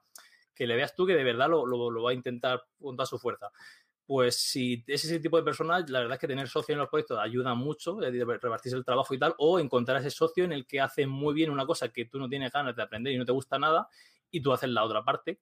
[0.55, 3.07] que le veas tú que de verdad lo, lo, lo va a intentar con toda
[3.07, 3.51] su fuerza
[4.09, 6.89] pues si es ese tipo de personas, la verdad es que tener socio en los
[6.89, 10.81] proyectos ayuda mucho, repartirse el trabajo y tal, o encontrar ese socio en el que
[10.81, 13.33] hace muy bien una cosa que tú no tienes ganas de aprender y no te
[13.33, 13.87] gusta nada,
[14.31, 15.41] y tú haces la otra parte.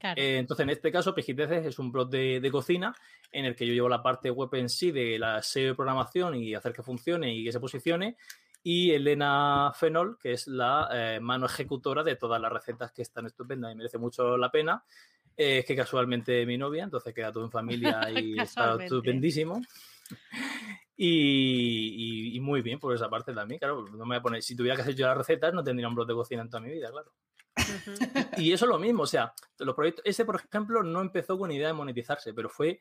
[0.00, 2.92] Eh, entonces, en este caso, Pejiteces es un blog de, cocina
[3.30, 6.34] en el que yo llevo la parte web en sí de la SEO de programación
[6.34, 8.16] y hacer que funcione y que se posicione.
[8.64, 13.26] Y Elena Fenol, que es la eh, mano ejecutora de todas las recetas que están
[13.26, 14.82] estupendas y merece mucho la pena.
[15.40, 19.62] Es que casualmente mi novia, entonces queda todo en familia y está estupendísimo.
[20.96, 23.84] Y, y- y muy bien por esa parte también, claro.
[23.86, 25.94] No me voy a poner, si tuviera que hacer yo las recetas, no tendría un
[25.94, 27.12] blog de cocina en toda mi vida, claro.
[28.36, 31.50] Y eso es lo mismo, o sea, los proyectos, ese por ejemplo no empezó con
[31.52, 32.80] idea de monetizarse, pero fue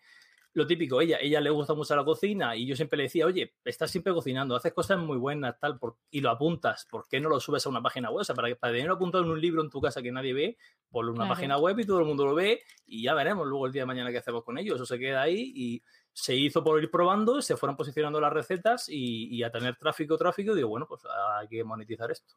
[0.53, 3.53] lo típico, ella, ella le gusta mucho la cocina y yo siempre le decía, oye,
[3.63, 7.29] estás siempre cocinando, haces cosas muy buenas, tal, por- y lo apuntas, ¿por qué no
[7.29, 8.21] lo subes a una página web?
[8.21, 10.33] O sea, para, que- para tenerlo apuntado en un libro en tu casa que nadie
[10.33, 10.57] ve,
[10.89, 11.35] ponlo en una Claro.
[11.35, 13.85] página web y todo el mundo lo ve y ya veremos luego el día de
[13.87, 17.39] mañana qué hacemos con ello, eso se queda ahí y se hizo por ir probando,
[17.43, 21.03] se fueron posicionando las recetas y, y a tener tráfico, tráfico, digo, bueno, pues
[21.39, 22.33] hay que monetizar esto.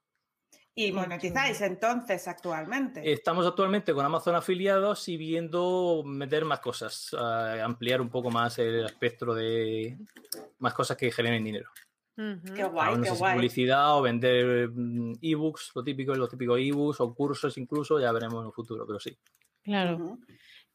[0.75, 3.13] Y monetizáis entonces actualmente.
[3.13, 8.85] Estamos actualmente con Amazon afiliados y viendo meter más cosas, ampliar un poco más el
[8.87, 9.99] espectro de
[10.59, 11.71] más cosas que generen dinero.
[12.17, 12.55] Ujú.
[12.55, 13.35] Qué guay, no qué guay.
[13.35, 18.43] publicidad o vender mm, ebooks, lo típico, los típicos ebooks o cursos incluso, ya veremos
[18.43, 19.17] en el futuro, pero sí.
[19.63, 20.19] Claro.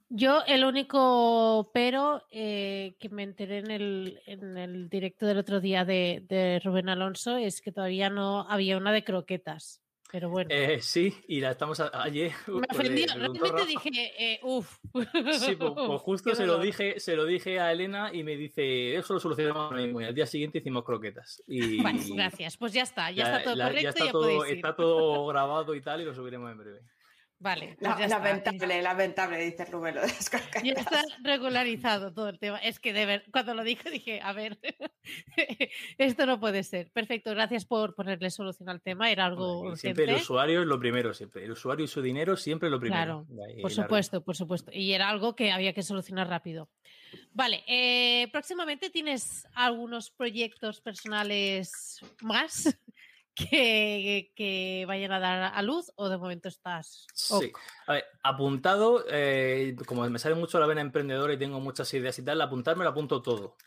[0.10, 5.60] Yo el único pero eh, que me enteré en el, en el directo del otro
[5.60, 9.82] día de, de Rubén Alonso es que todavía no había una de croquetas.
[10.16, 12.32] Pero bueno, Eh, sí, y la estamos a- ayer.
[12.48, 13.06] me pues, ofendió.
[13.06, 14.78] le preguntó Realmente dije, eh, uff.
[14.94, 18.38] Sí, pues, pues justo Qué se lo dije, se lo dije a Elena y me
[18.38, 20.00] dice, eso lo solucionamos mismo.
[20.00, 21.44] Y al día siguiente hicimos croquetas.
[21.48, 22.56] Y Vale, gracias.
[22.56, 24.56] Pues ya está, ya, está todo la- correcto, ya, está, todo, podéis ir.
[24.56, 26.80] está todo grabado y tal, y lo subiremos en breve.
[27.38, 28.18] Vale, pues La- ya está.
[28.20, 29.96] lamentable, lamentable, dice Rubén.
[29.96, 30.30] lo de las
[30.64, 32.58] Ya está regularizado todo el tema.
[32.60, 34.58] Es que de ver, cuando lo dije dije, a ver,
[35.98, 36.92] esto no puede ser.
[36.92, 39.12] Perfecto, gracias por ponerle solución al tema.
[39.12, 41.44] Era algo siempre el usuario es lo primero, siempre.
[41.44, 43.26] El usuario y su dinero siempre es lo primero.
[43.28, 44.72] Claro, Por supuesto, por supuesto.
[44.74, 46.70] Y era algo que había que solucionar rápido.
[47.34, 52.78] Vale, eh, próximamente tienes algunos proyectos personales más
[53.36, 57.06] que, que vayan a dar a luz o de momento estás...
[57.14, 57.52] Sí.
[57.88, 62.18] A ver, apuntado, eh, como me sale mucho la vena emprendedora y tengo muchas ideas
[62.18, 63.58] y tal, apuntarme lo apunto todo.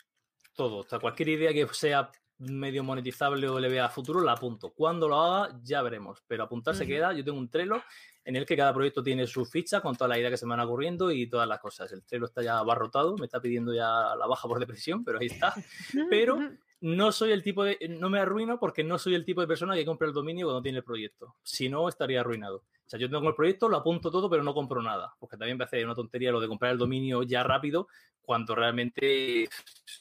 [0.55, 0.77] Todo.
[0.79, 4.73] O sea, cualquier idea que sea medio monetizable o le vea a futuro, la apunto.
[4.73, 6.23] Cuando lo haga, ya veremos.
[6.27, 6.91] Pero apuntar se Ujú.
[6.91, 7.13] queda.
[7.13, 7.83] Yo tengo un Trello
[8.23, 10.55] en el que cada proyecto tiene su ficha con todas las ideas que se me
[10.55, 11.91] van ocurriendo y todas las cosas.
[11.91, 15.27] El Trello está ya abarrotado, me está pidiendo ya la baja por depresión, pero ahí
[15.27, 15.53] está.
[16.09, 16.39] pero-.
[16.81, 17.77] No soy el tipo de.
[17.89, 20.61] No me arruino porque no soy el tipo de persona que compra el dominio cuando
[20.61, 21.35] tiene el proyecto.
[21.43, 22.57] Si no, estaría arruinado.
[22.57, 25.13] O sea, yo tengo el proyecto, lo apunto todo, pero no compro nada.
[25.19, 27.87] Porque también me hace una tontería lo de comprar el dominio ya rápido,
[28.21, 29.49] cuando realmente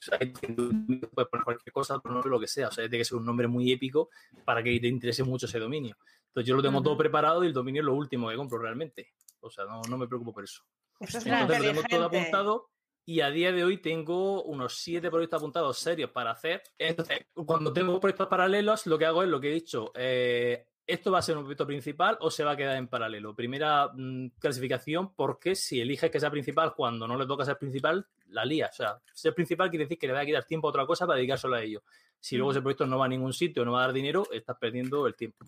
[0.09, 2.69] puedes poner cualquier cosa, no lo que sea.
[2.69, 4.11] O sea, tiene que ser un nombre muy épico
[4.45, 5.97] para que te interese mucho ese dominio.
[6.29, 9.09] Entonces yo lo tengo todo preparado y el dominio es lo último que compro realmente.
[9.41, 10.63] O sea, no, no me preocupo por eso.
[11.01, 12.71] Eso es Entonces lo tengo todo apuntado
[13.09, 16.63] y a día de hoy tengo unos siete proyectos apuntados serios para hacer.
[16.77, 19.93] Entonces, cuando tengo proyectos paralelos, lo que hago es lo que he dicho.
[19.95, 23.35] eh, ¿Esto va a ser un proyecto principal o se va a quedar en paralelo?
[23.35, 28.07] Primera mm, clasificación, porque si eliges que sea principal cuando no le toca ser principal,
[28.27, 28.69] la lía.
[28.71, 31.07] O sea, ser principal quiere decir que le va a quitar tiempo a otra cosa
[31.07, 31.83] para dedicárselo a ello.
[32.21, 34.59] Si luego ese proyecto no va a ningún sitio, no va a dar dinero, estás
[34.59, 35.47] perdiendo el tiempo.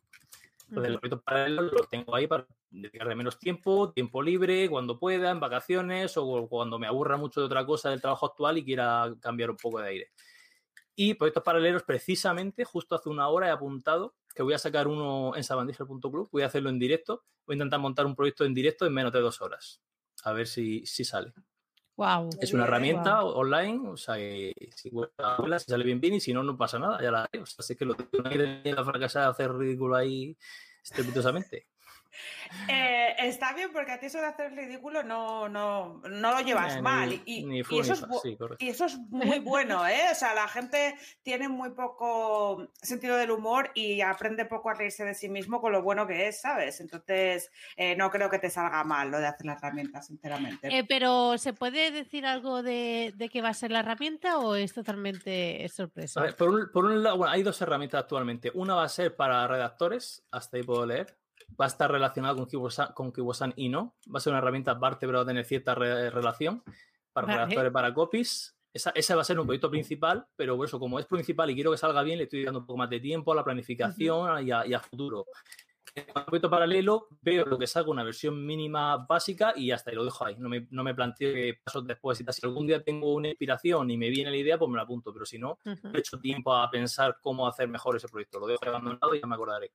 [0.70, 5.32] Entonces, los proyectos paralelos los tengo ahí para dedicarle menos tiempo, tiempo libre, cuando pueda,
[5.32, 9.12] en vacaciones o cuando me aburra mucho de otra cosa del trabajo actual y quiera
[9.20, 10.10] cambiar un poco de aire.
[10.94, 15.34] Y proyectos paralelos, precisamente, justo hace una hora he apuntado que voy a sacar uno
[15.34, 18.86] en sabandija.club, voy a hacerlo en directo, voy a intentar montar un proyecto en directo
[18.86, 19.82] en menos de dos horas.
[20.22, 21.32] A ver si, si sale.
[22.00, 22.30] Wow.
[22.40, 26.32] Es una herramienta online, o sea, que si, vuela, si sale bien, bien, y si
[26.32, 27.42] no, no pasa nada, ya la haré.
[27.42, 30.34] O sea, así que lo tengo que tener a fracasar, a hacer ridículo ahí
[30.82, 31.66] estrepitosamente.
[32.68, 36.74] Eh, está bien porque a ti eso de hacer ridículo no, no, no lo llevas
[36.74, 37.12] Eh, ni- mal.
[37.12, 40.08] Y, y- ni y fu ni eso es sí, y eso es muy bueno, ¿eh?
[40.10, 45.04] O sea, la gente tiene muy poco sentido del humor y aprende poco a reírse
[45.04, 46.80] de sí mismo con lo bueno que es, ¿sabes?
[46.80, 50.68] Entonces, eh, no creo que te salga mal lo de hacer la herramienta, sinceramente.
[50.76, 54.54] Eh, pero, ¿se puede decir algo de, de qué va a ser la herramienta o
[54.56, 56.20] es totalmente sorpresa?
[56.20, 58.50] A ver, por, un, por un lado, bueno, hay dos herramientas actualmente.
[58.54, 61.19] Una va a ser para redactores, hasta ahí puedo leer.
[61.58, 63.94] Va a estar relacionado con Kibosan, con Kibosan y no.
[64.12, 66.62] Va a ser una herramienta aparte, pero va a tener cierta re- relación
[67.12, 67.38] para Vale.
[67.38, 68.56] redactores, para copies.
[68.72, 71.54] Esa, esa va a ser un proyecto principal, pero por eso, como es principal y
[71.54, 74.46] quiero que salga bien, le estoy dando un poco más de tiempo a la planificación
[74.46, 75.26] y, a, y a futuro.
[75.94, 79.96] En un proyecto paralelo veo lo que salga una versión mínima básica y hasta ahí
[79.96, 80.36] lo dejo ahí.
[80.38, 82.18] No me, no me planteo que pasos después.
[82.18, 85.12] Si algún día tengo una inspiración y me viene la idea, pues me la apunto,
[85.12, 88.38] pero si no, no he hecho tiempo a pensar cómo hacer mejor ese proyecto.
[88.38, 89.72] Lo dejo abandonado y ya me acordaré.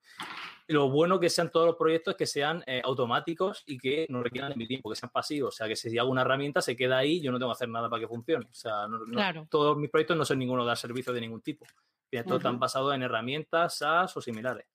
[0.68, 4.24] Lo bueno que sean todos los proyectos es que sean eh, automáticos y que no
[4.24, 5.54] requieran de mi tiempo, que sean pasivos.
[5.54, 7.70] O sea, que si hago una herramienta se queda ahí, yo no tengo que hacer
[7.70, 8.46] nada para que funcione.
[8.50, 9.48] O sea, no- no- Claro.
[9.50, 11.66] todos mis proyectos no son ninguno dar servicio de ningún tipo.
[12.12, 12.36] Todos Ujú.
[12.38, 14.66] están basados en herramientas, SaaS o similares.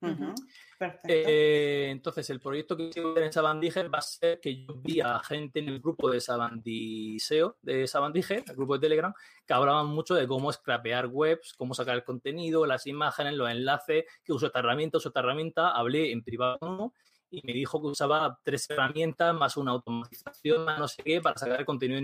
[0.00, 1.08] Perfecto.
[1.08, 5.18] Eh, entonces, el proyecto que quiero en Sabandije va a ser que yo vi a
[5.20, 9.12] gente en el grupo de Sabandiseo, de Sabandije, el grupo de Telegram,
[9.44, 14.04] que hablaban mucho de cómo scrapear webs, cómo sacar el contenido, las imágenes, los enlaces,
[14.22, 15.70] que uso esta herramienta, uso esta herramienta.
[15.70, 16.92] Hablé en privado
[17.30, 21.36] y me dijo que usaba tres herramientas más una automatización, más no sé qué, para
[21.36, 22.00] sacar contenido,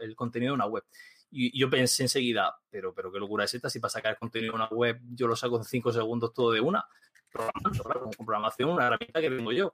[0.00, 0.84] el contenido de una web.
[1.30, 4.52] Y yo pensé enseguida, pero, pero qué locura es esta, si para sacar el contenido
[4.52, 6.84] de una web yo lo saco en cinco segundos todo de una
[7.34, 9.72] programando, claro, con con programación, una herramienta que tengo yo.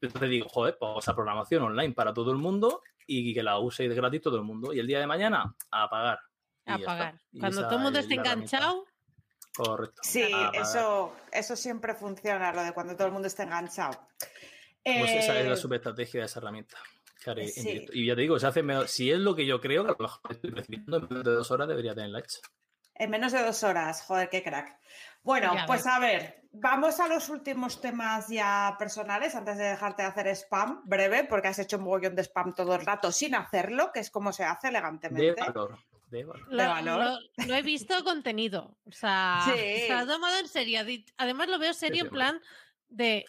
[0.00, 3.88] Entonces digo, joder, pues esa programación online para todo el mundo y que la use
[3.88, 4.72] de gratis todo el mundo.
[4.72, 6.20] Y el día de mañana, a pagar.
[6.66, 7.20] A pagar.
[7.38, 8.86] Cuando esa todo el mundo es esté enganchado,
[9.56, 10.00] Correcto.
[10.02, 13.92] Sí, a eso, eso siempre funciona, lo de cuando todo el mundo está enganchado.
[14.82, 16.76] Pues esa es la Eh, superestrategia de esa herramienta.
[17.26, 17.92] en directo.
[17.94, 19.94] Y ya te digo, se hace menos- si es lo que yo creo, que a
[19.96, 22.40] lo mejor estoy precipitando, en menos de dos horas debería tenerla hecha.
[22.96, 24.76] En menos de dos horas, joder, qué crack.
[25.24, 25.92] Bueno, Ya pues ves.
[25.92, 30.82] a ver, vamos a los últimos temas ya personales antes de dejarte de hacer spam,
[30.84, 34.10] breve, porque has hecho un mogollón de spam todo el rato sin hacerlo, que es
[34.10, 35.40] como se hace De elegantemente.
[35.40, 35.78] valor.
[36.10, 36.48] De valor.
[36.48, 37.20] de lo, valor.
[37.38, 38.76] lo- lo he visto contenido.
[38.86, 39.86] O sea, Sí.
[39.86, 40.80] se ha tomado en serio.
[41.16, 42.40] Además, lo veo serio sí, en plan
[42.88, 43.24] de.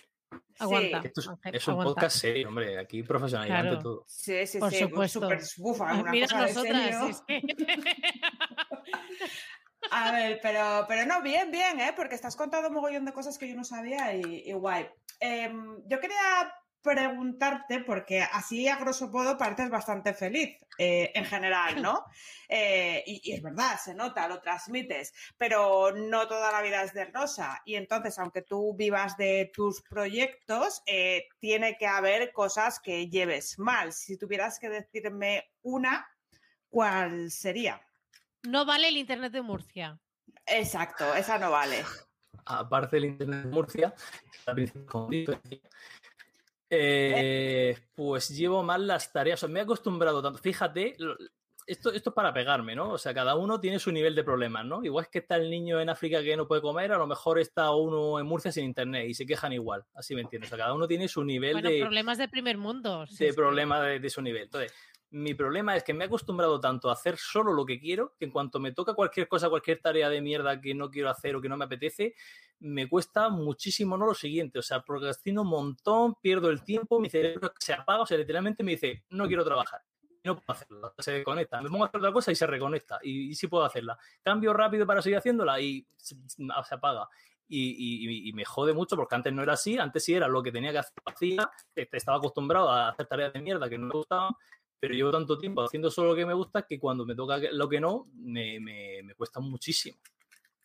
[0.59, 1.01] Aguanta.
[1.03, 1.93] Esto es, Ángel, es un aguanta.
[1.93, 2.77] podcast serio, hombre.
[2.77, 3.83] Aquí profesionalidad ante Claro.
[3.83, 4.03] todo.
[4.07, 5.21] Sí, sí, Por sí, supuesto.
[5.21, 7.23] súper bufa, una Mira cosa de nosotras.
[7.25, 7.45] serio.
[7.55, 7.55] que-
[9.91, 11.93] A ver, pero, pero no, bien, bien, ¿eh?
[11.95, 14.89] Porque estás contando un mogollón de cosas que yo no sabía y, y guay.
[15.19, 21.81] Em, yo quería preguntarte, porque así a grosso modo pareces bastante feliz eh, en general,
[21.81, 22.03] ¿no?
[22.47, 26.93] Eh, y, y es verdad, se nota, lo transmites, pero no toda la vida es
[26.93, 27.59] de rosa.
[27.65, 33.57] Y entonces, aunque tú vivas de tus proyectos, eh, tiene que haber cosas que lleves
[33.57, 33.93] mal.
[33.93, 36.07] Si tuvieras que decirme una,
[36.69, 37.81] ¿cuál sería?
[38.47, 39.99] No vale el internet de Murcia.
[40.45, 41.83] Exacto, esa no vale.
[42.45, 43.93] aparte del Internet de Murcia,
[46.69, 49.39] eh, pues llevo mal las tareas.
[49.39, 50.39] O sea, me he acostumbrado tanto.
[50.39, 50.95] Fíjate,
[51.67, 52.91] esto, esto es para pegarme, ¿no?
[52.91, 54.83] O sea, cada uno tiene su nivel de problemas, ¿no?
[54.83, 57.39] Igual es que está el niño en África que no puede comer, a lo mejor
[57.39, 59.83] está uno en Murcia sin internet y se quejan igual.
[59.95, 60.49] Así me entiendes.
[60.51, 63.07] O sea, cada uno tiene su nivel Bueno, de, problemas de primer mundo.
[63.07, 64.43] si de es que- problema de, de su nivel.
[64.43, 64.73] Entonces,
[65.15, 68.25] mi problema es que me he acostumbrado tanto a hacer solo lo que quiero, que
[68.25, 71.41] en cuanto me toca cualquier cosa, cualquier tarea de mierda que no quiero hacer o
[71.41, 72.15] que no me apetece,
[72.59, 74.59] me cuesta muchísimo no lo siguiente.
[74.59, 78.61] O sea, procrastino un montón, pierdo el tiempo, mi cerebro se apaga, o sea, literalmente
[78.61, 79.81] me dice, no quiero trabajar.
[80.25, 81.61] No puedo hacerlo, se desconecta.
[81.61, 82.99] Me pongo a hacer otra cosa y se reconecta.
[83.01, 83.97] Y, y sí puedo hacerla.
[84.21, 87.07] Cambio rápido para seguir haciéndola y se, se apaga.
[87.47, 90.51] Y, y- me jode mucho porque antes no era así, antes sí era lo que
[90.51, 93.93] tenía que hacer, hacía, este, estaba acostumbrado a hacer tareas de mierda que no me
[93.93, 94.33] gustaban,
[94.79, 97.67] pero llevo tanto tiempo haciendo solo lo que me gusta que cuando me toca lo
[97.69, 99.97] que no, me, me- me cuesta muchísimo.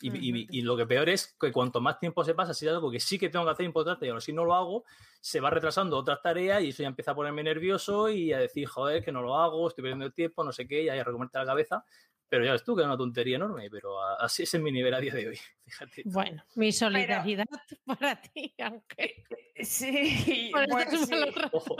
[0.03, 2.73] Y, y- y lo que peor es que cuanto más tiempo se pasa, si es
[2.73, 4.85] algo que sí que tengo que hacer importante y ahora si no lo hago,
[5.21, 8.67] se va retrasando otras tareas y eso ya empieza a ponerme nervioso y a decir,
[8.67, 11.05] joder, que no lo hago, estoy perdiendo el tiempo, no sé qué, y ahí a
[11.05, 11.85] recomerte la cabeza.
[12.31, 14.73] Pero ya ves tú que es una tontería enorme, pero a- así es en mi
[14.73, 15.39] nivel a día de hoy.
[15.67, 16.03] Fíjate.
[16.07, 17.45] Bueno, mi solidaridad
[17.85, 19.25] para ti, aunque.
[19.63, 21.15] Sí, bueno, sí.
[21.53, 21.77] Ojo.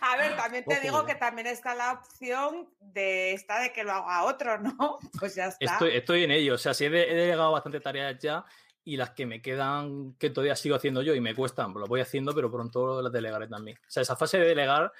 [0.00, 3.92] A ver, también te digo que también está la opción de esta de que lo
[3.92, 4.98] haga otro, ¿no?
[5.18, 5.64] Pues ya está.
[5.64, 6.54] Estoy, estoy en ello.
[6.54, 8.44] O sea, sí he, de- he delegado bastante tareas ya
[8.84, 11.88] y las que me quedan, que todavía sigo haciendo yo y me cuestan, pues las
[11.88, 13.76] voy haciendo, pero pronto las delegaré también.
[13.78, 14.92] O sea, esa fase de delegar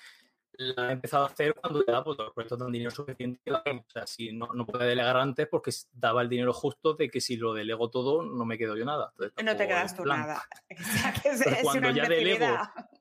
[0.58, 3.52] la he empezado a hacer cuando ya pues, los proyectos dan dinero suficiente.
[3.52, 7.20] O sea, si no, no puedo delegar antes porque daba el dinero justo de que
[7.20, 9.12] si lo delego todo no me quedo yo nada.
[9.12, 10.20] Entonces, No te quedas tú plan.
[10.20, 10.42] nada.
[10.68, 12.58] Exacto, es, Pero es cuando una ya delego-.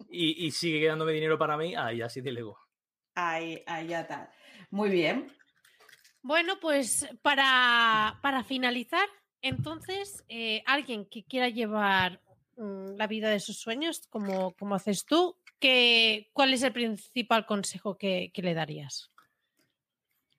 [0.10, 2.58] Y, y sigue quedándome dinero para mí, ahí así delego.
[3.16, 4.32] Ahí, ahí ya está.
[4.70, 5.32] Muy bien.
[6.22, 9.08] Bueno, pues para, para finalizar,
[9.42, 12.20] entonces, eh, alguien que quiera llevar
[12.58, 17.98] la vida de sus sueños, como, como haces tú, que, ¿cuál es el principal consejo
[17.98, 19.12] que, que le darías?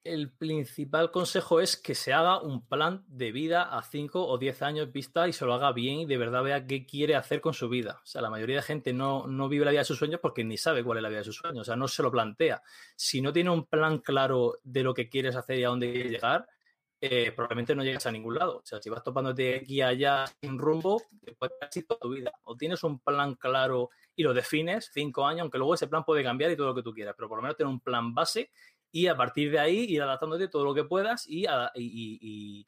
[0.05, 4.63] El principal consejo es que se haga un plan de vida a 5 o 10
[4.63, 7.55] años vista y se lo haga bien y de verdad vea qué quiere hacer con
[7.55, 8.01] su vida.
[8.05, 10.45] O sea, la mayoría de gente no, no vive la vida de sus sueños porque
[10.45, 12.63] ni sabe cuál es la vida de sus sueños, o sea, no se lo plantea.
[12.95, 16.13] Si no tiene un plan claro de lo que quieres hacer y a dónde quieres
[16.13, 16.47] llegar,
[17.01, 18.59] eh, probablemente no llegas a ningún lado.
[18.59, 22.33] O sea, si vas topándote aquí y allá sin rumbo, quedar así toda tu vida.
[22.45, 26.23] O tienes un plan claro y lo defines, cinco años, aunque luego ese plan puede
[26.23, 28.51] cambiar y todo lo que tú quieras, pero por lo menos tener un plan base
[28.91, 32.65] y a partir de ahí ir adaptándote todo lo que puedas y, a- y, y-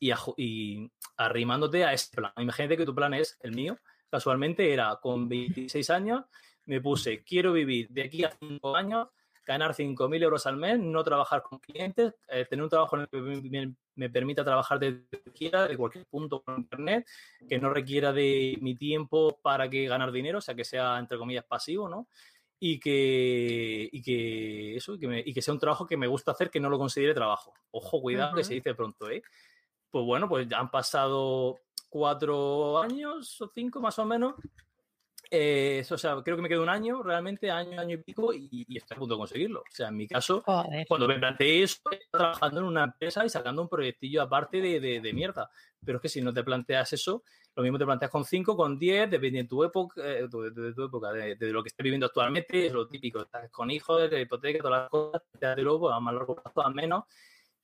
[0.00, 2.32] y- y arrimándote a ese plan.
[2.36, 3.78] Imagínate que tu plan es el mío.
[4.10, 6.24] Casualmente era con 26 años,
[6.66, 9.08] me puse, quiero vivir de aquí a 5 años
[9.44, 13.08] ganar 5.000 euros al mes, no trabajar con clientes, eh, tener un trabajo en el
[13.08, 17.06] que me, me permita trabajar desde quiera, de cualquier punto con internet,
[17.48, 21.18] que no requiera de mi tiempo para que ganar dinero, o sea, que sea, entre
[21.18, 22.06] comillas, pasivo, ¿no?
[22.60, 26.06] Y que, y que eso, y que, me- y que sea un trabajo que me
[26.06, 27.52] gusta hacer, que no lo considere trabajo.
[27.72, 29.22] Ojo, cuidado, que se dice pronto, ¿eh?
[29.90, 31.58] Pues bueno, pues ya han pasado
[31.90, 34.34] cuatro años o cinco más o menos.
[35.34, 38.34] Eh, eso, o sea, creo que me queda un año, realmente, año, año y pico,
[38.34, 39.60] y, y estoy a punto de conseguirlo.
[39.60, 40.86] O sea, en mi caso, Joder.
[40.86, 44.78] cuando me planteé eso, estaba trabajando en una empresa y sacando un proyectillo aparte de,
[44.78, 45.50] de- de mierda.
[45.82, 47.22] Pero es que si no te planteas eso,
[47.56, 50.84] lo mismo te planteas con 5, con 10, depende de tu época, eh, de, tu
[50.84, 54.20] época, de, de lo que estés viviendo actualmente, es lo típico, estás con hijos, de
[54.20, 57.04] hipoteca, todas las cosas, te luego a más largo plazo, a menos,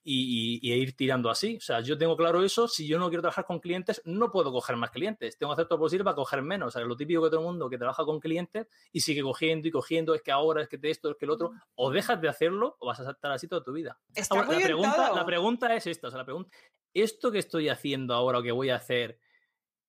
[0.04, 1.56] y, y- y ir tirando así.
[1.56, 4.50] O sea, yo tengo claro eso, si yo no quiero trabajar con clientes, no puedo
[4.52, 6.68] coger más clientes, tengo que hacer todo lo posible para coger menos.
[6.68, 9.68] O sea, lo típico que todo el mundo que trabaja con clientes y sigue cogiendo
[9.68, 12.28] y cogiendo, es que ahora, es que esto, es que el otro, o dejas de
[12.28, 13.98] hacerlo o vas a estar así toda tu vida.
[14.14, 16.50] Está Ahora, muy la, pregunta, la pregunta es esta, o sea, la pregunta,
[16.94, 19.18] ¿esto que estoy haciendo ahora o que voy a hacer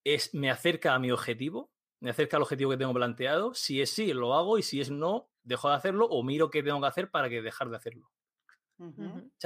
[0.03, 1.71] es, me acerca a mi objetivo?
[2.01, 3.53] ¿Me acerca al objetivo que tengo planteado?
[3.53, 6.63] Si es sí, lo hago y si es no, dejo de hacerlo o miro qué
[6.63, 8.09] tengo que hacer para que dejar de hacerlo.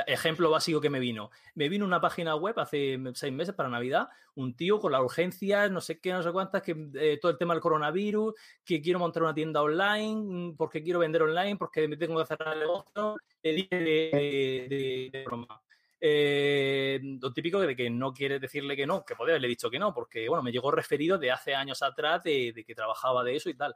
[0.06, 1.32] Ejemplo básico que me vino.
[1.56, 5.72] Me vino una página web hace seis meses para Navidad, un tío con las urgencias,
[5.72, 8.34] no sé qué, no sé cuántas, que eh, todo el tema del coronavirus,
[8.64, 12.28] que quiero montar una tienda online, mm, porque quiero vender online, porque me tengo que
[12.28, 15.62] cerrar el negocio, le dije de, broma.
[16.00, 19.80] Eh, lo típico de que no quieres decirle que no, que podría haberle dicho que
[19.80, 23.50] no, porque bueno, me llegó referido de hace años atrás de que trabajaba de eso
[23.50, 23.76] y tal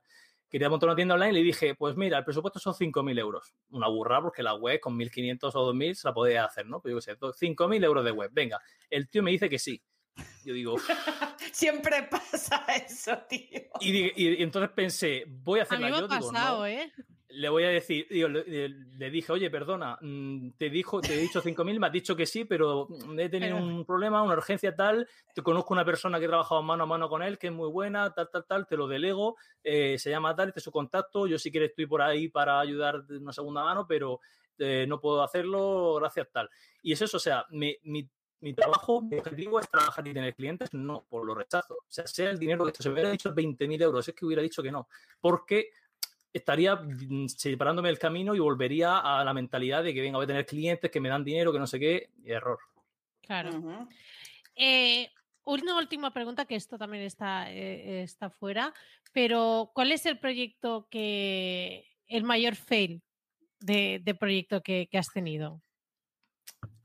[0.50, 3.56] quería montar una tienda online y le dije, pues mira, el presupuesto son 5.000 euros.
[3.70, 6.82] Una burra porque la web con 1.500 o 2.000 se la podía hacer, ¿no?
[6.82, 8.30] Pero yo qué sé, 5.000 euros de web.
[8.34, 8.60] Venga,
[8.90, 9.82] el tío me dice que sí.
[10.44, 10.76] Yo digo.
[11.52, 13.62] Siempre pasa eso, tío.
[13.80, 16.06] y, di- y- y entonces pensé, voy a A hacerla mí me yo.
[16.06, 16.66] ha Digo, pasado, no.
[16.66, 16.92] ¿eh?
[17.30, 21.42] Le voy a decir, digo, le, dije, oye, perdona, mm, te dijo, te he dicho
[21.42, 25.06] 5.000, me has dicho que sí, pero mm, he tenido un problema, una urgencia tal,
[25.36, 27.70] te conozco una persona que he trabajado mano a mano con él, que es muy
[27.70, 31.28] buena, tal, tal, tal, te lo delego, eh, se llama tal, este es su contacto,
[31.28, 34.22] yo si quieres estoy por ahí para ayudar de una segunda mano, pero
[34.58, 36.50] eh, no puedo hacerlo, gracias tal.
[36.82, 38.10] Y es eso, o sea, mi, mi-
[38.40, 41.74] mi trabajo, mi objetivo es trabajar y tener clientes, no, por lo rechazo.
[41.74, 44.44] O sea, sea el dinero que se me hubiera dicho 20.000 euros, es que hubiera
[44.44, 44.88] dicho que no,
[45.20, 45.72] porque
[46.38, 50.28] estaría mm, separándome del camino y volvería a la mentalidad de que venga, voy a
[50.28, 52.60] tener clientes que me dan dinero, que no sé qué, y error.
[53.22, 53.88] Claro.
[54.56, 55.10] Eh,
[55.44, 58.74] una última pregunta, que esto también está, eh, está fuera,
[59.14, 63.02] pero ¿cuál es el proyecto que, el mayor fail
[63.60, 65.62] de, de proyecto que, que has tenido?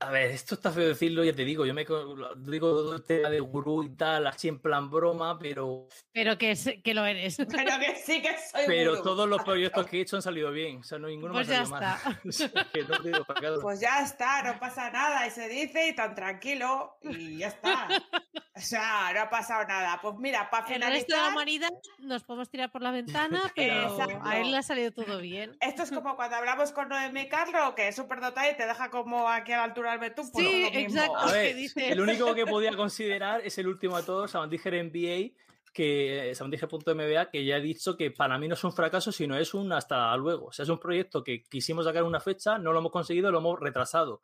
[0.05, 3.29] A ver, esto está feo decirlo, ya te digo, yo me digo todo el tema
[3.29, 7.37] de gurú y tal, así en plan broma, pero, Pero que, es- que lo eres.
[7.49, 9.03] Pero que sí que soy pero gurú.
[9.03, 11.55] todos los proyectos que he hecho han salido bien, o sea, no ninguno Pues me
[11.55, 12.19] ha ya salido mal.
[12.27, 15.31] O sea, que no te digo para cada- Pues ya está, no pasa nada, y
[15.31, 17.87] se dice y tan tranquilo, y ya está.
[18.55, 19.99] O sea, no ha pasado nada.
[19.99, 21.69] Pues mira, para El resto de la finalizar, humanidad
[21.99, 24.19] nos podemos tirar por la ventana, pero Exacto.
[24.23, 25.57] a él le ha salido todo bien.
[25.61, 28.91] esto es como cuando hablamos con Noemi Carlo, que es súper dotada y te deja
[28.91, 30.29] como aquí a la altura del betún.
[30.31, 30.99] pues Sí, lo mismo.
[31.01, 31.17] exacto.
[31.17, 35.33] A ver, el único que podía considerar es el último de todos, MBA,
[35.73, 39.35] que eh, Sabandiger.mba, que ya he dicho que para mí no es un fracaso, sino
[39.35, 40.45] es un hasta luego.
[40.45, 43.39] O sea, es un proyecto que quisimos sacar una fecha, no lo hemos conseguido, lo
[43.39, 44.21] hemos retrasado.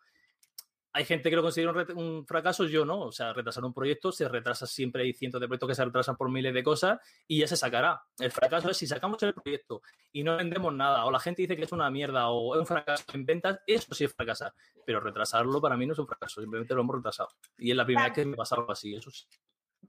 [1.00, 3.00] Hay gente que lo considera un, un fracaso, yo no.
[3.04, 6.18] O sea, retrasar un proyecto se retrasa siempre, hay cientos de proyectos que se retrasan
[6.18, 8.04] por miles de cosas y ya se sacará.
[8.20, 9.82] El fracaso es si sacamos el proyecto
[10.12, 12.68] y no vendemos nada, o la gente dice que es una mierda o es un
[12.68, 14.54] fracaso en ventas, eso sí es fracasar.
[14.86, 17.30] Pero retrasarlo para mí no es un fracaso, simplemente lo hemos retrasado.
[17.58, 19.26] Y es la primera vez que me pasa algo así, eso sí.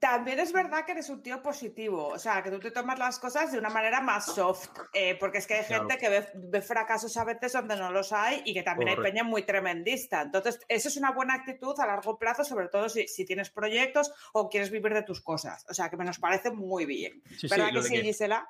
[0.01, 3.19] También es verdad que eres un tío positivo, o sea, que tú te tomas las
[3.19, 5.87] cosas de una manera más soft, eh, porque es que hay Claro.
[5.87, 8.97] gente que ve, ve fracasos a veces donde no los hay y que también hay
[8.97, 10.23] peña muy tremendista.
[10.23, 14.11] Entonces, eso es una buena actitud a largo plazo, sobre todo si, si tienes proyectos
[14.33, 15.67] o quieres vivir de tus cosas.
[15.69, 17.23] O sea, que me nos parece muy bien.
[17.39, 18.49] Sí, ¿Verdad que sí, que- Gisela?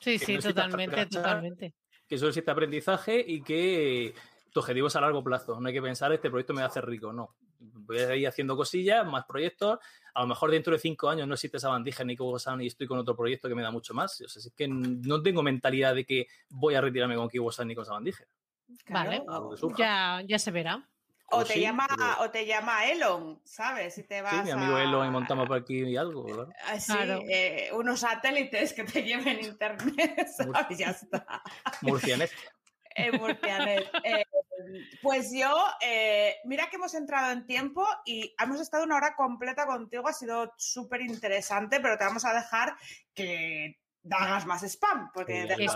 [0.00, 1.74] Sí, que sí, no totalmente, totalmente.
[2.08, 4.12] que solo existe aprendizaje y que
[4.50, 5.60] tu objetivo es a largo plazo.
[5.60, 7.36] No hay que pensar, este proyecto me va a hacer rico, no.
[7.60, 9.78] Voy a ir haciendo cosillas, más proyectos.
[10.14, 12.86] A lo mejor dentro de cinco años no existe esa bandija ni Kiwosan y estoy
[12.86, 14.20] con otro proyecto que me da mucho más.
[14.22, 17.74] O sea, es que no tengo mentalidad de que voy a retirarme con Kiwosan ni
[17.74, 18.24] con Sabandija.
[18.88, 19.22] Vale.
[19.28, 19.76] A lo que surja.
[19.78, 20.86] Ya, ya se verá.
[21.32, 23.94] O Pues te, sí, llama, pero- o te llama Elon, ¿sabes?
[23.94, 26.48] Si te vas Sí, mi amigo a- Elo y montamos por aquí y algo, ¿verdad?
[26.66, 27.20] Así, Claro.
[27.28, 30.26] eh, unos satélites que te lleven internet,
[30.66, 30.76] ¿sabes?
[30.78, 31.40] Ya está.
[31.82, 32.30] Murcianet.
[32.94, 33.90] En Murcianet.
[34.04, 34.24] Eh,
[35.02, 39.66] pues yo, eh, mira que hemos entrado en tiempo y hemos estado una hora completa
[39.66, 42.76] contigo, ha sido súper interesante, pero te vamos a dejar
[43.14, 43.80] que
[44.10, 45.10] hagas más spam.
[45.12, 45.66] Porque Sí,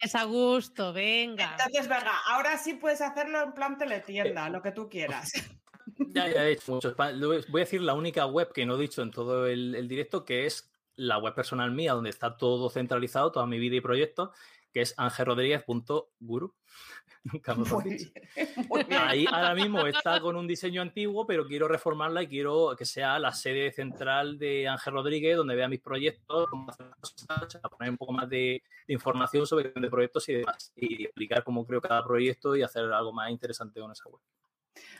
[0.00, 1.52] es a gusto, venga.
[1.52, 5.32] Entonces, venga, ahora sí puedes hacerlo en plan teletienda, lo que tú quieras.
[6.14, 7.20] Ya, ya he hecho mucho spam.
[7.20, 10.24] Voy a decir la única web que no he dicho en todo el, el directo,
[10.24, 14.30] que es la web personal mía, donde está todo centralizado, toda mi vida y proyectos,
[14.72, 16.54] que es angelrodríguez.guru.
[17.24, 18.10] Nunca mejor Muy dicho.
[18.34, 19.00] bien, muy bien.
[19.02, 23.18] Ahí ahora mismo está con un diseño antiguo, pero quiero reformarla y quiero que sea
[23.18, 27.68] la sede central de Ángel Rodríguez, donde vea mis proyectos, cómo hacer las cosas, a
[27.68, 30.72] poner un poco más de, de información sobre de proyectos y demás.
[30.76, 34.20] Y explicar cómo creo cada proyecto y hacer algo más interesante con esa web.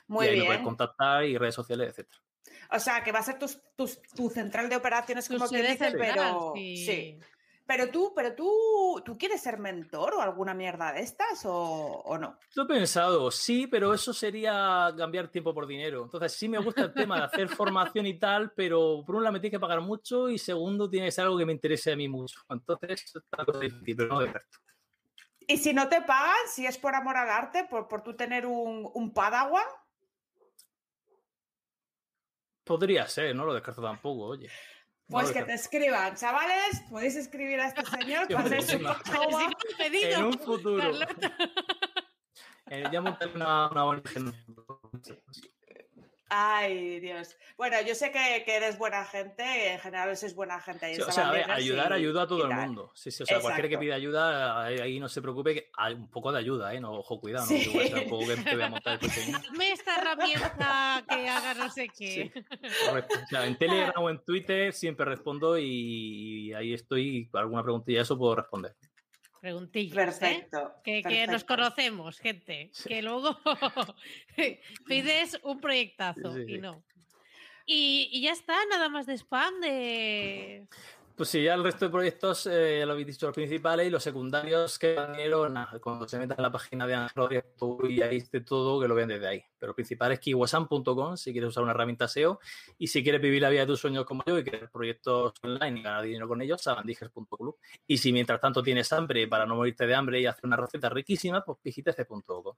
[0.06, 0.64] Muy y ahí me puedes bien.
[0.68, 2.20] contactar y redes sociales, etcétera.
[2.72, 3.60] O sea, que va a ser tus-
[4.14, 6.76] tu central de operaciones, Tu como quien sede dice, central, pero sí.
[6.76, 7.18] sí.
[7.70, 12.18] Pero tú, pero tú, ¿tú quieres ser mentor o alguna mierda de estas o, o
[12.18, 12.36] no?
[12.56, 16.02] Lo he pensado, sí, pero eso sería cambiar tiempo por dinero.
[16.02, 19.34] Entonces, sí me gusta el tema de hacer formación y tal, pero por un lado
[19.34, 21.96] me tiene que pagar mucho y segundo tiene que ser algo que me interese a
[21.96, 22.40] mí mucho.
[22.48, 24.58] Entonces, es una cosa difícil, pero no de resto.
[25.38, 28.46] Y si no te pagan, si es por amor al arte, por, por tú tener
[28.46, 29.62] un, un padawan,
[32.64, 34.48] Podría ser, no lo descarto tampoco, oye.
[35.10, 36.14] Pues que te escriban.
[36.14, 38.60] Chavales, podéis escribir a este señor buena.
[38.62, 40.92] Sí, me he pedido, En un futuro.
[42.72, 44.32] Eh, ya monté una, una ONG.
[46.32, 47.36] Ay, Dios.
[47.56, 51.10] Bueno, yo sé que, que eres buena gente, en general sois buena gente Sí, o
[51.10, 52.92] sea, a ver, ayudar, y- ayuda a todo el mundo.
[52.94, 53.80] Sí, sí, o sea, cualquiera que Exacto.
[53.84, 56.80] pida ayuda, ahí, ahí no se preocupe, que hay un poco de ayuda, ¿eh?
[56.80, 57.64] No, ojo, cuidado, no Sí.
[57.64, 59.32] que igual sea un poco que te voy a montar el coche.
[59.32, 62.32] Dame esta herramienta que haga no sé qué.
[62.86, 63.18] Correcto.
[63.24, 65.64] O sea, en Telegram o en Twitter siempre respondo y,
[66.50, 67.28] y ahí estoy.
[67.32, 68.76] y Alguna preguntilla eso puedo responder.
[69.40, 70.04] Preguntillas, ¿eh?
[70.04, 70.74] Perfecto.
[70.84, 72.70] Que, nos conocemos, gente.
[72.86, 73.38] Que luego
[74.86, 76.84] pides un proyectazo Sí, y no.
[77.64, 80.66] Y, y ya está, nada más de spam de.
[81.20, 83.90] Pues sí, ya el resto de proyectos, eh, ya lo habéis dicho, los principales y
[83.90, 87.40] los secundarios que vinieron nada, cuando se metan en la página de Android
[87.90, 89.44] y ahí esté todo, que lo vean desde ahí.
[89.58, 92.40] Pero el principal es kiwasan.com si quieres usar una herramienta SEO
[92.78, 95.80] y si quieres vivir la vida de tus sueños como yo y crear proyectos online
[95.80, 97.54] y ganar dinero con ellos, sabandijas.club.
[97.86, 100.88] Y si mientras tanto tienes hambre para no morirte de hambre y hacer una receta
[100.88, 102.54] riquísima, pues pigitece.com.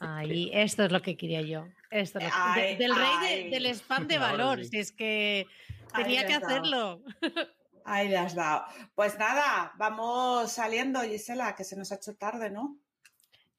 [0.00, 1.66] Ahí, esto es lo que quería yo.
[1.90, 4.18] Esto es lo que- de- Ay, del rey de- del spam de
[4.56, 4.64] valor.
[4.64, 5.46] Si es que
[5.94, 7.02] tenía que hacerlo.
[7.84, 8.66] Ahí le has dado.
[8.94, 12.78] Pues nada, vamos saliendo, Gisela, que se nos ha hecho tarde, ¿no?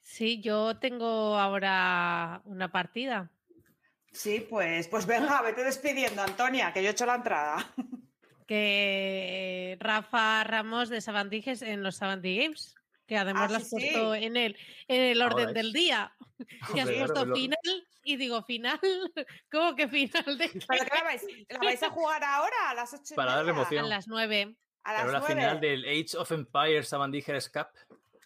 [0.01, 3.31] Sí, yo tengo ahora una partida.
[4.11, 7.57] Sí, pues, pues venga, vete despidiendo, Antonia, que yo he hecho la entrada.
[8.47, 12.75] que Rafa Ramos de Sabandijes en los Sabandí Games,
[13.09, 13.89] que además Ah, lo has sí, sí.
[13.89, 14.57] puesto en el,
[14.87, 15.55] en el Ahora orden es.
[15.55, 16.13] del día.
[16.73, 18.79] Que has puesto lo- final y digo final.
[19.51, 20.59] ¿Cómo que final de qué?
[20.67, 23.51] ¿Pero qué la vais, la vais a jugar ahora a las ocho y Para darle
[23.51, 23.83] emoción.
[23.85, 24.55] A las nueve.
[24.83, 25.33] A las Pero la nueve.
[25.35, 27.67] final del Age of Empires Sabandijas Cup.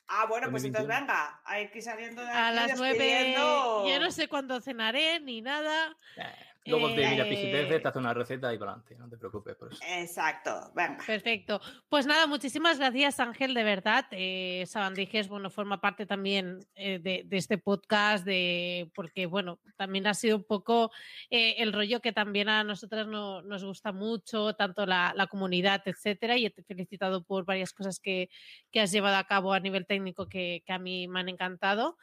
[0.09, 0.99] Ah, bueno, pues entonces 2021.
[0.99, 2.97] venga, hay que ir saliendo de A aquí las nueve.
[2.99, 3.87] despidiendo.
[3.87, 5.95] Yo no sé cuándo cenaré ni nada.
[6.17, 6.23] Eh,
[6.65, 9.73] Luego te mira Eh, te hace una receta y para adelante, no te preocupes por
[9.73, 9.81] eso.
[9.85, 10.97] Exacto, venga.
[11.05, 11.59] Perfecto.
[11.89, 14.05] Pues nada, muchísimas gracias, Ángel, de verdad.
[14.11, 20.07] Eh, Sabandijes, bueno, forma parte también eh, de, de este podcast, de, porque, bueno, también
[20.07, 20.91] ha sido un poco
[21.29, 25.81] eh, el rollo que también a nosotras no- nos gusta mucho, tanto la, la comunidad,
[25.85, 28.29] etcétera, y te he felicitado por varias cosas que,
[28.71, 31.97] que has llevado a cabo a nivel técnico que, que a mí me han encantado.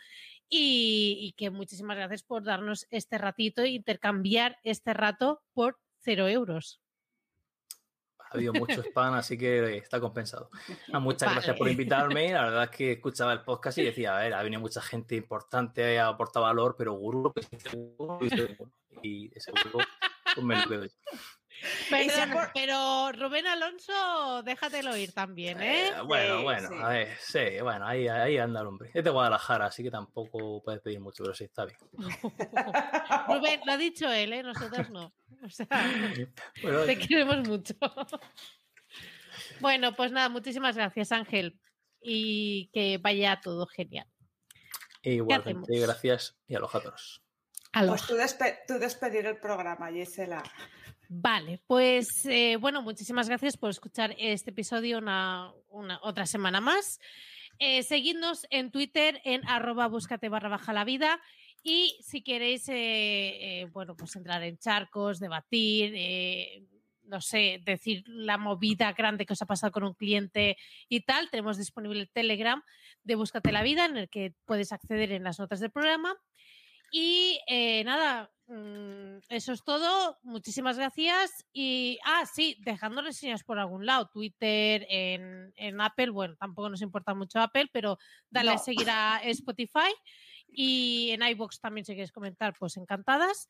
[0.52, 6.28] Y, y que muchísimas gracias por darnos este ratito e intercambiar este rato por cero
[6.28, 6.81] euros.
[8.31, 10.51] Ha habido mucho spam, así que está compensado.
[10.93, 12.32] Ah, muchas gracias por invitarme.
[12.32, 15.16] La verdad es que escuchaba el podcast y decía, a ver, ha venido mucha gente
[15.16, 16.97] importante, ha aportado valor, pero
[17.32, 17.48] pues,
[19.02, 19.85] y ese Guru,
[20.35, 20.93] pues me lo quedo yo.
[21.91, 25.89] Perdón, se por- pero Rubén Alonso, déjatelo ir también, ¿eh?
[25.89, 26.74] Eh, bueno, Sí, bueno, sí.
[26.81, 28.91] a ver, sí, bueno, ahí, ahí anda el hombre.
[28.95, 31.78] Es de Guadalajara, así que tampoco puedes pedir mucho, pero sí, está bien.
[33.28, 34.43] Rubén, lo ha dicho él, ¿eh?
[34.43, 35.12] Nosotros no.
[35.45, 35.66] O sea,
[36.62, 37.74] Bueno, te queremos mucho.
[39.61, 41.59] Bueno, pues nada, muchísimas gracias, Ángel.
[42.03, 44.07] Y que vaya todo genial.
[45.03, 47.23] igualmente, gracias y a los todos.
[47.73, 47.97] Aloha.
[47.97, 50.43] Pues tú, despe- tú despedir el programa, Gisela.
[51.12, 55.53] Vale, pues eh, bueno, muchísimas gracias por escuchar este episodio una,
[56.03, 57.01] otra semana más.
[57.59, 61.20] Eh, seguidnos en Twitter en arroba búscate barra baja la vida
[61.65, 65.97] y si queréis, eh, bueno, pues entrar en charcos, debatir,
[67.03, 70.57] no sé, decir la movida grande que os ha pasado con un cliente
[70.89, 72.62] y tal, tenemos disponible el Telegram
[73.03, 76.15] de Búscate la vida en el que puedes acceder en las notas del programa.
[76.93, 77.41] Y
[77.85, 78.31] nada,
[79.28, 80.18] eso es todo.
[80.22, 81.47] Muchísimas gracias.
[81.52, 84.09] Y, ah, sí, dejando reseñas por algún lado.
[84.09, 86.10] Twitter, en, en Apple.
[86.10, 87.98] Bueno, tampoco nos importa mucho Apple, pero
[88.28, 89.93] dale a seguir a Spotify.
[90.52, 93.48] Y en iBox también si quieres comentar, pues encantadas.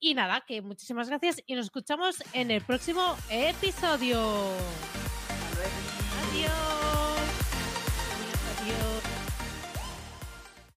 [0.00, 4.18] Y nada, que muchísimas gracias y nos escuchamos en el próximo episodio.
[5.54, 6.79] Luego.